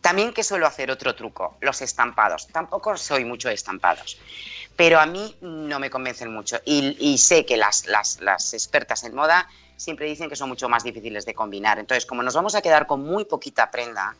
También 0.00 0.32
que 0.32 0.42
suelo 0.42 0.66
hacer 0.66 0.90
otro 0.90 1.14
truco, 1.14 1.56
los 1.60 1.82
estampados. 1.82 2.48
Tampoco 2.48 2.96
soy 2.96 3.24
mucho 3.24 3.46
de 3.48 3.54
estampados, 3.54 4.16
pero 4.76 4.98
a 4.98 5.06
mí 5.06 5.36
no 5.40 5.78
me 5.78 5.90
convencen 5.90 6.32
mucho. 6.32 6.60
Y, 6.64 7.18
sé 7.18 7.46
que 7.46 7.56
las, 7.56 7.86
las 7.86 8.54
expertas 8.54 9.04
en 9.04 9.14
moda 9.14 9.48
siempre 9.78 10.06
dicen 10.06 10.28
que 10.28 10.36
son 10.36 10.50
mucho 10.50 10.68
más 10.68 10.84
difíciles 10.84 11.24
de 11.24 11.34
combinar. 11.34 11.78
Entonces, 11.78 12.04
como 12.04 12.22
nos 12.22 12.34
vamos 12.34 12.54
a 12.54 12.60
quedar 12.60 12.86
con 12.86 13.02
muy 13.02 13.24
poquita 13.24 13.70
prenda, 13.70 14.14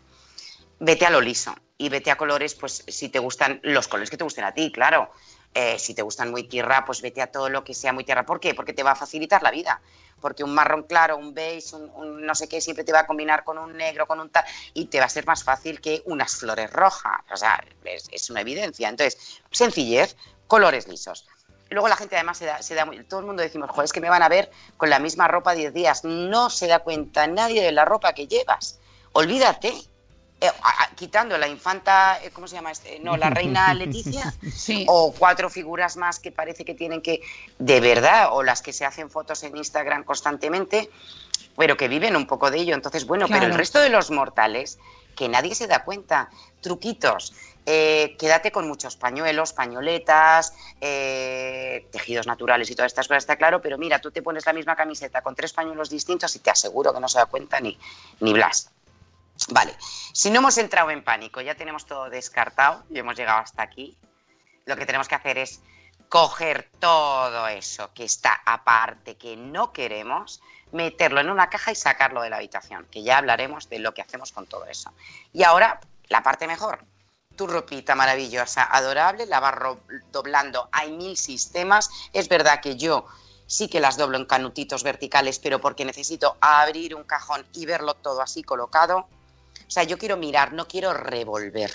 vete 0.79 1.05
a 1.05 1.11
lo 1.11 1.21
liso 1.21 1.55
y 1.77 1.89
vete 1.89 2.11
a 2.11 2.17
colores, 2.17 2.55
pues 2.55 2.85
si 2.87 3.09
te 3.09 3.19
gustan 3.19 3.61
los 3.63 3.89
colores 3.89 4.09
que 4.09 4.17
te 4.17 4.25
gusten 4.25 4.45
a 4.45 4.55
ti, 4.55 4.73
claro. 4.73 5.11
Eh, 5.55 5.79
si 5.79 5.95
te 5.95 6.03
gustan 6.03 6.31
muy 6.31 6.45
tierra, 6.45 6.85
pues 6.85 7.01
vete 7.03 7.23
a 7.23 7.33
todo 7.33 7.49
lo 7.49 7.65
que 7.65 7.75
sea 7.75 7.93
muy 7.93 8.05
tierra. 8.05 8.25
¿Por 8.25 8.39
qué? 8.39 8.55
Porque 8.55 8.73
te 8.73 8.83
va 8.83 8.93
a 8.93 8.95
facilitar 8.95 9.43
la 9.43 9.51
vida. 9.51 9.81
Porque 10.21 10.45
un 10.45 10.55
marrón 10.55 10.83
claro, 10.85 11.17
un 11.17 11.35
beige, 11.35 11.75
un, 11.75 12.25
no 12.25 12.35
sé 12.35 12.49
qué, 12.49 12.61
siempre 12.61 12.85
te 12.85 12.93
va 12.93 13.01
a 13.01 13.07
combinar 13.07 13.45
con 13.45 13.59
un 13.59 13.77
negro, 13.77 14.07
con 14.07 14.21
un 14.21 14.31
tal, 14.31 14.45
y 14.75 14.87
te 14.87 14.99
va 14.99 15.07
a 15.07 15.09
ser 15.09 15.27
más 15.27 15.45
fácil 15.45 15.81
que 15.81 16.03
unas 16.07 16.37
flores 16.37 16.73
rojas. 16.73 17.19
O 17.33 17.37
sea, 17.37 17.63
es, 17.85 18.09
es 18.13 18.31
una 18.31 18.43
evidencia. 18.43 18.89
Entonces, 18.89 19.41
sencillez, 19.51 20.17
colores 20.47 20.87
lisos. 20.87 21.27
Luego 21.71 21.89
la 21.89 21.97
gente 21.97 22.17
además 22.17 22.39
se 22.39 22.47
da, 22.47 22.63
se 22.63 22.75
da 22.75 22.85
muy- 22.87 23.05
todo 23.05 23.21
el 23.21 23.27
mundo 23.27 23.43
decimos, 23.43 23.71
joder, 23.71 23.85
es 23.85 23.93
que 23.93 24.01
me 24.01 24.09
van 24.09 24.23
a 24.23 24.29
ver 24.29 24.51
con 24.77 24.89
la 24.91 24.99
misma 24.99 25.29
ropa 25.29 25.55
10 25.55 25.73
días. 25.75 26.03
No 26.05 26.49
se 26.51 26.67
da 26.67 26.79
cuenta 26.79 27.27
nadie 27.27 27.63
de 27.63 27.73
la 27.73 27.85
ropa 27.85 28.13
que 28.15 28.27
llevas. 28.27 28.79
Olvídate. 29.13 29.73
Eh, 30.41 30.47
a- 30.63 30.95
quitando 30.95 31.37
la 31.37 31.49
infanta, 31.49 32.21
eh, 32.23 32.31
¿cómo 32.31 32.47
se 32.47 32.55
llama 32.55 32.71
este? 32.71 33.01
No, 33.01 33.17
la 33.17 33.29
reina 33.29 33.75
Leticia, 33.75 34.33
o 34.87 35.13
cuatro 35.13 35.51
figuras 35.51 35.97
más 35.97 36.21
que 36.21 36.31
parece 36.31 36.65
que 36.65 36.75
tienen 36.75 37.03
que, 37.03 37.21
de 37.59 37.81
verdad, 37.81 38.29
o 38.31 38.45
las 38.45 38.63
que 38.63 38.73
se 38.73 38.85
hacen 38.85 39.11
fotos 39.11 39.43
en 39.43 39.57
Instagram 39.57 40.05
constantemente, 40.05 40.91
pero 41.57 41.77
que 41.77 41.89
viven 41.89 42.15
un 42.15 42.29
poco 42.29 42.53
de 42.53 42.59
ello. 42.59 42.75
Entonces, 42.77 43.05
bueno, 43.05 43.27
pero 43.27 43.47
el 43.47 43.55
resto 43.59 43.81
de 43.81 43.89
los 43.89 44.13
mortales, 44.13 44.79
que 45.17 45.29
nadie 45.29 45.57
se 45.57 45.67
da 45.67 45.83
cuenta, 45.83 46.31
truquitos, 46.61 47.35
eh, 47.71 48.17
quédate 48.19 48.51
con 48.51 48.67
muchos 48.67 48.97
pañuelos, 48.97 49.53
pañoletas, 49.53 50.55
eh, 50.81 51.87
tejidos 51.93 52.27
naturales 52.27 52.71
y 52.71 52.75
todas 52.75 52.91
estas 52.91 53.07
cosas, 53.07 53.25
está 53.25 53.37
claro, 53.37 53.61
pero 53.61 53.77
mira, 53.77 54.01
tú 54.01 54.11
te 54.11 54.23
pones 54.23 54.47
la 54.47 54.55
misma 54.55 54.75
camiseta 54.75 55.21
con 55.21 55.35
tres 55.35 55.53
pañuelos 55.53 55.91
distintos 55.91 56.35
y 56.35 56.39
te 56.39 56.49
aseguro 56.49 56.95
que 56.95 57.01
no 57.01 57.09
se 57.09 57.19
da 57.19 57.27
cuenta 57.27 57.61
ni, 57.61 57.79
ni 58.21 58.33
Blas. 58.33 58.71
Vale, 59.51 59.77
si 60.15 60.31
no 60.31 60.39
hemos 60.39 60.57
entrado 60.57 60.91
en 60.91 61.05
pánico, 61.05 61.43
ya 61.43 61.57
tenemos 61.57 61.85
todo 61.85 62.09
descartado 62.09 62.85
y 62.89 63.01
hemos 63.01 63.19
llegado 63.19 63.41
hasta 63.41 63.65
aquí, 63.65 63.95
lo 64.65 64.75
que 64.75 64.87
tenemos 64.87 65.07
que 65.07 65.17
hacer 65.17 65.37
es 65.37 65.61
coger 66.09 66.71
todo 66.79 67.49
eso 67.49 67.93
que 67.93 68.05
está 68.05 68.41
aparte, 68.47 69.19
que 69.19 69.37
no 69.37 69.75
queremos, 69.75 70.41
meterlo 70.73 71.21
en 71.21 71.29
una 71.29 71.51
caja 71.51 71.73
y 71.73 71.75
sacarlo 71.75 72.23
de 72.23 72.31
la 72.31 72.37
habitación, 72.37 72.87
que 72.91 73.03
ya 73.03 73.19
hablaremos 73.19 73.69
de 73.69 73.79
lo 73.79 73.93
que 73.93 74.01
hacemos 74.01 74.33
con 74.33 74.47
todo 74.47 74.65
eso. 74.65 74.91
Y 75.35 75.43
ahora, 75.43 75.81
la 76.09 76.23
parte 76.23 76.47
mejor, 76.47 76.87
tu 77.39 77.47
ropita 77.47 77.95
maravillosa, 77.95 78.65
adorable, 78.65 79.25
la 79.25 79.41
vas 79.41 79.55
doblando, 80.13 80.69
hay 80.73 80.93
mil 80.93 81.17
sistemas, 81.17 81.89
es 82.13 82.29
verdad 82.29 82.61
que 82.61 82.77
yo 82.77 83.07
sí 83.47 83.69
que 83.69 83.81
las 83.81 83.97
doblo 83.97 84.19
en 84.19 84.27
canutitos 84.27 84.83
verticales, 84.83 85.39
pero 85.39 85.61
porque 85.61 85.85
necesito 85.85 86.37
abrir 86.41 86.95
un 86.95 87.05
cajón 87.05 87.47
y 87.55 87.65
verlo 87.65 87.95
todo 87.95 88.21
así 88.21 88.43
colocado. 88.43 88.99
O 88.99 89.71
sea, 89.71 89.85
yo 89.85 89.99
quiero 89.99 90.17
mirar, 90.17 90.53
no 90.53 90.67
quiero 90.67 90.93
revolver. 90.93 91.71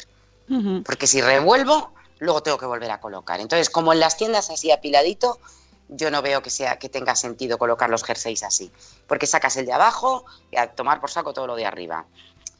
Porque 0.86 1.08
si 1.08 1.22
revuelvo, 1.22 1.94
luego 2.20 2.44
tengo 2.44 2.58
que 2.58 2.66
volver 2.66 2.92
a 2.92 3.00
colocar. 3.00 3.40
Entonces, 3.40 3.70
como 3.70 3.94
en 3.94 4.02
las 4.02 4.18
tiendas 4.18 4.50
así 4.50 4.70
apiladito, 4.70 5.40
yo 5.88 6.12
no 6.12 6.22
veo 6.22 6.42
que 6.42 6.50
sea 6.50 6.78
que 6.78 6.90
tenga 6.90 7.16
sentido 7.16 7.58
colocar 7.58 7.90
los 7.90 8.04
jerseys 8.04 8.44
así. 8.44 8.72
Porque 9.08 9.26
sacas 9.26 9.56
el 9.58 9.66
de 9.66 9.74
abajo 9.74 10.26
y 10.52 10.58
a 10.58 10.72
tomar 10.72 11.00
por 11.00 11.10
saco 11.10 11.34
todo 11.34 11.48
lo 11.48 11.56
de 11.56 11.66
arriba. 11.66 12.06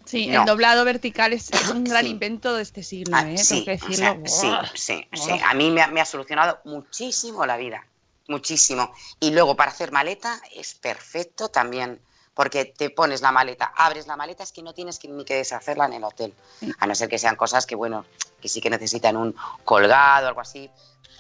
Sí, 0.06 0.28
No. 0.28 0.42
el 0.42 0.46
doblado 0.46 0.84
vertical 0.86 1.34
es, 1.34 1.52
es 1.52 1.70
un 1.70 1.84
gran 1.84 2.04
Sí. 2.06 2.12
invento 2.12 2.54
de 2.56 2.62
este 2.62 2.84
siglo, 2.84 3.16
Ah, 3.18 3.30
¿eh? 3.30 3.38
sí, 3.38 3.64
Tengo 3.66 3.66
que 3.66 3.86
o 3.94 3.96
sea, 3.96 4.14
decirlo. 4.14 4.68
sí, 4.76 5.08
sí. 5.14 5.40
A 5.46 5.54
mí 5.54 5.72
me 5.72 5.82
ha, 5.82 5.88
me 5.88 6.02
ha 6.02 6.06
solucionado 6.06 6.60
muchísimo 6.66 7.46
la 7.46 7.58
vida, 7.58 7.86
muchísimo. 8.28 8.92
Y 9.20 9.32
luego 9.32 9.56
para 9.56 9.72
hacer 9.72 9.92
maleta 9.92 10.40
es 10.54 10.76
perfecto 10.76 11.50
también, 11.50 12.02
porque 12.34 12.66
te 12.66 12.90
pones 12.90 13.22
la 13.22 13.32
maleta, 13.32 13.72
abres 13.76 14.08
la 14.08 14.16
maleta, 14.16 14.44
es 14.44 14.52
que 14.52 14.62
no 14.64 14.74
tienes 14.74 15.00
que, 15.00 15.08
ni 15.08 15.24
que 15.24 15.36
deshacerla 15.36 15.86
en 15.86 15.94
el 15.94 16.04
hotel. 16.04 16.34
A 16.80 16.88
no 16.88 16.96
ser 16.96 17.08
que 17.10 17.18
sean 17.20 17.36
cosas 17.36 17.66
que, 17.66 17.76
bueno, 17.76 18.06
que 18.42 18.50
sí 18.50 18.60
que 18.60 18.70
necesitan 18.70 19.16
un 19.16 19.36
colgado 19.64 20.26
o 20.26 20.30
algo 20.30 20.42
así. 20.42 20.70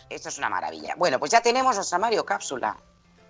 Esto 0.09 0.29
es 0.29 0.37
una 0.37 0.49
maravilla. 0.49 0.95
Bueno, 0.97 1.19
pues 1.19 1.31
ya 1.31 1.41
tenemos 1.41 1.75
nuestro 1.75 1.95
armario 1.95 2.25
cápsula. 2.25 2.75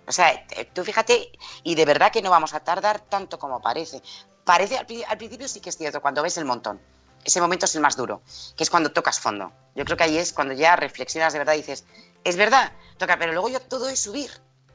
O 0.06 0.12
sea, 0.12 0.46
te- 0.46 0.64
tú 0.66 0.82
fíjate, 0.84 1.30
y 1.62 1.74
de 1.76 1.84
verdad 1.84 2.10
que 2.12 2.20
no 2.20 2.30
vamos 2.30 2.52
a 2.54 2.60
tardar 2.60 3.00
tanto 3.00 3.38
como 3.38 3.60
parece. 3.62 4.02
Parece, 4.44 4.76
al, 4.78 4.86
pri- 4.86 5.04
al 5.04 5.16
principio 5.18 5.48
sí 5.48 5.60
que 5.60 5.70
es 5.70 5.76
cierto, 5.76 6.00
cuando 6.02 6.22
ves 6.22 6.36
el 6.36 6.44
montón. 6.44 6.80
Ese 7.24 7.40
momento 7.40 7.64
es 7.64 7.74
el 7.74 7.80
más 7.80 7.96
duro, 7.96 8.20
que 8.56 8.62
es 8.64 8.68
cuando 8.70 8.92
tocas 8.92 9.18
fondo. 9.18 9.50
Yo 9.74 9.84
creo 9.86 9.96
que 9.96 10.04
ahí 10.04 10.18
es 10.18 10.32
cuando 10.34 10.52
ya 10.52 10.76
reflexionas 10.76 11.32
de 11.32 11.38
verdad 11.38 11.54
y 11.54 11.58
dices, 11.58 11.84
es 12.22 12.36
verdad, 12.36 12.72
toca, 12.98 13.18
pero 13.18 13.32
luego 13.32 13.48
yo 13.48 13.60
todo 13.60 13.88
es 13.88 14.00
subir. 14.00 14.30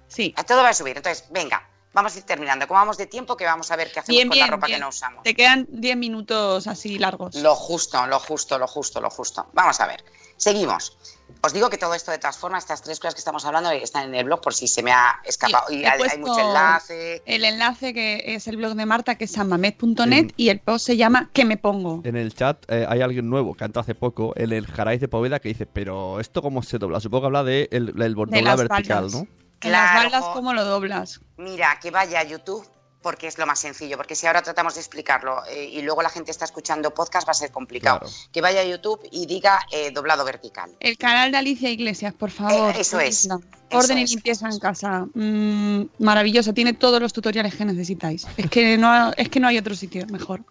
Sí. 0.08 0.34
Todo 0.48 0.64
va 0.64 0.70
a 0.70 0.74
subir. 0.74 0.98
Entonces, 0.98 1.26
venga, 1.30 1.70
vamos 1.94 2.16
a 2.16 2.18
ir 2.18 2.24
terminando. 2.24 2.68
Como 2.68 2.80
vamos 2.80 2.98
de 2.98 3.06
tiempo, 3.06 3.38
que 3.38 3.46
vamos 3.46 3.70
a 3.70 3.76
ver 3.76 3.92
qué 3.92 4.00
hacemos 4.00 4.16
Bien, 4.18 4.28
con 4.30 4.34
bien, 4.36 4.48
la 4.48 4.52
ropa 4.56 4.66
bien. 4.66 4.78
que 4.78 4.82
no 4.82 4.90
usamos. 4.90 5.24
Te 5.24 5.36
quedan 5.36 5.68
10 5.70 5.96
minutos 5.98 6.66
así 6.66 6.98
largos. 6.98 7.36
Lo 7.36 7.56
justo, 7.56 8.08
lo 8.08 8.20
justo, 8.20 8.58
lo 8.58 8.66
justo, 8.68 9.00
lo 9.00 9.12
justo. 9.12 9.48
Vamos 9.54 9.80
a 9.80 9.86
ver. 9.86 10.04
Seguimos. 10.40 10.98
Os 11.42 11.54
digo 11.54 11.70
que 11.70 11.78
todo 11.78 11.94
esto 11.94 12.12
de 12.12 12.18
todas 12.18 12.38
formas, 12.38 12.64
estas 12.64 12.82
tres 12.82 13.00
cosas 13.00 13.14
que 13.14 13.20
estamos 13.20 13.46
hablando 13.46 13.70
están 13.72 14.06
en 14.06 14.16
el 14.16 14.26
blog 14.26 14.42
por 14.42 14.54
si 14.54 14.68
se 14.68 14.82
me 14.82 14.92
ha 14.92 15.20
escapado. 15.26 15.66
Sí, 15.68 15.82
y 15.82 15.86
hay, 15.86 16.18
mucho 16.18 16.40
enlace. 16.40 17.22
El 17.26 17.46
enlace 17.46 17.94
que 17.94 18.24
es 18.26 18.48
el 18.48 18.58
blog 18.58 18.74
de 18.76 18.86
Marta, 18.86 19.16
que 19.16 19.26
es 19.26 19.32
sanmamed.net, 19.32 20.32
y 20.38 20.50
el 20.50 20.60
post 20.60 20.86
se 20.86 20.98
llama 20.98 21.30
¿Qué 21.34 21.46
me 21.46 21.58
pongo? 21.58 22.02
En 22.04 22.16
el 22.16 22.34
chat 22.34 22.64
eh, 22.70 22.86
hay 22.90 23.02
alguien 23.02 23.30
nuevo 23.30 23.54
que 23.54 23.64
ha 23.64 23.68
entrado 23.68 23.84
hace 23.84 23.96
poco, 23.96 24.34
el, 24.36 24.54
el 24.54 24.66
Jaraiz 24.66 25.02
de 25.02 25.08
Poveda, 25.10 25.40
que 25.40 25.50
dice, 25.50 25.66
pero 25.66 26.20
¿esto 26.20 26.42
cómo 26.42 26.64
se 26.64 26.78
dobla? 26.78 27.00
Supongo 27.02 27.22
que 27.22 27.28
habla 27.28 27.44
de 27.44 27.70
el, 27.72 27.90
el 28.02 28.16
De 28.16 28.42
vertical, 28.42 28.68
baldas. 28.70 29.14
¿no? 29.14 29.28
En 29.62 29.72
las 29.72 29.94
baldas. 29.94 30.24
¿cómo 30.34 30.54
lo 30.54 30.64
doblas? 30.64 31.22
Mira, 31.38 31.78
que 31.82 31.92
vaya 31.92 32.22
a 32.22 32.24
YouTube 32.24 32.66
porque 33.02 33.28
es 33.28 33.38
lo 33.38 33.46
más 33.46 33.60
sencillo. 33.60 33.98
Porque 33.98 34.16
si 34.16 34.28
ahora 34.28 34.42
tratamos 34.42 34.76
de 34.76 34.82
explicarlo 34.82 35.44
eh, 35.46 35.66
y 35.66 35.82
luego 35.82 36.02
la 36.02 36.10
gente 36.10 36.32
está 36.32 36.46
escuchando 36.46 36.94
podcast, 36.94 37.28
va 37.28 37.32
a 37.32 37.36
ser 37.36 37.52
complicado. 37.52 38.00
Claro. 38.00 38.14
Que 38.32 38.42
vaya 38.42 38.62
a 38.62 38.66
YouTube 38.66 39.02
y 39.12 39.26
diga 39.26 39.66
eh, 39.72 39.92
doblado 39.92 40.26
vertical. 40.26 40.72
El 40.80 40.98
canal 40.98 41.32
de 41.32 41.38
Alicia 41.38 41.70
Iglesias, 41.70 42.14
por 42.14 42.32
favor. 42.32 42.76
Eh, 42.76 42.82
eso 42.82 43.00
es. 43.00 43.28
No. 43.28 43.42
Eso 43.70 43.80
Orden 43.80 44.00
y 44.00 44.04
es, 44.04 44.12
limpieza 44.12 44.50
en 44.50 44.60
casa. 44.60 45.06
Mm, 45.14 45.84
maravilloso. 46.00 46.54
Tiene 46.54 46.74
todos 46.74 47.00
los 47.00 47.14
tutoriales 47.14 47.56
que 47.56 47.66
necesitáis. 47.66 48.26
Es 48.36 48.50
que 48.50 48.78
no, 48.78 49.14
es 49.16 49.30
que 49.30 49.40
no 49.40 49.48
hay 49.48 49.58
otro 49.58 49.76
sitio 49.76 50.06
mejor. 50.08 50.42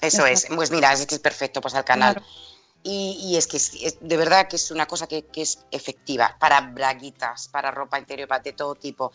Eso 0.00 0.26
es. 0.26 0.46
Pues 0.54 0.70
mira, 0.70 0.92
es 0.92 1.06
que 1.06 1.14
es 1.14 1.20
perfecto 1.20 1.60
pues 1.60 1.74
al 1.74 1.84
canal. 1.84 2.14
Claro. 2.14 2.26
Y, 2.86 3.36
es 3.38 3.46
que 3.46 3.56
es, 3.56 3.96
de 3.98 4.16
verdad 4.18 4.46
que 4.46 4.56
es 4.56 4.70
una 4.70 4.86
cosa 4.86 5.06
que, 5.06 5.26
es 5.34 5.64
efectiva 5.70 6.36
para 6.38 6.60
braguitas, 6.60 7.48
para 7.48 7.70
ropa 7.70 7.98
interior, 7.98 8.28
para 8.28 8.42
de 8.42 8.52
todo 8.52 8.74
tipo. 8.74 9.10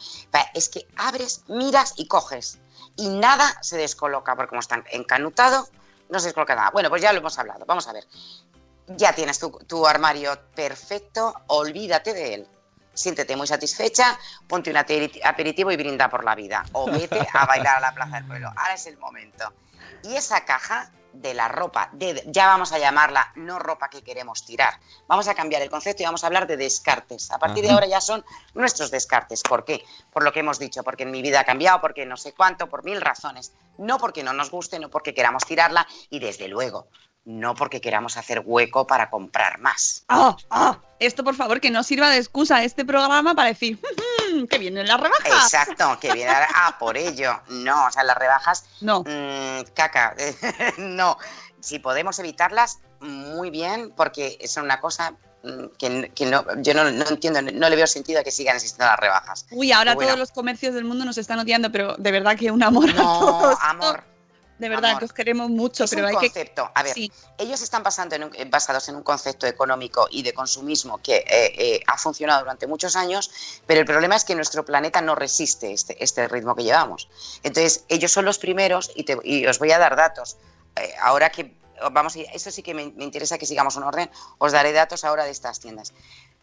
Es 0.55 0.69
que 0.69 0.87
abres, 0.97 1.43
miras 1.47 1.93
y 1.95 2.07
coges. 2.07 2.57
Y 2.95 3.09
nada 3.09 3.61
se 3.61 3.77
descoloca, 3.77 4.35
porque 4.35 4.49
como 4.49 4.61
está 4.61 4.83
encanutado, 4.91 5.69
no 6.09 6.19
se 6.19 6.27
descoloca 6.27 6.55
nada. 6.55 6.71
Bueno, 6.71 6.89
pues 6.89 7.03
ya 7.03 7.13
lo 7.13 7.19
hemos 7.19 7.37
hablado. 7.37 7.63
Vamos 7.67 7.87
a 7.87 7.93
ver. 7.93 8.07
Ya 8.87 9.13
tienes 9.13 9.37
tu, 9.37 9.51
tu 9.51 9.85
armario 9.85 10.31
perfecto, 10.55 11.35
olvídate 11.45 12.15
de 12.15 12.33
él. 12.33 12.47
Siéntete 12.99 13.35
muy 13.37 13.47
satisfecha, 13.47 14.19
ponte 14.47 14.69
un 14.69 14.75
aperi- 14.75 15.21
aperitivo 15.23 15.71
y 15.71 15.77
brinda 15.77 16.09
por 16.09 16.23
la 16.25 16.35
vida. 16.35 16.65
O 16.73 16.85
vete 16.91 17.25
a 17.33 17.45
bailar 17.45 17.77
a 17.77 17.79
la 17.79 17.93
Plaza 17.93 18.17
del 18.17 18.25
Pueblo. 18.25 18.49
Ahora 18.55 18.73
es 18.73 18.85
el 18.87 18.97
momento. 18.97 19.53
Y 20.03 20.15
esa 20.15 20.43
caja 20.43 20.91
de 21.13 21.33
la 21.33 21.47
ropa, 21.47 21.89
de, 21.93 22.23
ya 22.27 22.45
vamos 22.45 22.71
a 22.71 22.77
llamarla 22.77 23.31
no 23.35 23.57
ropa 23.57 23.89
que 23.89 24.03
queremos 24.03 24.45
tirar. 24.45 24.79
Vamos 25.07 25.27
a 25.27 25.33
cambiar 25.33 25.61
el 25.61 25.69
concepto 25.69 26.03
y 26.03 26.05
vamos 26.05 26.23
a 26.23 26.27
hablar 26.27 26.45
de 26.45 26.55
descartes. 26.55 27.31
A 27.31 27.39
partir 27.39 27.63
de 27.63 27.71
ahora 27.71 27.87
ya 27.87 27.99
son 27.99 28.23
nuestros 28.53 28.91
descartes. 28.91 29.41
¿Por 29.41 29.65
qué? 29.65 29.83
Por 30.11 30.23
lo 30.23 30.31
que 30.31 30.41
hemos 30.41 30.59
dicho, 30.59 30.83
porque 30.83 31.03
en 31.03 31.11
mi 31.11 31.21
vida 31.21 31.39
ha 31.39 31.45
cambiado, 31.45 31.81
porque 31.81 32.05
no 32.05 32.15
sé 32.15 32.33
cuánto, 32.33 32.67
por 32.67 32.83
mil 32.83 33.01
razones. 33.01 33.53
No 33.77 33.97
porque 33.97 34.23
no 34.23 34.33
nos 34.33 34.51
guste, 34.51 34.77
no 34.77 34.89
porque 34.89 35.13
queramos 35.15 35.45
tirarla 35.45 35.87
y 36.09 36.19
desde 36.19 36.47
luego 36.47 36.87
no 37.25 37.53
porque 37.55 37.81
queramos 37.81 38.17
hacer 38.17 38.41
hueco 38.45 38.87
para 38.87 39.09
comprar 39.09 39.59
más. 39.59 40.03
¡Ah! 40.07 40.35
¡Ah! 40.49 40.79
Esto, 40.99 41.23
por 41.23 41.35
favor, 41.35 41.61
que 41.61 41.69
no 41.71 41.83
sirva 41.83 42.09
de 42.09 42.17
excusa 42.17 42.57
a 42.57 42.63
este 42.63 42.83
programa 42.85 43.33
para 43.35 43.49
decir 43.49 43.79
"Mm, 44.33 44.45
que 44.45 44.57
vienen 44.57 44.87
las 44.87 44.99
rebajas. 44.99 45.25
Exacto, 45.53 45.97
que 46.01 46.11
viene 46.13 46.31
a, 46.31 46.47
ah, 46.55 46.77
por 46.79 46.97
ello. 46.97 47.39
No, 47.49 47.85
o 47.85 47.91
sea, 47.91 48.03
las 48.03 48.17
rebajas, 48.17 48.65
No. 48.81 49.01
mm, 49.05 49.63
caca, 49.73 50.15
no. 50.77 51.17
Si 51.61 51.79
podemos 51.79 52.17
evitarlas, 52.19 52.79
muy 53.01 53.49
bien, 53.49 53.91
porque 53.95 54.37
es 54.41 54.57
una 54.57 54.79
cosa 54.81 55.13
mm, 55.43 55.65
que, 55.77 56.11
que 56.15 56.25
no, 56.25 56.43
yo 56.61 56.73
no, 56.73 56.89
no 56.91 57.05
entiendo, 57.07 57.41
no 57.41 57.69
le 57.69 57.75
veo 57.75 57.87
sentido 57.87 58.19
a 58.19 58.23
que 58.23 58.31
sigan 58.31 58.55
existiendo 58.55 58.85
las 58.89 58.99
rebajas. 58.99 59.45
Uy, 59.51 59.71
ahora 59.71 59.93
bueno. 59.95 60.07
todos 60.09 60.19
los 60.19 60.31
comercios 60.31 60.73
del 60.73 60.83
mundo 60.85 61.05
nos 61.05 61.17
están 61.17 61.39
odiando, 61.39 61.71
pero 61.71 61.95
de 61.97 62.11
verdad 62.11 62.35
que 62.37 62.51
un 62.51 62.63
amor 62.63 62.89
a 62.89 62.93
No, 62.93 63.19
todos. 63.19 63.57
amor. 63.61 64.03
De 64.59 64.69
verdad 64.69 64.91
amor. 64.91 64.99
que 64.99 65.05
os 65.05 65.13
queremos 65.13 65.49
mucho, 65.49 65.85
Es 65.85 65.89
pero 65.89 66.03
un 66.03 66.09
hay 66.09 66.15
que. 66.17 66.27
concepto. 66.27 66.69
A 66.75 66.83
ver, 66.83 66.93
Sí. 66.93 67.11
ellos 67.37 67.61
están 67.61 67.81
basando 67.81 68.15
en 68.15 68.25
un- 68.25 68.35
eh, 68.35 68.45
basados 68.45 68.87
en 68.89 68.95
un 68.97 69.03
concepto 69.03 69.47
económico 69.47 70.07
y 70.11 70.21
de 70.21 70.33
consumismo 70.33 70.97
que 71.01 71.17
eh, 71.17 71.25
eh, 71.29 71.81
ha 71.87 71.97
funcionado 71.97 72.41
durante 72.41 72.67
muchos 72.67 72.95
años, 72.95 73.31
pero 73.65 73.79
el 73.79 73.85
problema 73.85 74.15
es 74.15 74.25
que 74.25 74.35
nuestro 74.35 74.63
planeta 74.65 75.01
no 75.01 75.15
resiste 75.15 75.71
este, 75.71 76.03
este 76.03 76.27
ritmo 76.27 76.55
que 76.55 76.63
llevamos. 76.63 77.09
Entonces, 77.41 77.85
ellos 77.87 78.11
son 78.11 78.25
los 78.25 78.37
primeros 78.37 78.91
y, 78.95 79.05
te- 79.05 79.17
y 79.23 79.47
os 79.47 79.57
voy 79.59 79.71
a 79.71 79.79
dar 79.79 79.95
datos. 79.95 80.37
Eh, 80.75 80.93
ahora 81.01 81.29
que 81.31 81.57
vamos, 81.91 82.15
a, 82.17 82.19
esto 82.19 82.51
sí 82.51 82.61
que 82.61 82.73
me, 82.73 82.91
me 82.91 83.05
interesa 83.05 83.37
que 83.37 83.45
sigamos 83.45 83.77
un 83.77 83.83
orden, 83.83 84.11
os 84.37 84.51
daré 84.51 84.73
datos 84.73 85.05
ahora 85.05 85.23
de 85.23 85.31
estas 85.31 85.61
tiendas. 85.61 85.93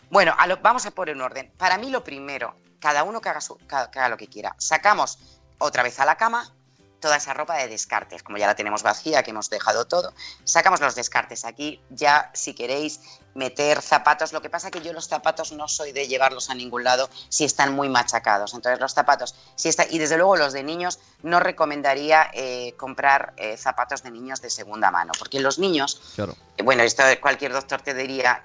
Bueno, 0.09 0.35
a 0.39 0.47
lo- 0.47 0.57
vamos 0.59 0.87
a 0.87 0.91
poner 0.93 1.15
un 1.15 1.21
orden. 1.21 1.53
Para 1.59 1.77
mí 1.77 1.91
lo 1.91 2.03
primero, 2.03 2.55
cada 2.81 3.03
uno 3.03 3.21
que 3.21 3.29
haga, 3.29 3.43
su- 3.43 3.59
que 3.59 3.67
que 3.67 3.75
haga 3.99 4.09
lo 4.09 4.17
que 4.17 4.29
quiera. 4.29 4.55
Sacamos 4.59 5.19
otra 5.59 5.83
vez 5.83 6.01
a 6.01 6.07
la 6.07 6.17
cama 6.17 6.55
toda 7.01 7.17
esa 7.17 7.35
ropa 7.35 7.57
de 7.59 7.69
descartes, 7.69 8.23
como 8.23 8.39
ya 8.39 8.47
la 8.47 8.55
tenemos 8.57 8.83
vacía, 8.83 9.23
que 9.23 9.31
hemos 9.31 9.51
dejado 9.51 9.87
todo, 9.87 10.13
sacamos 10.45 10.81
los 10.81 10.95
descartes. 10.95 11.45
Aquí 11.45 11.81
ya, 11.91 12.31
si 12.35 12.55
queréis 12.55 13.01
meter 13.35 13.83
zapatos, 13.83 14.33
lo 14.33 14.41
que 14.41 14.49
pasa 14.49 14.71
que 14.71 14.81
yo 14.81 14.95
los 14.95 15.09
zapatos 15.09 15.53
no 15.53 15.69
soy 15.69 15.93
de 15.93 16.09
llevarlos 16.09 16.49
a 16.49 16.55
ningún 16.55 16.85
lado 16.85 17.11
si 17.29 17.45
están 17.45 17.75
muy 17.75 17.91
machacados. 17.91 18.55
Entonces 18.55 18.81
los 18.81 18.95
zapatos, 18.95 19.35
si 19.57 19.69
está, 19.69 19.87
y 19.91 19.99
desde 19.99 20.17
luego 20.17 20.37
los 20.37 20.55
de 20.55 20.63
niños, 20.63 20.99
no 21.23 21.39
recomendaría 21.39 22.31
eh, 22.33 22.73
comprar 22.79 23.35
eh, 23.37 23.59
zapatos 23.59 24.03
de 24.03 24.11
niños 24.11 24.41
de 24.41 24.49
segunda 24.49 24.91
mano, 24.91 25.13
porque 25.19 25.39
los 25.41 25.59
niños 25.59 26.01
Claro. 26.15 26.35
eh, 26.57 26.63
Bueno, 26.63 26.83
esto 26.83 27.03
cualquier 27.21 27.53
doctor 27.53 27.83
te 27.83 27.93
diría, 27.93 28.43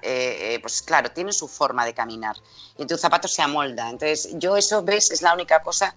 pues 0.60 0.82
claro, 0.82 1.10
tiene 1.10 1.32
su 1.32 1.48
forma 1.48 1.86
de 1.86 1.94
caminar 1.94 2.36
y 2.76 2.84
tu 2.84 2.98
zapato 2.98 3.28
se 3.28 3.40
amolda. 3.40 3.88
Entonces, 3.88 4.28
yo 4.34 4.56
eso, 4.58 4.82
¿ves? 4.82 5.10
Es 5.10 5.22
la 5.22 5.32
única 5.32 5.62
cosa. 5.62 5.94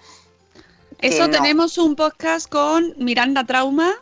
Eso 1.02 1.28
no. 1.28 1.32
tenemos 1.32 1.78
un 1.78 1.96
podcast 1.96 2.50
con 2.50 2.93
Miranda 2.98 3.43
Trauma 3.43 3.93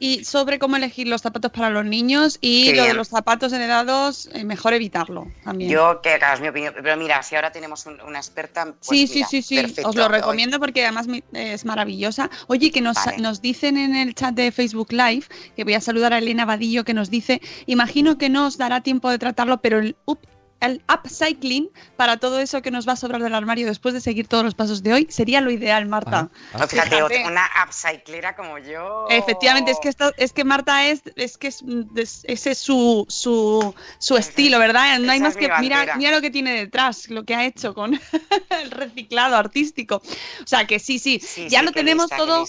y 0.00 0.24
sobre 0.24 0.58
cómo 0.58 0.76
elegir 0.76 1.06
los 1.08 1.22
zapatos 1.22 1.50
para 1.52 1.70
los 1.70 1.84
niños 1.86 2.36
y 2.40 2.66
Qué 2.72 2.76
lo 2.76 2.84
de 2.84 2.94
los 2.94 3.08
zapatos 3.08 3.52
heredados, 3.52 4.28
eh, 4.34 4.44
mejor 4.44 4.74
evitarlo 4.74 5.28
también. 5.44 5.70
Yo, 5.70 6.00
que 6.02 6.10
hagas 6.14 6.40
mi 6.40 6.48
opinión, 6.48 6.74
pero 6.74 6.96
mira, 6.96 7.22
si 7.22 7.36
ahora 7.36 7.52
tenemos 7.52 7.86
un- 7.86 8.00
una 8.02 8.18
experta, 8.18 8.64
pues 8.66 8.86
sí, 8.88 9.08
mira, 9.14 9.26
sí, 9.28 9.40
sí, 9.40 9.42
sí, 9.42 9.56
perfecto. 9.62 9.88
os 9.88 9.96
lo 9.96 10.08
recomiendo 10.08 10.58
porque 10.60 10.82
además 10.84 11.06
es 11.32 11.64
maravillosa. 11.64 12.28
Oye, 12.48 12.70
que 12.70 12.80
nos, 12.82 12.96
Vale. 12.96 13.18
nos 13.18 13.40
dicen 13.40 13.78
en 13.78 13.94
el 13.96 14.14
chat 14.14 14.34
de 14.34 14.50
Facebook 14.52 14.92
Live, 14.92 15.24
que 15.56 15.64
voy 15.64 15.74
a 15.74 15.80
saludar 15.80 16.12
a 16.12 16.18
Elena 16.18 16.44
Vadillo, 16.44 16.84
que 16.84 16.92
nos 16.92 17.08
dice, 17.08 17.40
imagino 17.66 18.18
que 18.18 18.28
no 18.28 18.46
os 18.48 18.58
dará 18.58 18.82
tiempo 18.82 19.08
de 19.10 19.18
tratarlo, 19.18 19.60
pero 19.62 19.78
el, 19.78 19.96
up- 20.06 20.18
el 20.66 20.82
upcycling 20.92 21.70
para 21.96 22.16
todo 22.18 22.38
eso 22.40 22.62
que 22.62 22.70
nos 22.70 22.86
va 22.88 22.92
a 22.92 22.96
sobrar 22.96 23.22
del 23.22 23.34
armario 23.34 23.66
después 23.66 23.94
de 23.94 24.00
seguir 24.00 24.26
todos 24.28 24.44
los 24.44 24.54
pasos 24.54 24.82
de 24.82 24.92
hoy 24.92 25.06
sería 25.10 25.40
lo 25.40 25.50
ideal, 25.50 25.86
Marta. 25.86 26.28
Pues 26.52 26.70
Fíjate, 26.70 26.96
Fíjate. 26.96 27.24
una 27.26 27.48
upcyclera 27.64 28.36
como 28.36 28.58
yo. 28.58 29.06
Efectivamente, 29.10 29.70
es 29.70 29.78
que 29.80 29.88
esto, 29.88 30.12
es 30.16 30.32
que 30.32 30.44
Marta 30.44 30.86
es, 30.86 31.02
es 31.16 31.36
que 31.38 31.48
es, 31.48 31.62
es- 31.96 32.22
ese 32.24 32.50
es 32.52 32.58
su, 32.58 33.04
su, 33.08 33.74
su 33.98 34.16
estilo, 34.16 34.58
¿verdad? 34.58 34.98
No 34.98 35.10
hay 35.12 35.18
esa 35.18 35.26
más 35.28 35.36
que 35.36 35.50
mira, 35.60 35.96
mira 35.96 36.10
lo 36.10 36.20
que 36.20 36.30
tiene 36.30 36.52
detrás, 36.52 37.08
lo 37.10 37.24
que 37.24 37.34
ha 37.34 37.44
hecho 37.44 37.74
con 37.74 37.94
el 38.62 38.70
reciclado 38.70 39.36
artístico. 39.36 39.96
O 39.96 40.46
sea 40.46 40.66
que 40.66 40.78
sí, 40.78 40.98
sí, 40.98 41.20
Sí, 41.20 41.48
ya 41.48 41.60
sí, 41.60 41.64
lo 41.66 41.72
tenemos 41.72 42.04
lista, 42.10 42.16
todo, 42.16 42.44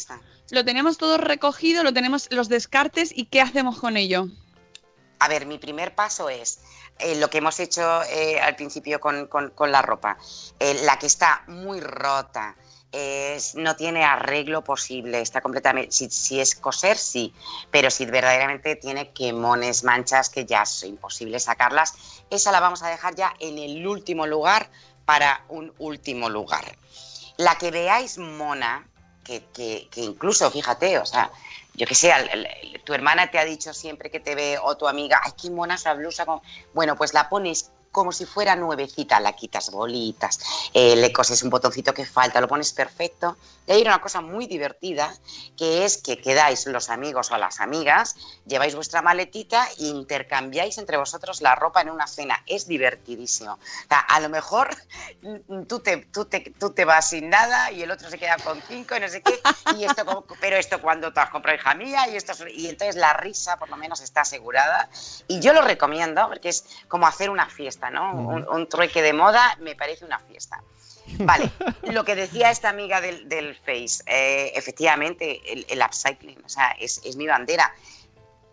lo 0.52 0.66
tenemos 0.66 0.98
todo 0.98 1.18
recogido, 1.18 1.84
lo 1.84 1.94
tenemos 1.94 2.28
los 2.32 2.50
descartes 2.50 3.12
y 3.16 3.26
qué 3.26 3.42
hacemos 3.42 3.80
con 3.80 3.98
ello. 3.98 4.28
A 5.20 5.28
ver, 5.28 5.46
mi 5.46 5.58
primer 5.58 5.96
paso 5.96 6.30
es 6.30 6.60
eh, 7.00 7.16
lo 7.16 7.30
que 7.30 7.40
hemos 7.40 7.60
hecho 7.60 8.04
eh, 8.04 8.40
al 8.40 8.56
principio 8.56 9.00
con, 9.00 9.28
con- 9.28 9.54
la 9.72 9.82
ropa. 9.82 10.18
Eh, 10.60 10.82
la 10.84 10.98
que 10.98 11.08
está 11.08 11.44
muy 11.48 11.80
rota, 11.82 12.56
es- 12.92 13.56
no 13.56 13.76
tiene 13.76 14.04
arreglo 14.06 14.64
posible, 14.64 15.20
está 15.22 15.42
completamente. 15.42 15.92
Si, 15.92 16.10
si 16.10 16.40
es 16.40 16.56
coser, 16.56 16.98
sí, 16.98 17.34
pero 17.72 17.90
si 17.92 18.06
verdaderamente 18.06 18.76
tiene 18.78 19.12
quemones, 19.12 19.84
manchas 19.84 20.30
que 20.30 20.46
ya 20.46 20.64
es 20.64 20.84
imposible 20.84 21.40
sacarlas, 21.40 21.94
esa 22.30 22.52
la 22.52 22.60
vamos 22.62 22.82
a 22.84 22.88
dejar 22.90 23.16
ya 23.16 23.34
en 23.40 23.58
el 23.58 23.86
último 23.86 24.26
lugar 24.28 24.70
para 25.06 25.44
un 25.50 25.74
último 25.78 26.30
lugar. 26.30 26.78
La 27.38 27.58
que 27.58 27.70
veáis 27.72 28.18
mona, 28.18 28.88
que, 29.26 29.44
que- 29.54 29.90
que 29.92 30.02
incluso, 30.02 30.50
fíjate, 30.50 30.98
o 31.00 31.06
sea, 31.06 31.30
yo 31.76 31.86
que 31.88 31.96
sé, 31.96 32.12
tu 32.84 32.94
hermana 32.94 33.30
te 33.30 33.40
ha 33.40 33.46
dicho 33.46 33.74
siempre 33.74 34.10
que 34.10 34.20
te 34.20 34.36
ve, 34.36 34.58
o 34.62 34.78
tu 34.78 34.88
amiga, 34.88 35.20
ay, 35.24 35.34
qué 35.42 35.50
mona 35.50 35.76
esa 35.76 35.94
blusa. 35.94 36.26
con-". 36.26 36.42
Bueno, 36.74 36.96
pues 36.96 37.14
la 37.14 37.30
pones 37.30 37.72
como 37.96 38.12
si 38.12 38.26
fuera 38.26 38.58
nuevecita, 38.58 39.22
la 39.22 39.32
quitas 39.32 39.72
bolitas, 39.72 40.38
eh, 40.74 40.98
le 40.98 41.14
coses 41.14 41.42
un 41.44 41.50
botoncito 41.50 41.94
que 41.94 42.06
falta, 42.06 42.42
lo 42.42 42.48
pones 42.50 42.74
perfecto. 42.74 43.38
Y 43.68 43.72
hay 43.72 43.82
una 43.84 44.02
cosa 44.02 44.20
muy 44.20 44.48
divertida, 44.48 45.16
que 45.58 45.86
es 45.86 45.98
que 45.98 46.18
quedáis 46.22 46.66
los 46.68 46.90
amigos 46.90 47.32
o 47.32 47.38
las 47.38 47.62
amigas, 47.62 48.16
lleváis 48.46 48.76
vuestra 48.76 49.02
maletita 49.02 49.66
e 49.80 49.86
intercambiáis 49.86 50.78
entre 50.78 50.98
vosotros 50.98 51.42
la 51.42 51.56
ropa 51.56 51.82
en 51.82 51.90
una 51.90 52.06
cena. 52.06 52.44
Es 52.48 52.68
divertidísimo. 52.68 53.54
O 53.54 53.60
sea, 53.88 54.00
a 54.00 54.20
lo 54.20 54.28
mejor 54.30 54.76
mm, 55.22 55.64
tú 55.64 55.80
te, 55.80 55.98
tú, 56.12 56.26
te, 56.26 56.42
tú 56.60 56.72
te 56.72 56.84
vas 56.86 57.10
sin 57.10 57.30
nada 57.30 57.72
y 57.72 57.82
el 57.82 57.90
otro 57.92 58.10
se 58.10 58.18
queda 58.20 58.36
con 58.44 58.62
cinco 58.68 58.98
y 58.98 59.00
no 59.00 59.08
sé 59.08 59.22
qué. 59.22 59.40
Y 59.78 59.86
esto, 59.86 60.06
como- 60.06 60.26
pero 60.42 60.58
esto 60.58 60.82
cuando 60.82 61.14
te 61.14 61.22
has 61.22 61.30
comprado, 61.30 61.58
hija 61.58 61.74
mía, 61.76 62.10
y 62.10 62.18
esto 62.18 62.34
es- 62.34 62.44
y 62.54 62.68
entonces 62.68 62.96
la 62.98 63.14
risa 63.14 63.58
por 63.58 63.70
lo 63.70 63.78
menos 63.78 64.02
está 64.02 64.22
asegurada. 64.22 64.90
Y 65.28 65.40
yo 65.40 65.54
lo 65.54 65.62
recomiendo 65.62 66.28
porque 66.28 66.50
es 66.50 66.66
como 66.88 67.08
hacer 67.08 67.30
una 67.30 67.50
fiesta, 67.50 67.85
¿no? 67.90 68.14
Un, 68.14 68.48
un 68.48 68.70
trueque 68.70 69.02
de 69.02 69.14
moda 69.14 69.58
me 69.60 69.76
parece 69.76 70.06
una 70.06 70.20
fiesta. 70.20 70.62
Vale, 71.20 71.52
lo 71.84 72.04
que 72.04 72.16
decía 72.16 72.52
esta 72.52 72.70
amiga 72.70 73.02
del, 73.02 73.28
del 73.30 73.56
Face, 73.56 74.04
eh, 74.08 74.52
efectivamente, 74.56 75.42
el, 75.52 75.66
el 75.70 75.82
upcycling, 75.82 76.42
o 76.44 76.50
sea, 76.50 76.72
es, 76.80 77.02
es 77.04 77.16
mi 77.16 77.28
bandera. 77.28 77.74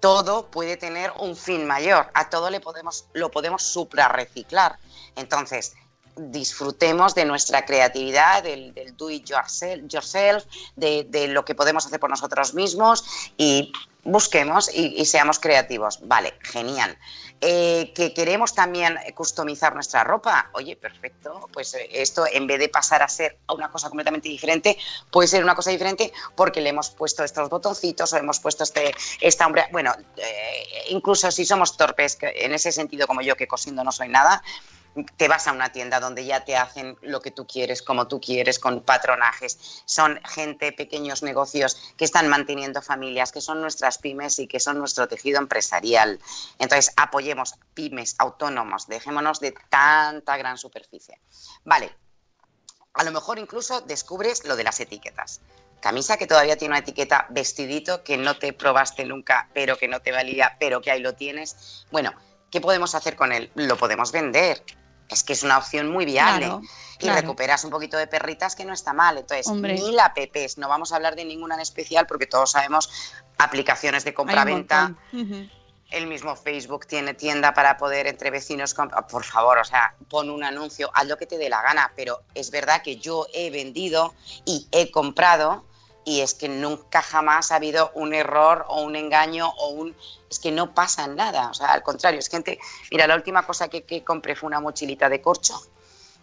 Todo 0.01 0.51
puede 0.51 0.77
tener 0.77 1.13
un 1.19 1.37
fin 1.37 1.67
mayor, 1.67 2.11
a 2.15 2.29
todo 2.29 2.51
le 2.51 2.61
podemos, 2.61 3.07
lo 3.13 3.31
podemos 3.31 3.63
suprarreciclar. 3.63 4.79
Entonces, 5.17 5.75
disfrutemos 6.17 7.15
de 7.15 7.25
nuestra 7.25 7.65
creatividad, 7.65 8.43
del, 8.43 8.75
del 8.75 8.97
do 8.97 9.11
it 9.11 9.25
yourself, 9.25 9.83
yourself 9.89 10.45
de, 10.77 11.05
de 11.05 11.29
lo 11.29 11.45
que 11.45 11.55
podemos 11.55 11.87
hacer 11.87 12.01
por 12.01 12.11
nosotros 12.11 12.53
mismos 12.53 13.05
y 13.39 13.73
busquemos 14.05 14.69
y, 14.75 15.01
y 15.01 15.07
seamos 15.07 15.39
creativos. 15.39 16.01
Vale, 16.03 16.35
genial. 16.43 16.99
Eh, 17.45 17.93
que 17.93 18.15
queremos 18.15 18.55
también 18.55 18.97
customizar 19.17 19.75
nuestra 19.75 20.05
ropa, 20.05 20.49
oye, 20.53 20.77
perfecto, 20.77 21.49
pues 21.53 21.75
eh, 21.75 21.89
esto 21.91 22.25
en 22.33 22.47
vez 22.47 22.61
de 22.61 22.69
pasar 22.69 23.03
a 23.03 23.09
ser 23.09 23.37
una 23.53 23.69
cosa 23.69 23.89
completamente 23.89 24.29
diferente, 24.29 24.79
puede 25.11 25.27
ser 25.27 25.43
una 25.43 25.57
cosa 25.57 25.73
diferente 25.73 26.13
porque 26.37 26.61
le 26.61 26.71
hemos 26.71 26.91
puesto 26.91 27.25
estos 27.25 27.49
botoncitos 27.51 28.13
o 28.13 28.17
hemos 28.17 28.39
puesto 28.39 28.63
este, 28.63 28.95
esta 29.21 29.45
hombre, 29.45 29.65
bueno, 29.73 29.93
eh, 30.19 30.85
incluso 30.91 31.33
si 31.33 31.45
somos 31.45 31.77
torpes, 31.77 32.17
en 32.21 32.55
ese 32.55 32.71
sentido 32.71 33.09
como 33.09 33.23
yo 33.23 33.35
que 33.35 33.49
cosiendo 33.49 33.83
no 33.83 33.91
soy 33.91 34.09
nada, 34.09 34.41
te 35.17 35.29
vas 35.29 35.47
a 35.47 35.53
una 35.53 35.73
tienda 35.73 36.01
donde 36.01 36.25
ya 36.25 36.45
te 36.45 36.57
hacen 36.57 36.97
lo 37.03 37.21
que 37.21 37.31
tú 37.31 37.47
quieres, 37.47 37.83
como 37.83 38.09
tú 38.09 38.21
quieres, 38.21 38.59
con 38.59 38.83
patronajes. 38.83 39.83
Son 39.87 40.21
gente, 40.25 40.73
pequeños 40.73 41.23
negocios 41.23 41.95
que 41.97 42.05
están 42.05 42.29
manteniendo 42.29 42.83
familias, 42.83 43.33
que 43.33 43.41
son 43.41 43.61
nuestras 43.61 43.99
pymes 43.99 44.39
y 44.39 44.47
que 44.47 44.61
son 44.61 44.79
nuestro 44.79 45.09
tejido 45.09 45.39
empresarial. 45.39 46.21
Entonces, 46.59 46.93
apoyemos 46.97 47.55
pymes, 47.75 48.15
autónomos, 48.19 48.87
dejémonos 48.87 49.41
de 49.41 49.55
tanta 49.71 50.37
gran 50.37 50.59
superficie. 50.59 51.21
Vale, 51.65 51.95
a 52.95 53.05
lo 53.05 53.13
mejor 53.13 53.39
incluso 53.39 53.81
descubres 53.81 54.45
lo 54.45 54.57
de 54.57 54.65
las 54.65 54.81
etiquetas. 54.81 55.41
Camisa 55.81 56.17
que 56.17 56.29
todavía 56.29 56.57
tiene 56.57 56.73
una 56.73 56.79
etiqueta, 56.79 57.27
vestidito 57.31 58.05
que 58.05 58.17
no 58.17 58.39
te 58.39 58.53
probaste 58.53 59.05
nunca, 59.05 59.49
pero 59.53 59.77
que 59.77 59.89
no 59.89 60.01
te 60.01 60.13
valía, 60.13 60.57
pero 60.61 60.81
que 60.81 60.93
ahí 60.93 61.01
lo 61.01 61.15
tienes. 61.15 61.87
Bueno, 61.91 62.13
¿qué 62.51 62.61
podemos 62.61 62.95
hacer 62.95 63.17
con 63.17 63.33
él? 63.33 63.51
Lo 63.57 63.77
podemos 63.77 64.13
vender. 64.13 64.63
Es 65.13 65.23
que 65.23 65.33
es 65.35 65.43
una 65.43 65.59
opción 65.59 65.91
muy 65.91 66.05
viable. 66.05 66.47
Claro, 66.47 66.63
y 66.95 66.99
claro. 66.99 67.21
recuperas 67.21 67.65
un 67.65 67.71
poquito 67.71 67.97
de 67.97 68.07
perritas 68.07 68.57
que 68.57 68.65
no 68.65 68.73
está 68.73 68.93
mal. 68.93 69.19
Entonces, 69.19 69.47
Hombre. 69.47 69.75
mil 69.75 69.99
apps. 70.01 70.57
No 70.59 70.69
vamos 70.69 70.93
a 70.93 70.97
hablar 70.97 71.17
de 71.17 71.25
ninguna 71.25 71.55
en 71.57 71.61
especial 71.61 72.07
porque 72.07 72.27
todos 72.27 72.53
sabemos 72.53 72.91
aplicaciones 73.39 74.05
de 74.05 74.15
compraventa. 74.15 74.95
El 75.91 76.07
mismo 76.07 76.35
Facebook 76.37 76.87
tiene 76.87 77.13
tienda 77.13 77.53
para 77.53 77.77
poder 77.77 78.07
entre 78.07 78.31
vecinos. 78.31 78.75
comp- 78.75 79.07
Por 79.09 79.25
favor, 79.25 79.59
o 79.59 79.65
sea, 79.65 79.95
pon 80.09 80.31
un 80.31 80.43
anuncio, 80.43 80.91
haz 80.95 81.07
lo 81.07 81.19
que 81.19 81.27
te 81.27 81.37
dé 81.37 81.51
la 81.51 81.61
gana. 81.61 81.93
Pero 81.95 82.23
es 82.35 82.51
verdad 82.51 82.81
que 82.83 82.97
yo 82.97 83.27
he 83.35 83.51
vendido 83.51 84.15
y 84.47 84.67
he 84.73 84.91
comprado 84.91 85.67
y 86.05 86.21
es 86.21 86.35
que 86.35 86.49
nunca 86.49 87.03
jamás 87.03 87.53
ha 87.53 87.57
habido 87.57 87.91
un 87.95 88.15
error 88.15 88.65
o 88.69 88.83
un 88.83 88.97
engaño 88.97 89.49
o 89.49 89.69
un... 89.69 89.97
Es 90.31 90.39
que 90.39 90.51
no 90.51 90.75
pasa 90.75 91.07
nada, 91.07 91.51
o 91.51 91.55
sea, 91.55 91.69
al 91.73 91.83
contrario, 91.83 92.19
es 92.19 92.29
gente... 92.29 92.59
Mira, 92.91 93.07
la 93.07 93.15
última 93.15 93.47
cosa 93.47 93.69
que, 93.69 93.85
que 93.85 94.03
compré 94.03 94.35
fue 94.35 94.49
una 94.49 94.61
mochilita 94.61 95.09
de 95.09 95.21
corcho, 95.21 95.61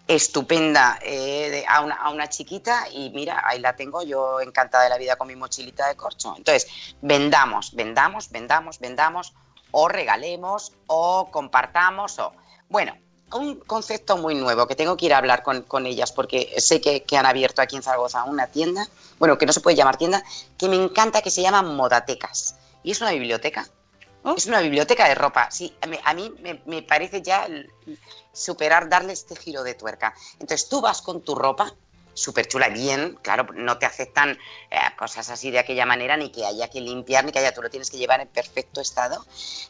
estupenda 0.07 0.97
eh, 1.03 1.63
a, 1.67 1.82
una, 1.82 1.95
a 1.95 2.09
una 2.09 2.27
chiquita 2.27 2.88
y 2.91 3.11
mira, 3.11 3.43
ahí 3.45 3.59
la 3.59 3.75
tengo 3.75 4.01
yo 4.01 4.41
encantada 4.41 4.86
de 4.86 4.89
la 4.89 4.97
vida 4.97 5.15
con 5.15 5.27
mi 5.27 5.36
mochilita 5.36 5.88
de 5.88 5.95
corcho. 5.95 6.34
Entonces, 6.36 6.95
vendamos, 7.01 7.75
vendamos, 7.75 8.32
vendamos, 8.32 8.80
vendamos 8.80 9.34
o 9.71 9.88
regalemos 9.88 10.73
o 10.88 11.30
compartamos 11.32 12.17
o... 12.19 12.34
Bueno, 12.69 12.97
un 13.34 13.55
concepto 13.59 14.17
muy 14.17 14.36
nuevo 14.36 14.67
que 14.67 14.75
tengo 14.75 14.97
que 14.97 15.05
ir 15.05 15.13
a 15.13 15.17
hablar 15.17 15.43
con, 15.43 15.61
con 15.63 15.86
ellas 15.86 16.11
porque 16.11 16.53
sé 16.57 16.82
que, 16.82 17.03
que 17.03 17.17
han 17.17 17.25
abierto 17.25 17.61
aquí 17.61 17.75
en 17.75 17.84
Zaragoza 17.84 18.23
una 18.23 18.47
tienda, 18.47 18.88
bueno, 19.19 19.38
que 19.38 19.45
no 19.45 19.53
se 19.53 19.61
puede 19.61 19.75
llamar 19.75 19.97
tienda, 19.97 20.23
que 20.57 20.67
me 20.67 20.75
encanta 20.75 21.21
que 21.21 21.32
se 21.32 21.41
llama 21.41 21.61
Modatecas. 21.61 22.55
Y 22.84 22.91
es 22.91 23.01
una 23.01 23.11
biblioteca. 23.11 23.67
Es 24.36 24.47
una 24.47 24.59
biblioteca 24.59 25.07
de 25.07 25.15
ropa. 25.15 25.49
Sí, 25.49 25.73
a 25.82 25.88
mí, 25.88 25.97
a 26.03 26.13
mí 26.13 26.34
me, 26.41 26.61
me 26.65 26.82
parece 26.82 27.21
ya 27.21 27.47
superar, 28.34 28.89
darle 28.89 29.13
este 29.13 29.36
giro 29.36 29.63
de 29.63 29.75
tuerca. 29.75 30.13
Entonces 30.39 30.67
tú 30.67 30.82
vas 30.82 31.01
con 31.01 31.21
tu 31.21 31.36
ropa 31.36 31.73
súper 32.20 32.47
chula, 32.47 32.70
bien, 32.70 33.17
claro, 33.22 33.47
no 33.53 33.78
te 33.78 33.86
aceptan 33.86 34.38
eh, 34.72 34.78
cosas 34.97 35.30
así 35.30 35.51
de 35.51 35.59
aquella 35.59 35.86
manera, 35.86 36.17
ni 36.17 36.30
que 36.32 36.45
haya 36.45 36.67
que 36.70 36.82
limpiar, 36.82 37.24
ni 37.26 37.32
que 37.32 37.39
haya, 37.39 37.53
tú 37.53 37.61
lo 37.61 37.70
tienes 37.70 37.89
que 37.89 37.97
llevar 37.97 38.20
en 38.22 38.28
perfecto 38.28 38.82
estado. 38.82 39.26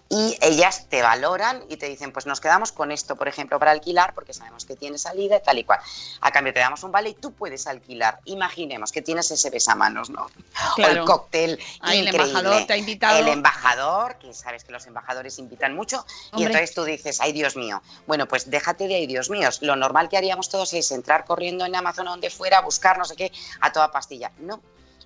Y 0.10 0.38
ellas 0.42 0.88
te 0.90 1.02
valoran 1.02 1.64
y 1.70 1.78
te 1.78 1.88
dicen, 1.88 2.12
pues 2.12 2.26
nos 2.26 2.42
quedamos 2.42 2.72
con 2.72 2.92
esto, 2.92 3.16
por 3.16 3.28
ejemplo, 3.28 3.60
para 3.60 3.72
alquilar, 3.72 4.14
porque 4.14 4.34
sabemos 4.34 4.66
que 4.66 4.76
tiene 4.76 4.98
salida 4.98 5.38
y 5.38 5.42
tal 5.44 5.58
y 5.60 5.64
cual. 5.64 5.80
A 6.22 6.32
cambio 6.32 6.54
te 6.54 6.60
damos 6.60 6.82
un 6.84 6.92
vale 6.92 7.10
y 7.10 7.14
tú 7.14 7.32
puedes 7.34 7.68
alquilar. 7.68 8.20
Imaginemos 8.26 8.92
que 8.92 9.02
tienes 9.02 9.30
ese 9.32 9.50
besamanos, 9.50 10.10
¿no? 10.10 10.24
O 10.26 10.76
Claro. 10.76 11.02
el 11.02 11.06
cóctel 11.06 11.60
Ahí 11.82 12.00
el 12.00 12.08
increíble. 12.08 12.30
embajador 12.32 12.66
te 12.68 12.74
ha 12.74 12.78
invitado. 12.78 13.20
El 13.20 13.28
embajador, 13.28 14.18
que 14.18 14.34
sabes 14.34 14.64
que 14.64 14.72
los 14.72 14.86
embajadores 14.88 15.38
invitan 15.40 15.76
mucho, 15.76 16.06
y 16.32 16.36
Hombre. 16.38 16.46
entonces 16.48 16.74
tú 16.74 16.84
dices, 16.84 17.20
ay 17.22 17.32
Dios 17.32 17.56
mío. 17.56 17.82
Bueno, 18.08 18.28
pues 18.28 18.50
déjate 18.50 18.88
de 18.88 18.96
ay 18.96 19.08
Dios 19.08 19.30
míos. 19.30 19.60
Lo 19.62 19.76
normal 19.76 20.10
que 20.10 20.18
haríamos 20.18 20.50
todos 20.50 20.74
es 20.74 20.92
entrar 20.92 21.26
corriendo 21.26 21.66
en 21.66 21.76
Amazon 21.76 22.08
o 22.08 22.12
donde 22.12 22.30
fuera, 22.40 22.62
buscar 22.62 22.98
no 22.98 23.06
sé 23.06 23.16
qué, 23.16 23.32
a 23.60 23.72
toda 23.72 23.92
pastilla. 23.92 24.32
No. 24.40 24.62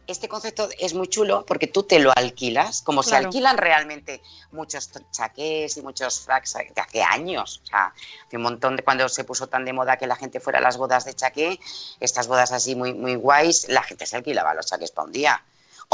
Este 0.06 0.28
concepto 0.28 0.70
es 0.80 0.94
muy 0.94 1.08
chulo 1.08 1.46
porque 1.46 1.68
tú 1.68 1.84
te 1.84 1.98
lo 1.98 2.12
alquilas, 2.14 2.82
como 2.82 3.04
se 3.04 3.16
alquilan 3.16 3.58
realmente 3.58 4.22
muchos 4.52 4.92
chaqués 5.12 5.78
y 5.78 5.82
muchos 5.82 6.20
fracs 6.20 6.56
de 6.76 6.82
hace 6.82 7.02
años. 7.02 7.62
O 7.64 7.66
sea, 7.68 7.94
hace 8.28 8.36
un 8.36 8.44
montón 8.44 8.76
de 8.76 8.84
cuando 8.84 9.08
se 9.08 9.24
puso 9.24 9.48
tan 9.48 9.64
de 9.64 9.72
moda 9.72 9.98
que 9.98 10.06
la 10.06 10.18
gente 10.18 10.42
fuera 10.42 10.60
a 10.60 10.62
las 10.62 10.76
bodas 10.78 11.06
de 11.06 11.14
chaqué, 11.14 11.58
estas 12.02 12.28
bodas 12.28 12.52
así 12.52 12.76
muy, 12.76 12.94
muy 12.94 13.16
guays, 13.16 13.70
la 13.70 13.82
gente 13.82 14.06
se 14.06 14.18
alquilaba 14.18 14.54
los 14.54 14.66
chaqués 14.66 14.92
para 14.92 15.06
un 15.06 15.14
día. 15.14 15.42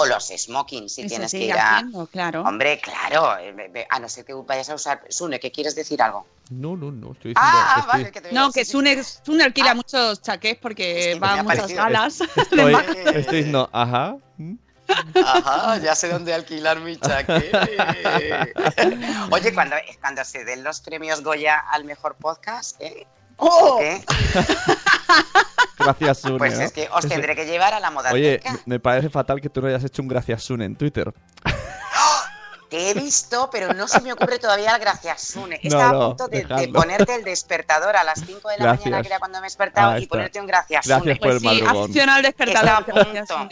O 0.02 0.06
los 0.06 0.28
smokings, 0.28 0.94
si 0.94 1.06
tienes 1.08 1.32
que 1.32 1.40
ir 1.40 1.54
a, 1.54 1.76
haciendo, 1.78 2.08
claro. 2.08 2.42
Hombre, 2.44 2.80
claro, 2.80 3.38
eh, 3.38 3.52
be- 3.52 3.86
a 3.90 4.00
no 4.00 4.08
ser 4.08 4.24
que 4.24 4.34
vayas 4.34 4.70
a 4.70 4.76
usar. 4.76 5.02
Sune, 5.10 5.40
¿qué 5.42 5.52
quieres 5.52 5.76
decir 5.76 6.02
algo? 6.02 6.26
No, 6.50 6.78
no, 6.78 6.90
no, 6.90 7.12
estoy 7.12 7.32
diciendo. 7.34 7.36
Ah, 7.36 7.76
estoy- 7.80 7.88
vale, 7.88 8.12
que 8.12 8.22
te 8.22 8.32
No, 8.32 8.52
que 8.52 8.64
Sune, 8.64 9.04
Sune 9.04 9.44
alquila 9.44 9.74
muchos 9.76 10.22
chaqués 10.22 10.58
porque 10.62 11.20
va 11.22 11.40
a 11.40 11.44
muchas 11.44 11.70
galas. 11.72 12.22
Estoy, 12.36 12.76
estoy 13.14 13.44
no, 13.44 13.70
ajá. 13.74 14.16
Ajá, 15.24 15.78
ya 15.78 15.94
sé 15.96 16.08
dónde 16.10 16.34
alquilar 16.34 16.80
mi 16.80 16.98
chaqué. 16.98 17.52
Oye, 19.32 19.54
cuando, 19.54 19.76
cuando 20.00 20.24
se 20.26 20.46
den 20.46 20.64
los 20.64 20.80
premios 20.82 21.22
Goya 21.24 21.60
al 21.72 21.84
mejor 21.84 22.16
podcast, 22.16 22.80
¿eh? 22.82 23.06
¡Oh! 23.38 23.78
¿Qué? 23.80 24.04
Gracias, 25.98 26.20
Sune. 26.20 26.38
Pues 26.38 26.58
¿no? 26.58 26.64
es 26.66 26.72
que 26.72 26.88
os 26.92 27.08
tendré 27.08 27.36
que 27.36 27.46
llevar 27.46 27.74
a 27.74 27.80
la 27.80 27.92
moda. 27.92 28.12
Oye, 28.12 28.40
me 28.66 28.80
parece 28.80 29.10
fatal 29.10 29.42
que 29.42 29.50
tú 29.50 29.62
no 29.62 29.68
hayas 29.68 29.84
hecho 29.84 30.02
un 30.02 30.08
gracias 30.08 30.44
Sune 30.44 30.66
en 30.66 30.76
Twitter. 30.76 31.14
Te 32.70 32.92
he 32.92 32.94
visto, 32.94 33.50
pero 33.52 33.74
no 33.74 33.88
se 33.88 34.00
me 34.02 34.14
ocurre 34.14 34.38
todavía 34.38 34.76
el 34.76 34.80
gracias 34.80 35.24
Sune. 35.24 35.60
No, 35.64 35.70
Estaba 35.70 35.92
no, 35.92 36.02
a 36.04 36.08
punto 36.10 36.28
de, 36.28 36.70
ponerte 36.72 37.16
el 37.16 37.24
despertador 37.24 37.96
a 37.98 38.04
las 38.04 38.20
5 38.24 38.48
de 38.48 38.58
la 38.60 38.64
Gracias. 38.66 38.86
mañana, 38.86 39.02
que 39.02 39.08
era 39.08 39.18
cuando 39.18 39.40
me 39.40 39.48
he 39.48 39.50
despertado, 39.50 39.92
Ah, 39.94 40.00
y 40.00 40.06
ponerte 40.06 40.40
un 40.40 40.46
gracias 40.46 40.86
Gracias 40.86 41.02
Sune. 41.02 41.16
por 41.20 41.32
el 41.32 41.42
Pues 41.42 41.92
sí, 41.92 42.00
el 42.00 42.22
despertador. 42.22 42.48
Estaba 42.48 42.78
a 42.78 43.36
punto. 43.38 43.50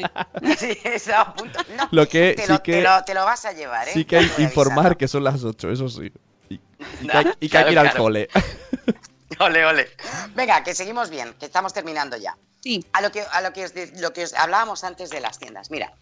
Sí, 0.60 0.78
estaba 0.84 1.22
a 1.22 1.34
punto. 1.34 1.60
No, 1.76 1.88
Lo 1.90 2.08
que 2.08 2.34
te, 2.38 2.44
sí 2.46 2.52
lo, 2.52 2.62
que- 2.62 2.72
te, 2.74 2.82
lo, 2.84 3.04
te 3.06 3.14
lo 3.16 3.26
vas 3.26 3.44
a 3.46 3.54
llevar, 3.54 3.88
¿eh? 3.88 3.92
Sí 3.92 4.06
que 4.06 4.18
hay 4.18 4.28
voy 4.38 4.44
informar 4.46 4.98
que 4.98 5.08
son 5.08 5.24
las 5.24 5.44
8, 5.44 5.72
eso 5.72 5.90
sí. 5.90 6.12
Y, 6.50 6.54
y 6.56 6.60
No, 7.08 7.12
que 7.14 7.18
hay, 7.18 7.26
y 7.40 7.50
que, 7.50 7.58
hay 7.58 7.66
que 7.66 7.72
ir 7.72 7.80
al 7.80 7.86
claro. 7.90 8.04
cole. 8.04 8.30
Ole, 9.40 9.66
ole. 9.66 9.90
Venga, 10.36 10.64
que 10.64 10.74
seguimos 10.74 11.10
bien, 11.10 11.34
que 11.36 11.46
estamos 11.48 11.74
terminando 11.74 12.16
ya. 12.18 12.38
Sí. 12.62 12.86
A 12.94 13.02
lo 13.02 13.12
que, 13.12 13.22
a 13.22 13.42
lo 13.42 13.52
que, 13.54 13.66
os, 13.66 13.74
lo 14.00 14.14
que 14.14 14.24
os 14.24 14.34
hablábamos 14.34 14.84
antes 14.84 15.10
de 15.10 15.20
las 15.20 15.38
tiendas. 15.38 15.70
Mira, 15.70 15.94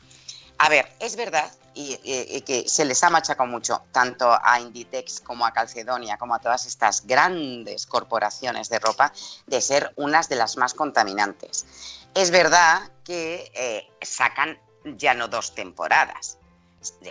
a 0.58 0.70
ver, 0.70 0.88
es 1.00 1.16
verdad 1.16 1.52
y, 1.74 2.00
y- 2.04 2.38
y 2.38 2.42
que 2.42 2.70
se 2.70 2.86
les 2.86 3.04
ha 3.04 3.10
machacado 3.10 3.48
mucho, 3.50 3.84
tanto 3.92 4.32
a 4.42 4.60
Inditex 4.60 5.20
como 5.22 5.46
a 5.46 5.52
Calcedonia, 5.52 6.18
como 6.18 6.34
a 6.36 6.40
todas 6.40 6.66
estas 6.66 7.06
grandes 7.06 7.86
corporaciones 7.86 8.70
de 8.70 8.80
ropa, 8.80 9.12
de 9.48 9.60
ser 9.60 9.92
unas 9.98 10.30
de 10.30 10.36
las 10.38 10.56
más 10.58 10.74
contaminantes. 10.74 11.66
Es 12.14 12.32
verdad 12.32 12.90
que 13.04 13.52
eh, 13.56 13.90
sacan 14.02 14.58
ya 14.86 15.14
no 15.14 15.28
dos 15.28 15.54
temporadas. 15.56 16.38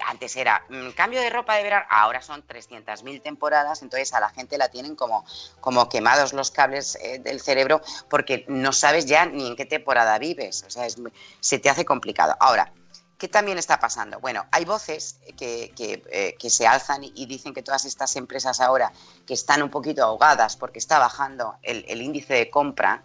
Antes 0.06 0.36
era 0.36 0.64
mm, 0.68 0.90
cambio 0.90 1.20
de 1.20 1.30
ropa 1.30 1.56
de 1.56 1.62
verano, 1.62 1.86
ahora 1.90 2.22
son 2.22 2.46
300.000 2.46 3.22
temporadas, 3.22 3.82
entonces 3.82 4.12
a 4.12 4.20
la 4.20 4.30
gente 4.30 4.58
la 4.58 4.68
tienen 4.68 4.96
como, 4.96 5.24
como 5.60 5.88
quemados 5.88 6.32
los 6.32 6.50
cables 6.50 6.96
eh, 6.96 7.18
del 7.18 7.40
cerebro 7.40 7.80
porque 8.08 8.44
no 8.48 8.72
sabes 8.72 9.06
ya 9.06 9.26
ni 9.26 9.46
en 9.46 9.56
qué 9.56 9.66
temporada 9.66 10.18
vives, 10.18 10.64
o 10.66 10.70
sea, 10.70 10.86
es 10.86 10.96
se 11.40 11.58
te 11.58 11.70
hace 11.70 11.84
complicado. 11.84 12.36
Ahora, 12.40 12.72
¿qué 13.18 13.28
también 13.28 13.58
está 13.58 13.78
pasando? 13.78 14.20
Bueno, 14.20 14.46
hay 14.50 14.64
voces 14.64 15.18
que, 15.36 15.72
eh, 15.76 16.36
que 16.38 16.50
se 16.50 16.66
alzan 16.66 17.04
y, 17.04 17.26
dicen 17.26 17.54
que 17.54 17.62
todas 17.62 17.84
estas 17.84 18.16
empresas 18.16 18.60
ahora 18.60 18.92
que 19.26 19.34
están 19.34 19.62
un 19.62 19.70
poquito 19.70 20.04
ahogadas 20.04 20.56
porque 20.56 20.78
está 20.78 20.98
bajando 20.98 21.56
el 21.62 22.02
índice 22.02 22.34
de 22.34 22.50
compra, 22.50 23.04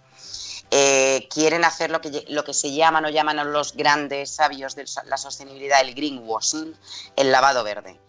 eh, 0.71 1.27
quieren 1.29 1.65
hacer 1.65 1.89
lo 1.91 2.01
que, 2.01 2.25
lo 2.29 2.43
que 2.43 2.53
se 2.53 2.71
llaman 2.71 3.05
o 3.05 3.09
llaman 3.09 3.51
los 3.51 3.73
grandes 3.75 4.31
sabios 4.31 4.75
de 4.75 4.85
la 5.05 5.17
sostenibilidad, 5.17 5.81
el 5.81 5.95
greenwashing, 5.95 6.75
el 7.15 7.31
lavado 7.31 7.63
verde. 7.63 7.99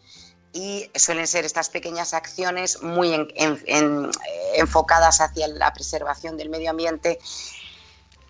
Y 0.53 0.91
suelen 0.97 1.27
ser 1.27 1.45
estas 1.45 1.69
pequeñas 1.69 2.13
acciones 2.13 2.83
muy 2.83 3.15
en- 3.15 3.29
en- 3.37 3.63
en- 3.67 4.05
eh, 4.07 4.53
enfocadas 4.57 5.21
hacia 5.21 5.47
la 5.49 5.73
preservación 5.73 6.37
del 6.37 6.51
medio 6.51 6.71
ambiente. 6.71 7.19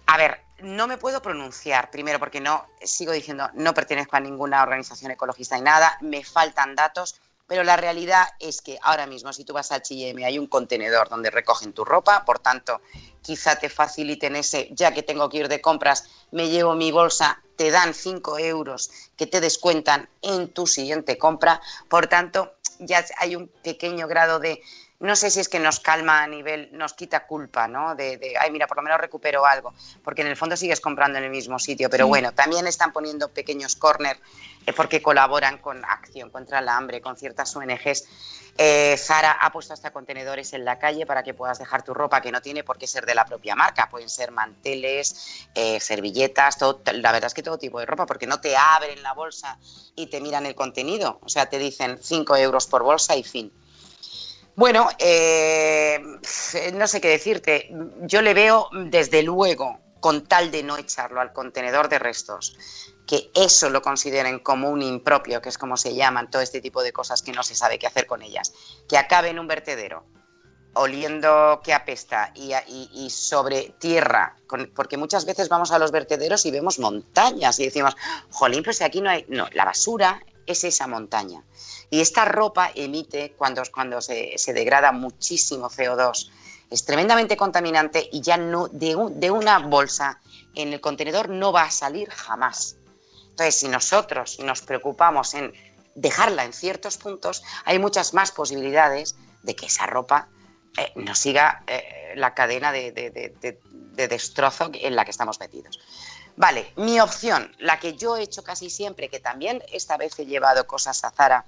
A 0.06 0.16
ver, 0.16 0.42
no 0.58 0.86
me 0.86 0.98
puedo 0.98 1.22
pronunciar, 1.22 1.90
primero 1.90 2.18
porque 2.18 2.40
no, 2.40 2.66
sigo 2.82 3.12
diciendo, 3.12 3.48
no 3.54 3.72
pertenezco 3.72 4.16
a 4.16 4.20
ninguna 4.20 4.62
organización 4.62 5.10
ecologista 5.12 5.56
ni 5.56 5.62
nada, 5.62 5.96
me 6.02 6.22
faltan 6.24 6.74
datos, 6.74 7.20
pero 7.50 7.64
la 7.64 7.76
realidad 7.76 8.28
es 8.38 8.62
que 8.62 8.78
ahora 8.80 9.08
mismo 9.08 9.32
si 9.32 9.44
tú 9.44 9.52
vas 9.52 9.72
al 9.72 9.80
H&M 9.80 10.24
hay 10.24 10.38
un 10.38 10.46
contenedor 10.46 11.08
donde 11.08 11.32
recogen 11.32 11.72
tu 11.72 11.84
ropa, 11.84 12.24
por 12.24 12.38
tanto, 12.38 12.80
quizá 13.22 13.56
te 13.56 13.68
faciliten 13.68 14.36
ese, 14.36 14.68
ya 14.70 14.94
que 14.94 15.02
tengo 15.02 15.28
que 15.28 15.38
ir 15.38 15.48
de 15.48 15.60
compras, 15.60 16.04
me 16.30 16.48
llevo 16.48 16.76
mi 16.76 16.92
bolsa, 16.92 17.42
te 17.56 17.72
dan 17.72 17.92
5 17.92 18.38
euros 18.38 18.92
que 19.16 19.26
te 19.26 19.40
descuentan 19.40 20.08
en 20.22 20.52
tu 20.52 20.68
siguiente 20.68 21.18
compra, 21.18 21.60
por 21.88 22.06
tanto, 22.06 22.54
ya 22.78 23.04
hay 23.18 23.34
un 23.34 23.48
pequeño 23.48 24.06
grado 24.06 24.38
de, 24.38 24.62
no 25.00 25.16
sé 25.16 25.28
si 25.30 25.40
es 25.40 25.48
que 25.48 25.58
nos 25.58 25.80
calma 25.80 26.22
a 26.22 26.28
nivel, 26.28 26.68
nos 26.70 26.92
quita 26.92 27.26
culpa, 27.26 27.66
¿no? 27.66 27.96
De, 27.96 28.16
de, 28.16 28.38
ay, 28.38 28.52
mira, 28.52 28.68
por 28.68 28.76
lo 28.76 28.84
menos 28.84 29.00
recupero 29.00 29.44
algo, 29.44 29.74
porque 30.04 30.20
en 30.22 30.28
el 30.28 30.36
fondo 30.36 30.56
sigues 30.56 30.80
comprando 30.80 31.18
en 31.18 31.24
el 31.24 31.30
mismo 31.30 31.58
sitio, 31.58 31.90
pero 31.90 32.04
Sí. 32.04 32.10
bueno, 32.10 32.32
también 32.32 32.68
están 32.68 32.92
poniendo 32.92 33.28
pequeños 33.28 33.74
corner 33.74 34.20
porque 34.76 35.02
colaboran 35.02 35.58
con 35.58 35.84
Acción 35.84 36.30
contra 36.30 36.60
el 36.60 36.68
Hambre, 36.68 37.00
con 37.00 37.16
ciertas 37.16 37.54
ONGs. 37.56 38.04
Eh, 38.58 38.96
Zara 38.98 39.32
ha 39.32 39.50
puesto 39.52 39.72
hasta 39.72 39.90
contenedores 39.92 40.52
en 40.52 40.64
la 40.64 40.78
calle 40.78 41.06
para 41.06 41.22
que 41.22 41.34
puedas 41.34 41.58
dejar 41.58 41.82
tu 41.82 41.94
ropa, 41.94 42.20
que 42.20 42.30
no 42.30 42.42
tiene 42.42 42.62
por 42.62 42.78
qué 42.78 42.86
ser 42.86 43.06
de 43.06 43.14
la 43.14 43.24
propia 43.24 43.56
marca, 43.56 43.88
pueden 43.88 44.08
ser 44.08 44.32
manteles, 44.32 45.46
eh, 45.54 45.80
servilletas, 45.80 46.58
todo, 46.58 46.82
la 46.92 47.12
verdad 47.12 47.28
es 47.28 47.34
que 47.34 47.42
todo 47.42 47.58
tipo 47.58 47.80
de 47.80 47.86
ropa, 47.86 48.06
porque 48.06 48.26
no 48.26 48.40
te 48.40 48.56
abren 48.56 49.02
la 49.02 49.14
bolsa 49.14 49.58
y 49.94 50.08
te 50.08 50.20
miran 50.20 50.46
el 50.46 50.54
contenido, 50.54 51.20
o 51.22 51.28
sea, 51.28 51.46
te 51.46 51.58
dicen 51.58 51.98
5 52.02 52.36
euros 52.36 52.66
por 52.66 52.82
bolsa 52.82 53.16
y 53.16 53.22
fin. 53.22 53.52
Bueno, 54.56 54.88
eh, 54.98 55.98
no 56.74 56.86
sé 56.86 57.00
qué 57.00 57.08
decirte. 57.08 57.70
Yo 58.02 58.20
le 58.20 58.34
veo, 58.34 58.68
desde 58.72 59.22
luego, 59.22 59.78
con 60.00 60.26
tal 60.26 60.50
de 60.50 60.62
no 60.62 60.76
echarlo 60.76 61.20
al 61.20 61.32
contenedor 61.32 61.88
de 61.88 61.98
restos, 61.98 62.56
que 63.10 63.28
eso 63.34 63.70
lo 63.70 63.82
consideren 63.82 64.38
como 64.38 64.70
un 64.70 64.82
impropio, 64.82 65.42
que 65.42 65.48
es 65.48 65.58
como 65.58 65.76
se 65.76 65.96
llaman 65.96 66.30
todo 66.30 66.42
este 66.42 66.60
tipo 66.60 66.80
de 66.80 66.92
cosas 66.92 67.22
que 67.22 67.32
no 67.32 67.42
se 67.42 67.56
sabe 67.56 67.76
qué 67.76 67.88
hacer 67.88 68.06
con 68.06 68.22
ellas, 68.22 68.52
que 68.88 68.96
acabe 68.96 69.30
en 69.30 69.40
un 69.40 69.48
vertedero, 69.48 70.04
oliendo 70.74 71.60
que 71.64 71.74
apesta 71.74 72.32
y, 72.36 73.10
sobre 73.10 73.74
tierra, 73.80 74.36
porque 74.76 74.96
muchas 74.96 75.24
veces 75.24 75.48
vamos 75.48 75.72
a 75.72 75.80
los 75.80 75.90
vertederos 75.90 76.46
y 76.46 76.52
vemos 76.52 76.78
montañas 76.78 77.58
y 77.58 77.64
decimos, 77.64 77.96
jolín, 78.30 78.62
pues 78.62 78.80
aquí 78.80 79.00
no 79.00 79.10
hay... 79.10 79.26
No, 79.26 79.48
la 79.54 79.64
basura 79.64 80.24
es 80.46 80.62
esa 80.62 80.86
montaña. 80.86 81.42
Y 81.90 82.02
esta 82.02 82.24
ropa 82.24 82.70
emite, 82.76 83.34
cuando, 83.36 83.64
cuando 83.74 84.00
se, 84.00 84.36
degrada 84.54 84.92
muchísimo 84.92 85.68
CO2, 85.68 86.30
es 86.70 86.84
tremendamente 86.84 87.36
contaminante 87.36 88.08
y 88.12 88.20
ya 88.20 88.36
no 88.36 88.68
de 88.68 89.30
una 89.32 89.58
bolsa 89.58 90.20
en 90.54 90.72
el 90.72 90.80
contenedor 90.80 91.28
no 91.28 91.50
va 91.50 91.62
a 91.62 91.70
salir 91.72 92.08
jamás. 92.10 92.76
Entonces, 93.40 93.58
si 93.60 93.68
nosotros 93.68 94.38
nos 94.40 94.60
preocupamos 94.60 95.32
en 95.32 95.54
dejarla 95.94 96.44
en 96.44 96.52
ciertos 96.52 96.98
puntos, 96.98 97.42
hay 97.64 97.78
muchas 97.78 98.12
más 98.12 98.32
posibilidades 98.32 99.16
de 99.42 99.56
que 99.56 99.64
esa 99.64 99.86
ropa 99.86 100.28
eh, 100.76 100.92
nos 100.96 101.18
siga 101.18 101.64
eh, 101.66 102.12
la 102.16 102.34
cadena 102.34 102.70
de, 102.70 102.92
de- 102.92 103.08
de- 103.10 103.30
de- 103.40 103.58
de 103.64 104.08
destrozo 104.08 104.70
en 104.74 104.94
la 104.94 105.06
que 105.06 105.10
estamos 105.10 105.40
metidos. 105.40 105.80
Vale, 106.36 106.70
mi 106.76 107.00
opción, 107.00 107.50
la 107.60 107.80
que 107.80 107.94
yo 107.96 108.18
he 108.18 108.22
hecho 108.24 108.44
casi 108.44 108.68
siempre, 108.68 109.08
que 109.08 109.20
también 109.20 109.62
esta 109.72 109.96
vez 109.96 110.18
he 110.18 110.26
llevado 110.26 110.66
cosas 110.66 111.02
a 111.04 111.10
Zara, 111.10 111.46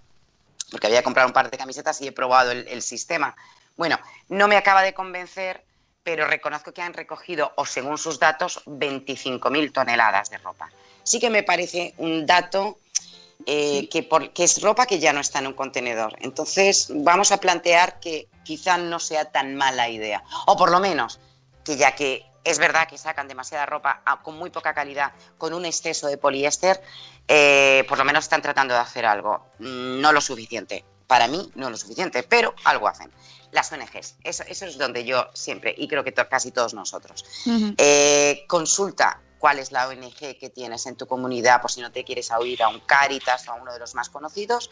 porque 0.71 0.87
había 0.87 1.03
comprado 1.03 1.29
un 1.29 1.35
par 1.35 1.51
de 1.51 1.59
camisetas 1.59 2.01
y 2.01 2.09
he 2.09 2.13
probado 2.13 2.53
el, 2.53 2.67
el 2.69 2.81
sistema. 2.81 3.37
Bueno, 3.77 3.99
no 4.31 4.49
me 4.49 4.57
acaba 4.57 4.81
de 4.81 4.95
convencer, 4.95 5.63
pero 6.03 6.27
reconozco 6.27 6.73
que 6.73 6.81
han 6.81 6.95
recogido, 6.95 7.53
o 7.57 7.67
según 7.67 7.99
sus 7.99 8.19
datos, 8.19 8.63
25.000 8.65 9.73
toneladas 9.75 10.31
de 10.31 10.39
ropa. 10.39 10.71
Sí 11.05 11.19
que 11.21 11.31
me 11.31 11.43
parece 11.43 11.95
un 11.99 12.27
dato 12.27 12.79
eh, 13.47 13.89
que, 13.91 14.03
por- 14.05 14.33
que 14.33 14.45
es 14.45 14.61
ropa 14.63 14.87
que 14.87 14.99
ya 15.01 15.13
no 15.13 15.21
está 15.21 15.41
en 15.41 15.49
un 15.49 15.55
contenedor. 15.55 16.17
Entonces, 16.21 16.89
vamos 16.95 17.33
a 17.33 17.39
plantear 17.39 17.99
que 18.01 18.29
quizá 18.45 18.79
no 18.79 18.99
sea 19.01 19.31
tan 19.33 19.57
mala 19.57 19.89
idea. 19.89 20.23
O 20.47 20.57
por 20.57 20.71
lo 20.71 20.79
menos, 20.81 21.19
que 21.65 21.77
ya 21.77 21.95
que 21.95 22.25
es 22.45 22.59
verdad 22.59 22.89
que 22.89 22.99
sacan 22.99 23.29
demasiada 23.29 23.67
ropa 23.67 24.03
con 24.23 24.37
muy 24.37 24.51
poca 24.51 24.75
calidad, 24.75 25.13
con 25.39 25.55
un 25.55 25.65
exceso 25.65 26.07
de 26.09 26.19
poliéster, 26.19 26.81
eh, 27.29 27.85
por 27.89 27.99
lo 27.99 28.05
menos 28.05 28.25
están 28.25 28.43
tratando 28.43 28.75
de 28.75 28.81
hacer 28.81 29.07
algo. 29.07 29.47
Mm, 29.59 30.01
No 30.01 30.13
lo 30.13 30.21
suficiente. 30.21 30.85
Para 31.09 31.27
mí, 31.29 31.51
no 31.57 31.69
lo 31.69 31.77
suficiente, 31.77 32.23
pero 32.23 32.55
algo 32.65 32.89
hacen. 32.89 33.13
Las 33.51 33.71
ONGs, 33.71 34.17
eso, 34.25 34.45
eso 34.47 34.65
es 34.67 34.79
donde 34.79 35.05
yo 35.05 35.29
siempre, 35.35 35.75
y 35.77 35.87
creo 35.87 36.03
que 36.05 36.13
to- 36.13 36.27
casi 36.29 36.53
todos 36.53 36.73
nosotros, 36.75 37.25
eh, 37.77 38.45
consulta 38.49 39.21
cuál 39.43 39.59
es 39.59 39.73
la 39.73 39.89
ONG 39.89 40.39
que 40.39 40.51
tienes 40.55 40.87
en 40.87 40.95
tu 40.95 41.09
comunidad, 41.09 41.61
por 41.61 41.73
si 41.73 41.81
no 41.81 41.91
te 41.91 42.05
quieres 42.05 42.31
oír 42.31 42.63
a 42.63 42.69
un 42.69 42.79
Caritas 42.79 43.49
o 43.49 43.51
a 43.51 43.55
uno 43.57 43.73
de 43.73 43.81
los 43.81 43.93
más 43.97 44.09
conocidos. 44.09 44.71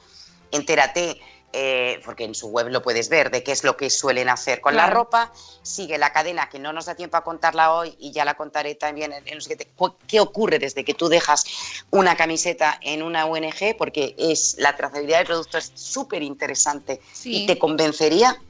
Entérate, 0.53 1.21
eh, 1.53 2.01
porque 2.05 2.23
en 2.23 2.37
su 2.37 2.51
web 2.51 2.68
lo 2.68 2.81
puedes 2.81 3.09
ver, 3.09 3.33
de 3.33 3.43
qué 3.43 3.51
es 3.51 3.64
lo 3.64 3.77
que 3.77 3.91
suelen 3.91 4.29
hacer 4.29 4.61
con 4.61 4.77
la 4.77 4.87
ropa. 4.87 5.33
Sigue 5.64 5.99
la 5.99 6.12
cadena, 6.12 6.49
que 6.49 6.61
no 6.61 6.73
nos 6.73 6.87
da 6.87 6.95
tiempo 6.95 7.16
a 7.16 7.25
contarla 7.25 7.73
hoy 7.75 7.97
y 7.99 8.12
ya 8.12 8.25
la 8.25 8.35
contaré 8.35 8.77
también 8.77 9.12
en, 9.12 9.27
en 9.27 9.35
los 9.35 9.43
siguientes. 9.45 9.66
Cu- 9.75 9.97
¿Qué 10.07 10.21
ocurre 10.21 10.61
desde 10.61 10.85
que 10.85 10.95
tú 10.95 11.09
dejas 11.09 11.45
una 11.91 12.16
camiseta 12.16 12.79
en 12.81 13.03
una 13.03 13.27
ONG? 13.27 13.77
Porque 13.77 14.14
es 14.18 14.55
la 14.59 14.77
trazabilidad 14.77 15.18
del 15.18 15.27
producto 15.27 15.59
es 15.59 15.73
súper 15.75 16.23
interesante 16.23 17.01
Sí. 17.12 17.43
y 17.43 17.47
te 17.49 17.59
convencería 17.59 18.41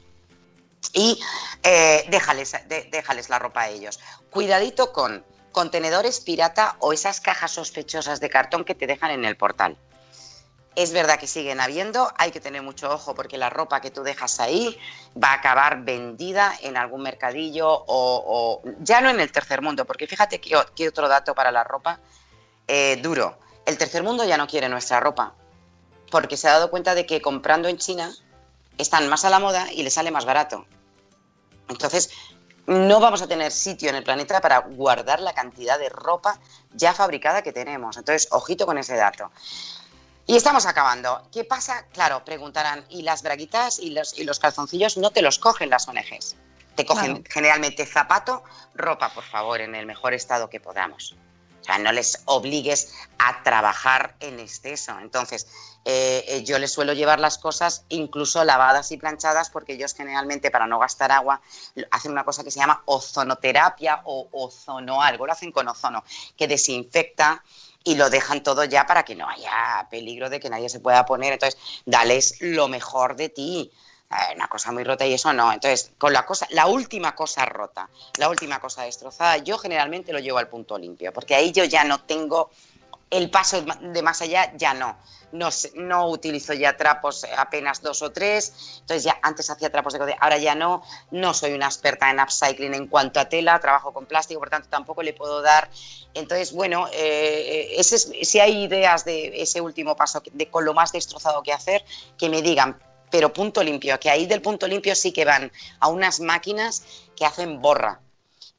y 0.93 1.19
eh, 1.63 2.05
déjales, 2.09 2.51
de- 2.67 2.87
déjales 2.91 3.27
la 3.29 3.39
ropa 3.39 3.61
a 3.61 3.69
ellos. 3.69 3.99
Cuidadito 4.29 4.91
con 4.93 5.25
contenedores 5.51 6.19
pirata 6.19 6.75
o 6.79 6.93
esas 6.93 7.21
cajas 7.21 7.51
sospechosas 7.51 8.19
de 8.19 8.29
cartón 8.29 8.63
que 8.63 8.75
te 8.75 8.87
dejan 8.87 9.11
en 9.11 9.25
el 9.25 9.35
portal. 9.35 9.77
Es 10.75 10.93
verdad 10.93 11.19
que 11.19 11.27
siguen 11.27 11.59
habiendo, 11.59 12.11
hay 12.17 12.31
que 12.31 12.39
tener 12.39 12.61
mucho 12.61 12.89
ojo 12.89 13.13
porque 13.13 13.37
la 13.37 13.49
ropa 13.49 13.81
que 13.81 13.91
tú 13.91 14.03
dejas 14.03 14.39
ahí 14.39 14.79
va 15.21 15.31
a 15.31 15.33
acabar 15.33 15.83
vendida 15.83 16.53
en 16.61 16.77
algún 16.77 17.01
mercadillo 17.01 17.67
o, 17.87 18.61
ya 18.79 19.01
no 19.01 19.09
en 19.09 19.19
el 19.19 19.31
tercer 19.31 19.61
mundo, 19.61 19.83
porque 19.83 20.07
fíjate 20.07 20.39
que 20.39 20.87
otro 20.87 21.09
dato 21.09 21.35
para 21.35 21.51
la 21.51 21.65
ropa 21.65 21.99
eh, 22.67 22.97
duro. 23.01 23.37
El 23.65 23.77
tercer 23.77 24.01
mundo 24.01 24.23
ya 24.23 24.37
no 24.37 24.47
quiere 24.47 24.69
nuestra 24.69 25.01
ropa 25.01 25.35
porque 26.11 26.37
se 26.37 26.47
ha 26.47 26.53
dado 26.53 26.69
cuenta 26.69 26.93
de 26.93 27.05
que 27.07 27.21
comprando 27.21 27.67
en 27.69 27.77
China 27.77 28.13
están 28.77 29.09
más 29.09 29.25
a 29.25 29.29
la 29.29 29.39
moda 29.39 29.71
y 29.71 29.81
le 29.81 29.89
sale 29.89 30.11
más 30.11 30.25
barato. 30.25 30.65
Entonces, 31.69 32.11
no 32.71 32.99
vamos 32.99 33.21
a 33.21 33.27
tener 33.27 33.51
sitio 33.51 33.89
en 33.89 33.95
el 33.95 34.03
planeta 34.03 34.39
para 34.39 34.59
guardar 34.59 35.19
la 35.19 35.33
cantidad 35.33 35.77
de 35.77 35.89
ropa 35.89 36.39
ya 36.73 36.93
fabricada 36.93 37.41
que 37.41 37.51
tenemos. 37.51 37.97
Entonces, 37.97 38.27
ojito 38.31 38.65
con 38.65 38.77
ese 38.77 38.95
dato. 38.95 39.29
Y 40.25 40.37
estamos 40.37 40.65
acabando. 40.65 41.27
¿Qué 41.31 41.43
pasa? 41.43 41.85
Claro, 41.91 42.23
preguntarán, 42.23 42.85
¿y 42.89 43.01
las 43.01 43.23
braguitas 43.23 43.79
y 43.79 43.89
los, 43.89 44.17
y 44.17 44.23
los 44.23 44.39
calzoncillos 44.39 44.97
no 44.97 45.11
te 45.11 45.21
los 45.21 45.37
cogen 45.39 45.69
las 45.69 45.87
ONGs? 45.87 46.35
Te 46.75 46.85
cogen 46.85 47.15
Claro. 47.15 47.23
generalmente 47.29 47.85
zapato, 47.85 48.43
ropa, 48.73 49.13
por 49.13 49.25
favor, 49.25 49.59
en 49.59 49.75
el 49.75 49.85
mejor 49.85 50.13
estado 50.13 50.49
que 50.49 50.61
podamos. 50.61 51.15
O 51.59 51.63
sea, 51.63 51.77
no 51.77 51.91
les 51.91 52.21
obligues 52.25 52.93
a 53.19 53.43
trabajar 53.43 54.15
en 54.21 54.39
exceso. 54.39 54.97
Entonces, 54.99 55.47
eh, 55.83 56.23
eh, 56.27 56.43
yo 56.43 56.59
les 56.59 56.71
suelo 56.71 56.93
llevar 56.93 57.19
las 57.19 57.37
cosas 57.37 57.85
incluso 57.89 58.43
lavadas 58.43 58.91
y 58.91 58.97
planchadas 58.97 59.49
porque 59.49 59.73
ellos 59.73 59.93
generalmente, 59.93 60.51
para 60.51 60.67
no 60.67 60.77
gastar 60.77 61.11
agua, 61.11 61.41
hacen 61.89 62.11
una 62.11 62.23
cosa 62.23 62.43
que 62.43 62.51
se 62.51 62.59
llama 62.59 62.83
ozonoterapia 62.85 64.01
o 64.05 64.27
ozono 64.31 65.01
algo, 65.01 65.25
lo 65.25 65.33
hacen 65.33 65.51
con 65.51 65.67
ozono, 65.67 66.03
que 66.37 66.47
desinfecta 66.47 67.43
y 67.83 67.95
lo 67.95 68.09
dejan 68.09 68.43
todo 68.43 68.63
ya 68.63 68.85
para 68.85 69.03
que 69.03 69.15
no 69.15 69.27
haya 69.27 69.87
peligro 69.89 70.29
de 70.29 70.39
que 70.39 70.49
nadie 70.49 70.69
se 70.69 70.79
pueda 70.79 71.05
poner. 71.05 71.33
Entonces, 71.33 71.59
dales 71.85 72.37
lo 72.41 72.67
mejor 72.67 73.15
de 73.15 73.29
ti. 73.29 73.71
Eh, 74.11 74.35
Una 74.35 74.47
cosa 74.47 74.71
muy 74.71 74.83
rota 74.83 75.05
y 75.05 75.13
eso 75.13 75.33
no. 75.33 75.51
Entonces, 75.51 75.91
con 75.97 76.13
la 76.13 76.25
cosa, 76.25 76.45
la 76.51 76.67
última 76.67 77.15
cosa 77.15 77.45
rota, 77.45 77.89
la 78.17 78.29
última 78.29 78.59
cosa 78.59 78.83
destrozada, 78.83 79.37
yo 79.37 79.57
generalmente 79.57 80.13
lo 80.13 80.19
llevo 80.19 80.37
al 80.37 80.47
punto 80.47 80.77
limpio, 80.77 81.11
porque 81.11 81.33
ahí 81.33 81.51
yo 81.51 81.63
ya 81.63 81.83
no 81.83 82.03
tengo 82.03 82.51
el 83.11 83.29
paso 83.29 83.61
de 83.61 84.01
más 84.01 84.21
allá, 84.21 84.51
ya 84.57 84.73
no. 84.73 84.97
No, 85.33 86.09
utilizo 86.09 86.53
ya 86.53 86.75
trapos, 86.75 87.23
eh, 87.23 87.29
apenas 87.37 87.81
dos 87.81 88.01
o 88.01 88.11
tres. 88.11 88.79
Entonces 88.79 89.03
ya 89.03 89.19
antes 89.21 89.49
hacía 89.49 89.69
trapos 89.69 89.93
de 89.93 89.99
cocina, 89.99 90.17
ahora 90.19 90.37
ya 90.37 90.55
no. 90.55 90.81
No 91.11 91.33
soy 91.33 91.53
una 91.53 91.67
experta 91.67 92.09
en 92.09 92.19
upcycling 92.19 92.73
en 92.73 92.87
cuanto 92.87 93.19
a 93.19 93.25
tela, 93.25 93.59
trabajo 93.59 93.93
con 93.93 94.05
plástico, 94.05 94.39
por 94.39 94.49
tanto 94.49 94.69
tampoco 94.69 95.03
le 95.03 95.13
puedo 95.13 95.41
dar. 95.41 95.69
Entonces, 96.13 96.53
bueno, 96.53 96.87
eh, 96.93 97.79
si 97.83 98.39
hay 98.39 98.63
ideas 98.63 99.05
de 99.05 99.41
ese 99.41 99.61
último 99.61 99.95
paso, 99.95 100.21
de 100.31 100.49
con 100.49 100.65
lo 100.65 100.73
más 100.73 100.91
destrozado 100.91 101.43
que 101.43 101.53
hacer, 101.53 101.83
que 102.17 102.29
me 102.29 102.41
digan, 102.41 102.77
pero 103.09 103.31
punto 103.33 103.61
limpio, 103.61 103.99
que 103.99 104.09
ahí 104.09 104.25
del 104.25 104.41
punto 104.41 104.67
limpio 104.67 104.95
sí 104.95 105.11
que 105.11 105.25
van 105.25 105.51
a 105.79 105.89
unas 105.89 106.21
máquinas 106.21 106.83
que 107.15 107.25
hacen 107.25 107.61
borra. 107.61 107.99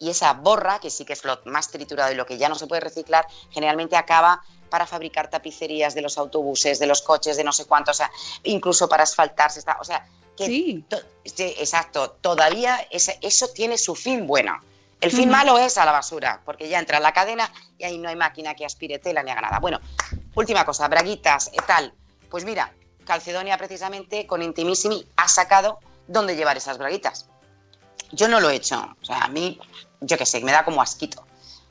Y 0.03 0.11
esa 0.11 0.33
borra, 0.33 0.81
que 0.81 0.91
sí 0.91 1.05
que 1.05 1.13
es 1.13 1.25
lo 1.25 1.39
más 1.45 1.69
triturado 1.69 2.11
y 2.11 2.17
lo 2.17 2.27
que 2.27 2.37
ya 2.37 2.49
no 2.49 2.57
se 2.57 2.67
puede 2.67 2.81
reciclar, 2.81 3.25
generalmente 3.51 3.95
acaba 3.97 4.43
para 4.69 4.85
fabricar 4.85 5.31
tapicerías 5.31 5.95
de 5.95 6.03
los 6.03 6.19
autobuses, 6.19 6.81
de 6.81 6.87
los 6.89 7.03
coches, 7.03 7.37
de 7.37 7.45
no 7.45 7.53
sé 7.53 7.67
cuánto, 7.67 7.93
o 7.93 7.95
sea, 7.95 8.11
incluso 8.43 8.89
para 8.89 9.05
asfaltarse, 9.05 9.61
está, 9.61 9.79
o 9.81 9.85
sea, 9.85 10.05
que 10.37 10.83
to- 10.89 10.99
sí, 11.25 11.55
exacto, 11.57 12.11
todavía 12.21 12.85
eso 12.91 13.47
tiene 13.55 13.79
su 13.79 13.95
fin 13.95 14.27
bueno. 14.27 14.59
El 15.01 15.13
fin 15.13 15.29
malo 15.31 15.57
es 15.59 15.79
a 15.79 15.85
la 15.85 15.93
basura, 15.93 16.41
porque 16.45 16.69
ya 16.69 16.81
entra 16.81 16.97
en 16.97 17.03
la 17.05 17.13
cadena 17.13 17.53
y 17.79 17.85
ahí 17.85 17.99
no 17.99 18.09
hay 18.09 18.17
máquina 18.17 18.55
que 18.55 18.65
aspire 18.65 18.99
tela 18.99 19.23
ni 19.23 19.31
haga 19.31 19.43
nada. 19.43 19.59
Bueno, 19.61 19.79
última 20.35 20.65
cosa, 20.65 20.89
braguitas, 20.89 21.49
eh, 21.53 21.57
tal. 21.65 21.95
Pues 22.29 22.45
mira, 22.45 22.73
Calcedonia 23.05 23.57
precisamente 23.57 24.27
con 24.27 24.43
Intimissimi 24.43 25.07
ha 25.17 25.29
sacado 25.29 25.79
dónde 26.09 26.35
llevar 26.35 26.57
esas 26.57 26.79
braguitas. 26.79 27.27
Yo 28.13 28.29
no 28.29 28.41
lo 28.41 28.51
he 28.51 28.57
hecho. 28.57 28.77
O 29.01 29.05
sea, 29.05 29.25
a 29.25 29.29
mí, 29.29 29.59
yo 30.03 30.19
qué 30.19 30.27
sé, 30.27 30.41
me 30.43 30.53
da 30.53 30.65
como 30.65 30.83
asquito. 30.83 31.27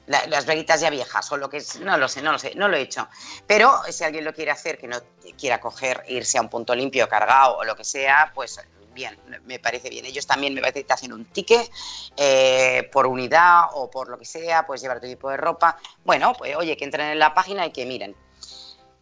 La- 0.07 0.25
las 0.27 0.45
braguitas 0.45 0.81
ya 0.81 0.89
viejas 0.89 1.31
o 1.31 1.37
lo 1.37 1.49
que 1.49 1.57
es, 1.57 1.79
no 1.79 1.95
lo 1.97 2.07
sé, 2.07 2.21
no 2.21 2.31
lo 2.31 2.39
sé, 2.39 2.53
no 2.55 2.67
lo 2.67 2.75
he 2.75 2.81
hecho. 2.81 3.07
Pero 3.47 3.71
si 3.89 4.03
alguien 4.03 4.25
lo 4.25 4.33
quiere 4.33 4.51
hacer, 4.51 4.77
que 4.77 4.87
no 4.87 4.97
quiera 5.37 5.61
coger, 5.61 6.03
irse 6.07 6.37
a 6.37 6.41
un 6.41 6.49
punto 6.49 6.73
limpio, 6.75 7.07
cargado 7.07 7.57
o 7.57 7.63
lo 7.63 7.75
que 7.75 7.83
sea, 7.83 8.31
pues 8.33 8.59
bien, 8.93 9.17
me 9.45 9.59
parece 9.59 9.89
bien. 9.89 10.03
Ellos 10.05 10.25
también 10.27 10.53
me 10.53 10.59
parece 10.59 10.81
que 10.81 10.87
te 10.87 10.93
hacen 10.93 11.13
un 11.13 11.25
ticket 11.25 11.69
eh, 12.17 12.89
por 12.91 13.07
unidad 13.07 13.65
o 13.73 13.89
por 13.89 14.09
lo 14.09 14.17
que 14.17 14.25
sea, 14.25 14.65
puedes 14.65 14.81
llevar 14.81 14.99
tu 14.99 15.07
tipo 15.07 15.29
de 15.29 15.37
ropa. 15.37 15.77
Bueno, 16.03 16.33
pues 16.37 16.55
oye, 16.57 16.75
que 16.75 16.83
entren 16.83 17.07
en 17.07 17.19
la 17.19 17.33
página 17.33 17.65
y 17.65 17.71
que 17.71 17.85
miren. 17.85 18.15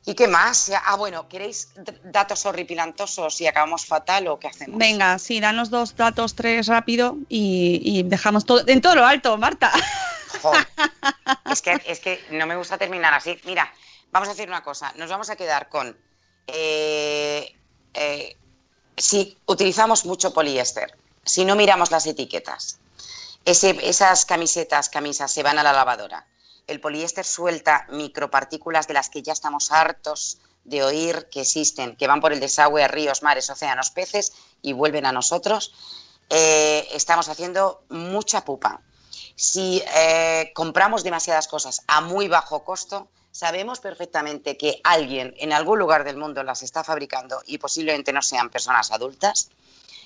¿Y 0.05 0.15
qué 0.15 0.27
más? 0.27 0.71
Ah, 0.85 0.95
bueno, 0.95 1.27
¿queréis 1.27 1.69
datos 2.03 2.45
horripilantosos 2.45 3.39
y 3.41 3.47
acabamos 3.47 3.85
fatal 3.85 4.27
o 4.27 4.39
qué 4.39 4.47
hacemos? 4.47 4.77
Venga, 4.79 5.19
sí, 5.19 5.39
danos 5.39 5.69
dos 5.69 5.95
datos, 5.95 6.35
tres 6.35 6.67
rápido 6.67 7.17
y, 7.27 7.79
y 7.83 8.03
dejamos 8.03 8.45
todo 8.45 8.63
en 8.67 8.81
todo 8.81 8.95
lo 8.95 9.05
alto, 9.05 9.37
Marta. 9.37 9.71
Es, 11.51 11.61
que, 11.61 11.81
es 11.85 11.99
que 11.99 12.23
no 12.31 12.45
me 12.47 12.55
gusta 12.55 12.77
terminar 12.77 13.13
así. 13.13 13.37
Mira, 13.43 13.71
vamos 14.11 14.29
a 14.29 14.31
hacer 14.31 14.47
una 14.47 14.63
cosa. 14.63 14.93
Nos 14.95 15.09
vamos 15.09 15.29
a 15.29 15.35
quedar 15.35 15.67
con. 15.69 15.97
eh, 16.47 17.55
eh, 17.93 18.35
si 18.95 19.37
utilizamos 19.47 20.05
mucho 20.05 20.33
poliéster, 20.33 20.95
si 21.25 21.45
no 21.45 21.55
miramos 21.55 21.89
las 21.91 22.05
etiquetas, 22.05 22.79
ese- 23.45 23.77
esas 23.87 24.25
camisetas, 24.25 24.89
camisas 24.89 25.31
se 25.31 25.41
van 25.43 25.57
a 25.57 25.63
la 25.63 25.73
lavadora. 25.73 26.25
El 26.69 26.79
poliéster 26.79 27.25
suelta 27.25 27.87
micropartículas 27.89 28.87
de 28.87 28.93
las 28.93 29.09
que 29.09 29.23
ya 29.23 29.33
estamos 29.33 29.71
hartos 29.71 30.39
de 30.63 30.83
oír 30.83 31.27
que 31.31 31.41
existen, 31.41 31.95
que 31.95 32.07
van 32.07 32.21
por 32.21 32.31
el 32.31 32.39
desagüe 32.39 32.83
a 32.83 32.87
ríos, 32.87 33.23
mares, 33.23 33.49
océanos, 33.49 33.89
peces 33.89 34.33
y 34.61 34.73
vuelven 34.73 35.05
a 35.05 35.11
nosotros. 35.11 35.73
Eh, 36.29 36.87
estamos 36.93 37.27
haciendo 37.27 37.83
mucha 37.89 38.45
pupa. 38.45 38.81
Si 39.35 39.81
eh, 39.95 40.51
compramos 40.53 41.03
demasiadas 41.03 41.47
cosas 41.47 41.81
a 41.87 42.01
muy 42.01 42.27
bajo 42.27 42.63
costo, 42.63 43.07
sabemos 43.31 43.79
perfectamente 43.79 44.57
que 44.57 44.79
alguien 44.83 45.33
en 45.37 45.53
algún 45.53 45.79
lugar 45.79 46.03
del 46.03 46.17
mundo 46.17 46.43
las 46.43 46.61
está 46.61 46.83
fabricando 46.83 47.41
y 47.47 47.57
posiblemente 47.57 48.13
no 48.13 48.21
sean 48.21 48.49
personas 48.49 48.91
adultas. 48.91 49.49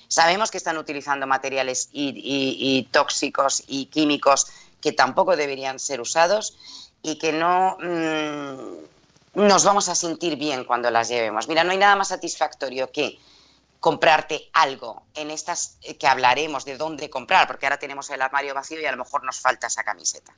Sabemos 0.08 0.50
que 0.50 0.58
están 0.58 0.78
utilizando 0.78 1.26
materiales 1.26 1.90
tóxicos 2.90 3.64
y 3.66 3.86
químicos 3.86 4.46
que 4.84 4.92
tampoco 4.92 5.34
deberían 5.34 5.78
ser 5.78 5.98
usados 6.02 6.58
y 7.00 7.16
que 7.16 7.32
no, 7.32 7.78
mm, 7.80 9.46
nos 9.46 9.64
vamos 9.64 9.88
a 9.88 9.94
sentir 9.94 10.36
bien 10.36 10.66
cuando 10.66 10.90
las 10.90 11.08
llevemos. 11.08 11.48
Mira, 11.48 11.64
no 11.64 11.70
hay 11.72 11.78
nada 11.78 11.96
más 11.96 12.08
satisfactorio 12.08 12.92
que 12.92 13.18
comprarte 13.80 14.50
algo 14.52 15.04
en 15.14 15.30
estas 15.30 15.78
eh, 15.80 15.96
que 15.96 16.06
hablaremos 16.06 16.66
de 16.66 16.76
dónde 16.76 17.08
comprar, 17.08 17.46
porque 17.46 17.64
ahora 17.64 17.78
tenemos 17.78 18.10
el 18.10 18.20
armario 18.20 18.52
vacío 18.52 18.78
y 18.78 18.84
a 18.84 18.90
lo 18.90 18.98
mejor 18.98 19.24
nos 19.24 19.40
falta 19.40 19.68
esa 19.68 19.84
camiseta. 19.84 20.34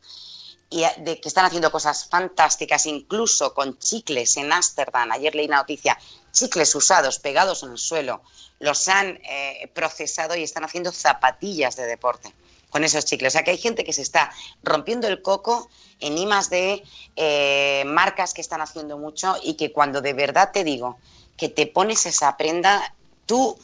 Y 0.70 0.84
eh, 0.84 0.94
de 0.98 1.20
que 1.20 1.26
están 1.26 1.44
haciendo 1.44 1.72
cosas 1.72 2.06
fantásticas, 2.08 2.86
incluso 2.86 3.52
con 3.52 3.80
chicles 3.80 4.36
en 4.36 4.52
Ámsterdam. 4.52 5.10
Ayer 5.10 5.34
leí 5.34 5.46
una 5.46 5.56
noticia, 5.56 5.98
chicles 6.30 6.72
usados, 6.76 7.18
pegados 7.18 7.64
en 7.64 7.72
el 7.72 7.78
suelo, 7.78 8.22
los 8.60 8.86
han 8.86 9.18
eh, 9.24 9.68
procesado 9.74 10.36
y 10.36 10.44
están 10.44 10.62
haciendo 10.62 10.92
zapatillas 10.92 11.74
de 11.74 11.86
deporte 11.86 12.32
con 12.70 12.84
esos 12.84 13.04
chicles. 13.04 13.30
O 13.30 13.34
sea 13.34 13.44
que 13.44 13.52
hay 13.52 13.58
gente 13.58 13.84
que 13.84 13.92
se 13.92 14.02
está 14.02 14.30
rompiendo 14.62 15.08
el 15.08 15.22
coco 15.22 15.68
en 16.00 16.18
imas 16.18 16.50
de 16.50 16.82
eh, 17.16 17.84
marcas 17.86 18.34
que 18.34 18.40
están 18.40 18.60
haciendo 18.60 18.98
mucho 18.98 19.36
y 19.42 19.54
que 19.54 19.72
cuando 19.72 20.00
de 20.00 20.12
verdad 20.12 20.50
te 20.52 20.64
digo 20.64 20.98
que 21.36 21.48
te 21.48 21.66
pones 21.66 22.06
esa 22.06 22.36
prenda, 22.36 22.94
tú 23.26 23.58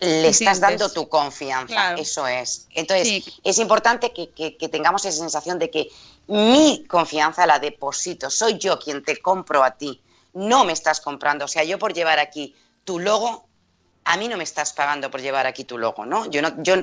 le 0.00 0.28
estás 0.28 0.60
dando 0.60 0.90
tu 0.92 1.08
confianza. 1.08 1.66
Claro. 1.74 1.98
Eso 1.98 2.26
es. 2.26 2.66
Entonces, 2.74 3.08
Sí. 3.08 3.24
es 3.44 3.58
importante 3.58 4.12
que, 4.12 4.28
que- 4.30 4.56
que 4.56 4.68
tengamos 4.68 5.04
esa 5.06 5.18
sensación 5.18 5.58
de 5.58 5.70
que 5.70 5.88
mi 6.26 6.84
confianza 6.86 7.46
la 7.46 7.58
deposito. 7.58 8.28
Soy 8.30 8.58
yo 8.58 8.78
quien 8.78 9.02
te 9.02 9.16
compro 9.22 9.64
a 9.64 9.70
ti. 9.72 10.02
No 10.34 10.64
me 10.66 10.72
estás 10.74 11.00
comprando. 11.00 11.46
O 11.46 11.48
sea, 11.48 11.64
yo 11.64 11.78
por 11.78 11.94
llevar 11.94 12.18
aquí 12.18 12.54
tu 12.84 12.98
logo, 12.98 13.46
a 14.04 14.16
mí 14.18 14.28
no 14.28 14.36
me 14.36 14.44
estás 14.44 14.72
pagando 14.74 15.10
por 15.10 15.22
llevar 15.22 15.46
aquí 15.46 15.64
tu 15.64 15.78
logo, 15.78 16.04
¿no? 16.04 16.30
Yo 16.30 16.42
no, 16.42 16.62
yo, 16.62 16.74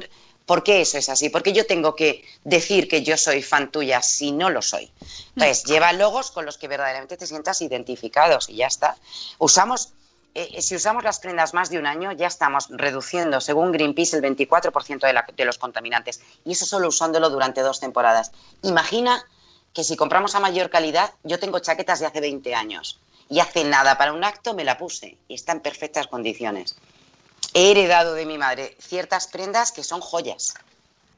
¿Por 0.45 0.63
qué 0.63 0.81
eso 0.81 0.97
es 0.97 1.07
así? 1.09 1.29
Porque 1.29 1.53
yo 1.53 1.65
tengo 1.65 1.95
que 1.95 2.25
decir 2.43 2.87
que 2.89 3.01
yo 3.01 3.15
soy 3.17 3.41
fan 3.41 3.71
tuya 3.71 4.01
si 4.01 4.31
no 4.33 4.49
lo 4.49 4.61
soy. 4.61 4.91
Entonces, 5.35 5.63
lleva 5.63 5.93
logos 5.93 6.31
con 6.31 6.45
los 6.45 6.57
que 6.57 6.67
verdaderamente 6.67 7.15
te 7.17 7.25
sientas 7.27 7.61
identificados 7.61 8.49
y 8.49 8.55
ya 8.57 8.67
está. 8.67 8.97
Usamos, 9.39 9.93
eh, 10.35 10.61
si 10.61 10.75
usamos 10.75 11.03
las 11.03 11.19
prendas 11.19 11.53
más 11.53 11.69
de 11.69 11.79
un 11.79 11.85
año, 11.85 12.11
ya 12.11 12.27
estamos 12.27 12.67
reduciendo, 12.69 13.39
según 13.39 13.71
Greenpeace, 13.71 14.17
el 14.17 14.21
24% 14.21 15.07
de, 15.07 15.13
la- 15.13 15.25
de 15.35 15.45
los 15.45 15.57
contaminantes. 15.57 16.19
Y 16.43 16.51
eso 16.51 16.65
solo 16.65 16.89
usándolo 16.89 17.29
durante 17.29 17.61
dos 17.61 17.79
temporadas. 17.79 18.31
Imagina 18.63 19.25
que 19.73 19.83
si 19.85 19.95
compramos 19.95 20.35
a 20.35 20.39
mayor 20.41 20.69
calidad, 20.69 21.13
yo 21.23 21.39
tengo 21.39 21.59
chaquetas 21.59 21.99
de 22.01 22.05
hace 22.07 22.19
20 22.21 22.53
años 22.53 22.99
y 23.29 23.39
hace 23.39 23.63
nada 23.63 23.97
para 23.97 24.11
un 24.13 24.23
acto 24.23 24.53
me 24.53 24.63
la 24.65 24.77
puse 24.77 25.17
y 25.29 25.35
está 25.35 25.53
en 25.53 25.61
perfectas 25.61 26.07
condiciones. 26.07 26.75
He 27.53 27.71
heredado 27.71 28.13
de 28.13 28.25
mi 28.25 28.37
madre 28.37 28.75
ciertas 28.79 29.27
prendas 29.27 29.71
que 29.71 29.83
son 29.83 30.01
joyas. 30.01 30.53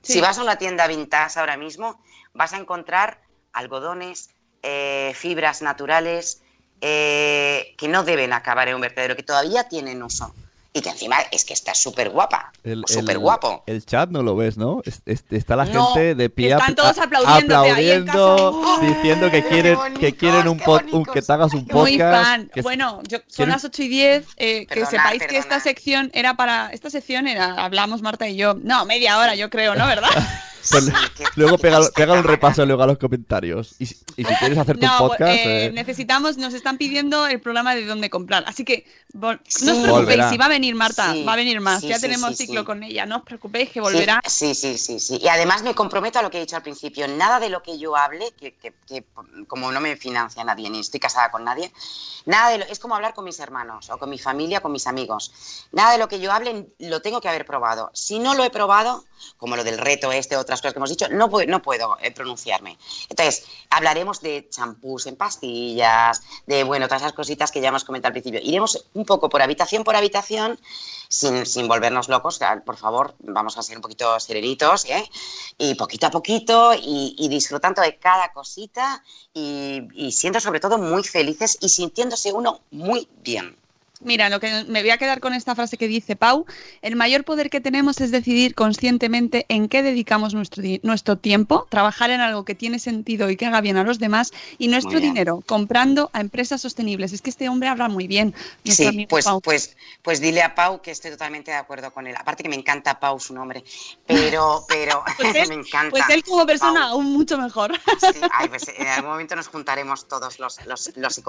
Sí. 0.02 0.14
Si 0.14 0.22
vas 0.22 0.38
a 0.38 0.44
una 0.44 0.58
tienda 0.58 0.88
vintage 0.88 1.40
ahora 1.40 1.58
mismo, 1.58 2.00
vas 2.34 2.54
a 2.54 2.58
encontrar 2.58 3.22
algodones, 3.54 4.30
eh, 4.62 5.14
fibras 5.16 5.62
naturales 5.62 6.42
eh, 6.82 7.74
que 7.78 7.88
no 7.88 8.04
deben 8.04 8.34
acabar 8.34 8.68
en 8.68 8.76
un 8.76 8.82
vertedero, 8.82 9.16
que 9.16 9.24
todavía 9.24 9.68
tienen 9.68 10.04
uso. 10.04 10.34
Y 10.78 10.82
que 10.82 10.90
encima 10.90 11.16
es 11.32 11.46
que 11.46 11.54
está 11.54 11.74
súper 11.74 12.10
guapa, 12.10 12.52
súper 12.86 13.18
guapo. 13.18 13.64
El 13.66 13.86
chat 13.86 14.10
no 14.10 14.22
lo 14.24 14.36
ves, 14.36 14.58
¿no? 14.58 14.82
Es- 14.84 15.02
es- 15.06 15.24
está 15.32 15.56
la 15.56 15.64
No, 15.64 15.94
gente 15.94 16.16
de 16.16 16.30
pie 16.30 16.52
están 16.52 16.76
todos 16.76 16.98
aplaudiendo, 17.00 17.64
diciendo 18.82 19.32
que 19.32 19.44
quieren, 19.44 19.76
bonitos, 19.76 20.00
que 20.00 20.16
quieren 20.16 20.48
un, 20.50 20.60
pod- 20.60 20.86
un- 20.92 21.06
que 21.06 21.22
te 21.22 21.32
hagas 21.32 21.54
un 21.54 21.62
Muy 21.62 21.98
podcast. 21.98 22.26
fan. 22.26 22.52
que- 22.54 22.62
Bueno, 22.62 23.02
yo, 23.08 23.20
son 23.20 23.46
¿Quieres- 23.48 23.54
las 23.54 23.64
8 23.66 23.84
y 23.84 23.88
10. 23.88 24.26
eh, 24.38 24.66
que 24.68 24.76
Perdona, 24.76 24.90
sepáis 24.90 25.24
que 25.28 25.38
esta 25.38 25.60
sección 25.60 26.12
era 26.14 26.36
para. 26.36 26.70
Esta 26.72 26.90
sección 26.90 27.28
era. 27.28 27.54
Hablamos 27.64 28.02
Marta 28.02 28.28
y 28.28 28.36
yo. 28.36 28.56
No, 28.62 28.86
media 28.86 29.18
hora, 29.18 29.36
yo 29.36 29.50
creo, 29.50 29.76
¿no? 29.76 29.86
¿Verdad? 29.88 30.10
pues, 30.72 30.86
Sí, 30.86 30.92
luego 31.36 31.58
pega, 31.60 31.80
un 32.14 32.24
repaso 32.24 32.66
luego 32.66 32.84
a 32.84 32.88
los 32.88 32.98
comentarios. 32.98 33.76
Y, 33.80 33.86
si- 33.86 33.98
y 34.18 34.26
si 34.26 34.36
quieres 34.36 34.58
hacerte 34.58 34.86
No, 34.86 35.04
un 35.04 35.10
podcast, 35.10 35.32
eh, 35.32 35.66
eh, 35.68 35.72
necesitamos, 35.72 36.38
nos 36.38 36.54
están 36.54 36.78
pidiendo 36.78 37.28
el 37.28 37.40
programa 37.40 37.76
de 37.76 37.86
dónde 37.86 38.10
comprar. 38.10 38.44
Así 38.48 38.66
que 38.66 38.86
no 39.14 39.30
os 39.30 39.38
preocupéis, 39.80 40.26
si 40.32 40.38
va 40.38 40.46
a 40.46 40.50
venir 40.50 40.65
Marta, 40.74 41.12
Sí, 41.14 41.24
va 41.24 41.34
a 41.34 41.36
venir 41.36 41.62
más. 41.62 41.82
sí, 41.82 41.90
ya 41.90 41.96
sí, 41.98 42.02
tenemos 42.02 42.36
ciclo 42.36 42.66
con 42.66 42.82
ella, 42.82 43.06
no 43.06 43.18
os 43.18 43.24
preocupéis 43.24 43.70
que 43.70 43.82
volverá. 43.82 44.22
Sí, 44.28 44.56
sí, 44.56 44.78
sí, 44.80 45.00
sí. 45.00 45.20
Y 45.22 45.28
además 45.28 45.62
me 45.62 45.76
comprometo 45.76 46.18
a 46.18 46.22
lo 46.24 46.32
que 46.32 46.38
he 46.38 46.42
dicho 46.42 46.56
al 46.56 46.64
principio. 46.64 47.08
Nada 47.08 47.40
de 47.40 47.50
lo 47.50 47.62
que 47.62 47.78
yo 47.78 47.96
hable, 47.96 48.32
que, 48.40 48.56
que- 48.56 48.74
que 48.88 49.04
como 49.48 49.72
no 49.72 49.80
me 49.82 49.96
financia 49.98 50.44
nadie 50.44 50.70
ni 50.70 50.80
estoy 50.80 51.00
casada 51.00 51.30
con 51.30 51.44
nadie, 51.44 51.72
nada 52.26 52.50
de 52.50 52.58
lo, 52.60 52.66
es 52.66 52.80
como 52.80 52.96
hablar 52.96 53.14
con 53.14 53.26
mis 53.26 53.40
hermanos 53.40 53.90
o 53.92 53.98
con 54.00 54.10
mi 54.10 54.18
familia, 54.18 54.62
con 54.62 54.72
mis 54.72 54.88
amigos. 54.88 55.32
Nada 55.74 55.92
de 55.92 55.98
lo 56.00 56.08
que 56.08 56.20
yo 56.20 56.32
hable 56.32 56.68
lo 56.80 57.02
tengo 57.02 57.22
que 57.22 57.30
haber 57.30 57.46
probado. 57.46 57.92
Si 57.94 58.18
no 58.18 58.34
lo 58.34 58.44
he 58.44 58.50
probado, 58.50 59.04
como 59.38 59.56
lo 59.56 59.64
del 59.64 59.78
reto 59.78 60.12
este, 60.12 60.38
otras 60.38 60.62
cosas 60.62 60.74
que 60.74 60.80
hemos 60.80 60.90
dicho, 60.90 61.08
no, 61.10 61.30
puedo- 61.30 61.48
no 61.50 61.62
puedo 61.62 61.98
eh, 62.02 62.12
pronunciarme. 62.12 62.78
Entonces, 63.10 63.46
hablaremos 63.70 64.22
de 64.22 64.48
champús 64.50 65.06
en 65.08 65.16
pastillas, 65.16 66.22
de, 66.46 66.64
bueno, 66.64 66.88
todas 66.88 67.02
esas 67.02 67.14
cositas 67.14 67.52
que 67.52 67.62
ya 67.62 67.70
hemos 67.70 67.84
comentado 67.84 68.10
al 68.10 68.14
principio. 68.14 68.40
Iremos 68.44 68.86
un 68.94 69.06
poco 69.06 69.30
por 69.30 69.42
habitación 69.42 69.84
por 69.84 69.96
habitación, 69.96 70.55
sin, 71.08 71.68
volvernos 71.68 72.10
locos, 72.10 72.40
por 72.66 72.78
favor, 72.78 73.16
vamos 73.20 73.58
a 73.58 73.64
ser 73.64 73.78
un 73.78 73.82
poquito 73.82 74.20
serenitos, 74.20 74.86
¿eh? 74.86 75.10
Y 75.58 75.76
poquito 75.76 76.08
a 76.08 76.12
poquito, 76.12 76.74
y, 76.74 77.28
disfrutando 77.30 77.82
de 77.82 77.98
cada 77.98 78.32
cosita, 78.34 79.04
y 79.34 80.12
siendo 80.12 80.40
sobre 80.40 80.60
todo 80.60 80.78
muy 80.78 81.04
felices 81.04 81.58
y 81.62 81.70
sintiéndose 81.70 82.34
uno 82.34 82.62
muy 82.72 83.08
bien. 83.24 83.58
Mira, 84.02 84.30
lo 84.30 84.40
que 84.40 84.66
me 84.68 84.82
voy 84.82 84.90
a 84.92 84.98
quedar 84.98 85.20
con 85.20 85.34
esta 85.34 85.56
frase 85.56 85.78
que 85.78 85.88
dice 85.88 86.16
Pau, 86.16 86.46
el 86.82 86.96
mayor 86.96 87.24
poder 87.24 87.50
que 87.50 87.62
tenemos 87.62 88.02
es 88.02 88.12
decidir 88.12 88.54
conscientemente 88.54 89.46
en 89.50 89.70
qué 89.70 89.84
dedicamos 89.84 90.34
nuestro, 90.34 90.64
nuestro 90.84 91.18
tiempo, 91.18 91.66
trabajar 91.70 92.10
en 92.10 92.20
algo 92.22 92.46
que 92.46 92.56
tiene 92.56 92.80
sentido 92.80 93.30
y 93.30 93.38
que 93.38 93.46
haga 93.46 93.62
bien 93.62 93.78
a 93.78 93.84
los 93.84 94.00
demás 94.00 94.32
y 94.58 94.68
nuestro 94.68 95.00
dinero 95.00 95.42
comprando 95.46 96.10
a 96.14 96.22
empresas 96.22 96.62
sostenibles. 96.62 97.14
Es 97.14 97.22
que 97.22 97.30
este 97.30 97.48
hombre 97.50 97.70
habla 97.70 97.88
muy 97.88 98.08
bien. 98.08 98.34
Sí, 98.64 99.06
pues, 99.10 99.26
Pau. 99.26 99.42
pues, 99.42 99.76
pues 100.02 100.20
dile 100.20 100.42
a 100.42 100.56
Pau 100.56 100.82
que 100.82 100.92
estoy 100.92 101.12
totalmente 101.12 101.52
de 101.52 101.58
acuerdo 101.58 101.92
con 101.92 102.06
él. 102.08 102.16
Aparte 102.18 102.44
que 102.44 102.50
me 102.50 102.56
encanta 102.56 103.00
Pau 103.00 103.20
su 103.20 103.34
nombre, 103.34 103.64
pero, 104.06 104.66
pero 104.70 105.04
Pues 105.18 105.36
él- 105.36 105.50
me 105.50 105.56
encanta. 105.56 105.90
Pues 105.92 106.04
él 106.10 106.24
como 106.24 106.46
persona 106.46 106.82
Pau. 106.82 106.90
aún 106.92 107.14
mucho 107.14 107.38
mejor. 107.38 107.72
Sí, 108.00 108.20
ay, 108.34 108.50
pues 108.50 108.68
en 108.68 108.88
algún 108.88 109.12
momento 109.12 109.36
nos 109.36 109.48
juntaremos 109.48 110.08
todos 110.08 110.40
los, 110.40 110.64
los, 110.66 110.92
los. 110.98 111.22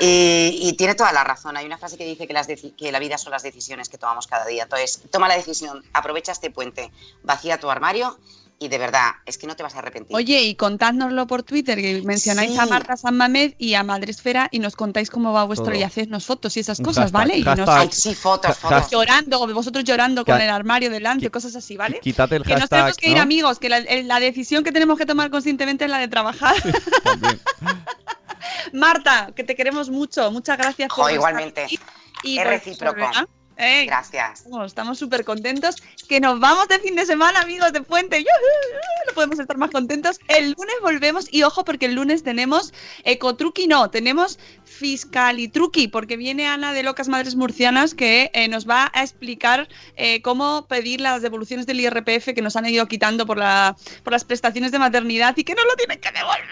Y, 0.00 0.58
y 0.62 0.72
tiene 0.76 0.93
toda 0.94 1.12
la 1.12 1.24
razón. 1.24 1.56
Hay 1.56 1.66
una 1.66 1.78
frase 1.78 1.96
que 1.96 2.04
dice 2.04 2.26
que, 2.26 2.32
las 2.32 2.46
que 2.46 2.92
la 2.92 2.98
vida 2.98 3.18
son 3.18 3.32
las 3.32 3.42
decisiones 3.42 3.88
que 3.88 3.98
tomamos 3.98 4.26
cada 4.26 4.46
día. 4.46 4.64
Entonces, 4.64 5.02
toma 5.10 5.28
la 5.28 5.36
decisión, 5.36 5.82
aprovecha 5.92 6.32
este 6.32 6.50
puente, 6.50 6.90
vacía 7.22 7.58
tu 7.58 7.70
armario 7.70 8.18
y 8.60 8.68
de 8.68 8.78
verdad, 8.78 9.10
es 9.26 9.36
que 9.36 9.48
no 9.48 9.56
te 9.56 9.64
vas 9.64 9.74
a 9.74 9.78
arrepentir. 9.80 10.14
Oye, 10.16 10.40
y 10.42 10.54
contádnoslo 10.54 11.26
por 11.26 11.42
Twitter, 11.42 11.76
que 11.76 12.00
mencionáis 12.02 12.52
Sí. 12.52 12.58
a 12.58 12.66
Marta 12.66 12.96
San 12.96 13.16
Mamed 13.16 13.54
y 13.58 13.74
a 13.74 13.82
Madresfera 13.82 14.48
y 14.52 14.60
nos 14.60 14.76
contáis 14.76 15.10
cómo 15.10 15.32
va 15.32 15.42
vuestro 15.44 15.66
Todo. 15.66 15.74
y 15.74 15.82
hacednos 15.82 16.24
fotos 16.24 16.56
y 16.56 16.60
esas 16.60 16.78
cosas, 16.80 17.10
hashtag, 17.10 17.12
¿vale? 17.12 17.36
Y 17.38 17.42
nos 17.42 17.56
hashtag. 17.58 17.78
Ay, 17.78 17.88
sí, 17.90 18.14
fotos, 18.14 18.56
fotos. 18.56 18.70
hashtag. 18.78 18.92
llorando, 18.92 19.46
vosotros 19.52 19.82
llorando 19.84 20.24
con 20.24 20.40
el 20.40 20.48
armario 20.48 20.88
delante, 20.88 21.28
cosas 21.30 21.56
así, 21.56 21.76
¿vale? 21.76 21.98
quítate 22.00 22.36
el 22.36 22.44
Que 22.44 22.50
nos 22.52 22.60
hashtag, 22.60 22.78
tenemos 22.78 22.96
que 22.96 23.08
ir, 23.10 23.16
¿no? 23.16 23.22
amigos, 23.22 23.58
que 23.58 23.68
la, 23.68 23.78
el- 23.78 24.06
la 24.06 24.20
decisión 24.20 24.62
que 24.62 24.70
tenemos 24.70 24.98
que 24.98 25.04
tomar 25.06 25.30
conscientemente 25.30 25.84
es 25.86 25.90
la 25.90 25.98
de 25.98 26.08
trabajar. 26.08 26.54
también. 27.02 27.40
Marta, 28.72 29.30
que 29.34 29.44
te 29.44 29.54
queremos 29.56 29.90
mucho, 29.90 30.30
muchas 30.30 30.58
gracias 30.58 30.88
por 30.94 31.10
igualmente. 31.10 31.64
aquí 31.64 31.78
y 32.22 32.38
Es 32.38 32.44
por- 32.44 32.52
recíproco. 32.52 33.10
Eh, 33.56 33.84
Gracias. 33.86 34.44
Estamos 34.66 34.98
súper 34.98 35.24
contentos. 35.24 35.76
Que 36.08 36.18
nos 36.18 36.40
vamos 36.40 36.66
de 36.66 36.80
fin 36.80 36.96
de 36.96 37.06
semana, 37.06 37.40
amigos 37.40 37.72
de 37.72 37.82
Puente. 37.82 38.18
No 38.20 39.14
podemos 39.14 39.38
estar 39.38 39.56
más 39.56 39.70
contentos. 39.70 40.18
El 40.26 40.56
lunes 40.58 40.74
volvemos 40.82 41.32
y 41.32 41.44
ojo 41.44 41.64
porque 41.64 41.86
el 41.86 41.94
lunes 41.94 42.24
tenemos 42.24 42.74
Ecotruqui, 43.04 43.68
no, 43.68 43.90
tenemos 43.90 44.40
Fiscalitruqui 44.78 45.88
porque 45.88 46.16
viene 46.16 46.46
Ana 46.46 46.72
de 46.72 46.82
Locas 46.82 47.08
Madres 47.08 47.36
Murcianas 47.36 47.94
que 47.94 48.30
eh, 48.34 48.48
nos 48.48 48.68
va 48.68 48.90
a 48.92 49.02
explicar 49.02 49.68
eh, 49.96 50.20
cómo 50.22 50.66
pedir 50.66 51.00
las 51.00 51.22
devoluciones 51.22 51.66
del 51.66 51.80
IRPF 51.80 52.34
que 52.34 52.42
nos 52.42 52.56
han 52.56 52.66
ido 52.66 52.86
quitando 52.86 53.24
por, 53.24 53.38
la, 53.38 53.76
por 54.02 54.12
las 54.12 54.24
prestaciones 54.24 54.72
de 54.72 54.78
maternidad 54.78 55.36
y 55.36 55.44
que 55.44 55.54
no 55.54 55.64
lo 55.64 55.76
tienen 55.76 56.00
que 56.00 56.10
devolver. 56.10 56.44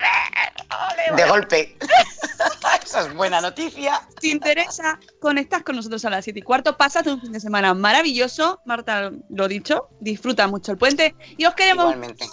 Ole, 0.71 1.17
De 1.23 1.29
golpe. 1.29 1.77
Eso 2.85 3.01
es 3.01 3.15
buena 3.15 3.41
noticia. 3.41 4.01
Si 4.11 4.15
te 4.21 4.29
interesa, 4.29 5.01
conectas 5.21 5.63
con 5.63 5.77
nosotros 5.77 6.05
a 6.05 6.11
las 6.11 6.25
7 6.25 6.39
y 6.39 6.43
cuarto. 6.43 6.77
Pásate 6.77 7.11
un 7.11 7.21
fin 7.21 7.33
de 7.33 7.41
semana 7.41 7.75
maravilloso. 7.75 8.61
Marta, 8.65 9.11
lo 9.31 9.49
dicho, 9.49 9.89
disfruta 10.01 10.47
mucho 10.47 10.73
el 10.73 10.79
puente. 10.79 11.15
Y 11.37 11.45
os 11.45 11.55
queremos. 11.55 11.87
Igualmente. 11.87 12.27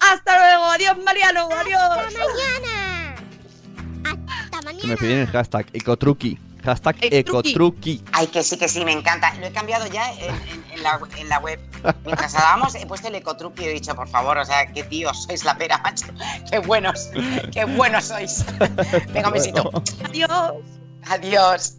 Hasta 0.00 0.38
luego. 0.38 0.64
Adiós, 0.64 0.98
Mariano. 1.04 1.48
Adiós. 1.52 1.80
¡Hasta 1.80 2.18
mañana! 2.18 2.95
Que 4.80 4.86
me 4.86 4.96
piden 4.96 5.18
el 5.20 5.26
hashtag 5.28 5.66
Ecotruqui. 5.72 6.38
Hashtag 6.64 6.96
Ecotruqui. 7.00 7.50
Ecotruqui. 7.50 8.02
Ay, 8.12 8.26
que 8.26 8.42
sí, 8.42 8.56
que 8.58 8.68
sí, 8.68 8.84
me 8.84 8.92
encanta. 8.92 9.32
Lo 9.34 9.46
he 9.46 9.52
cambiado 9.52 9.86
ya 9.86 10.12
en, 10.12 10.34
en- 10.34 10.64
en 10.72 10.82
la, 10.82 11.00
en 11.16 11.28
la 11.28 11.38
web. 11.38 11.60
Mientras 12.04 12.34
hablábamos, 12.34 12.74
he 12.74 12.84
puesto 12.86 13.08
el 13.08 13.14
ecotruqui 13.14 13.62
y 13.62 13.66
he 13.66 13.72
dicho, 13.72 13.94
por 13.94 14.08
favor, 14.08 14.36
o 14.38 14.44
sea, 14.44 14.66
qué 14.72 14.82
tíos 14.84 15.24
sois 15.24 15.44
la 15.44 15.56
pera, 15.56 15.78
macho. 15.78 16.06
Qué 16.50 16.58
buenos, 16.58 17.10
qué 17.52 17.64
buenos 17.64 18.04
sois. 18.06 18.44
Venga, 19.12 19.28
un 19.28 19.32
besito. 19.34 19.70
Adiós. 20.04 20.52
Adiós. 21.08 21.74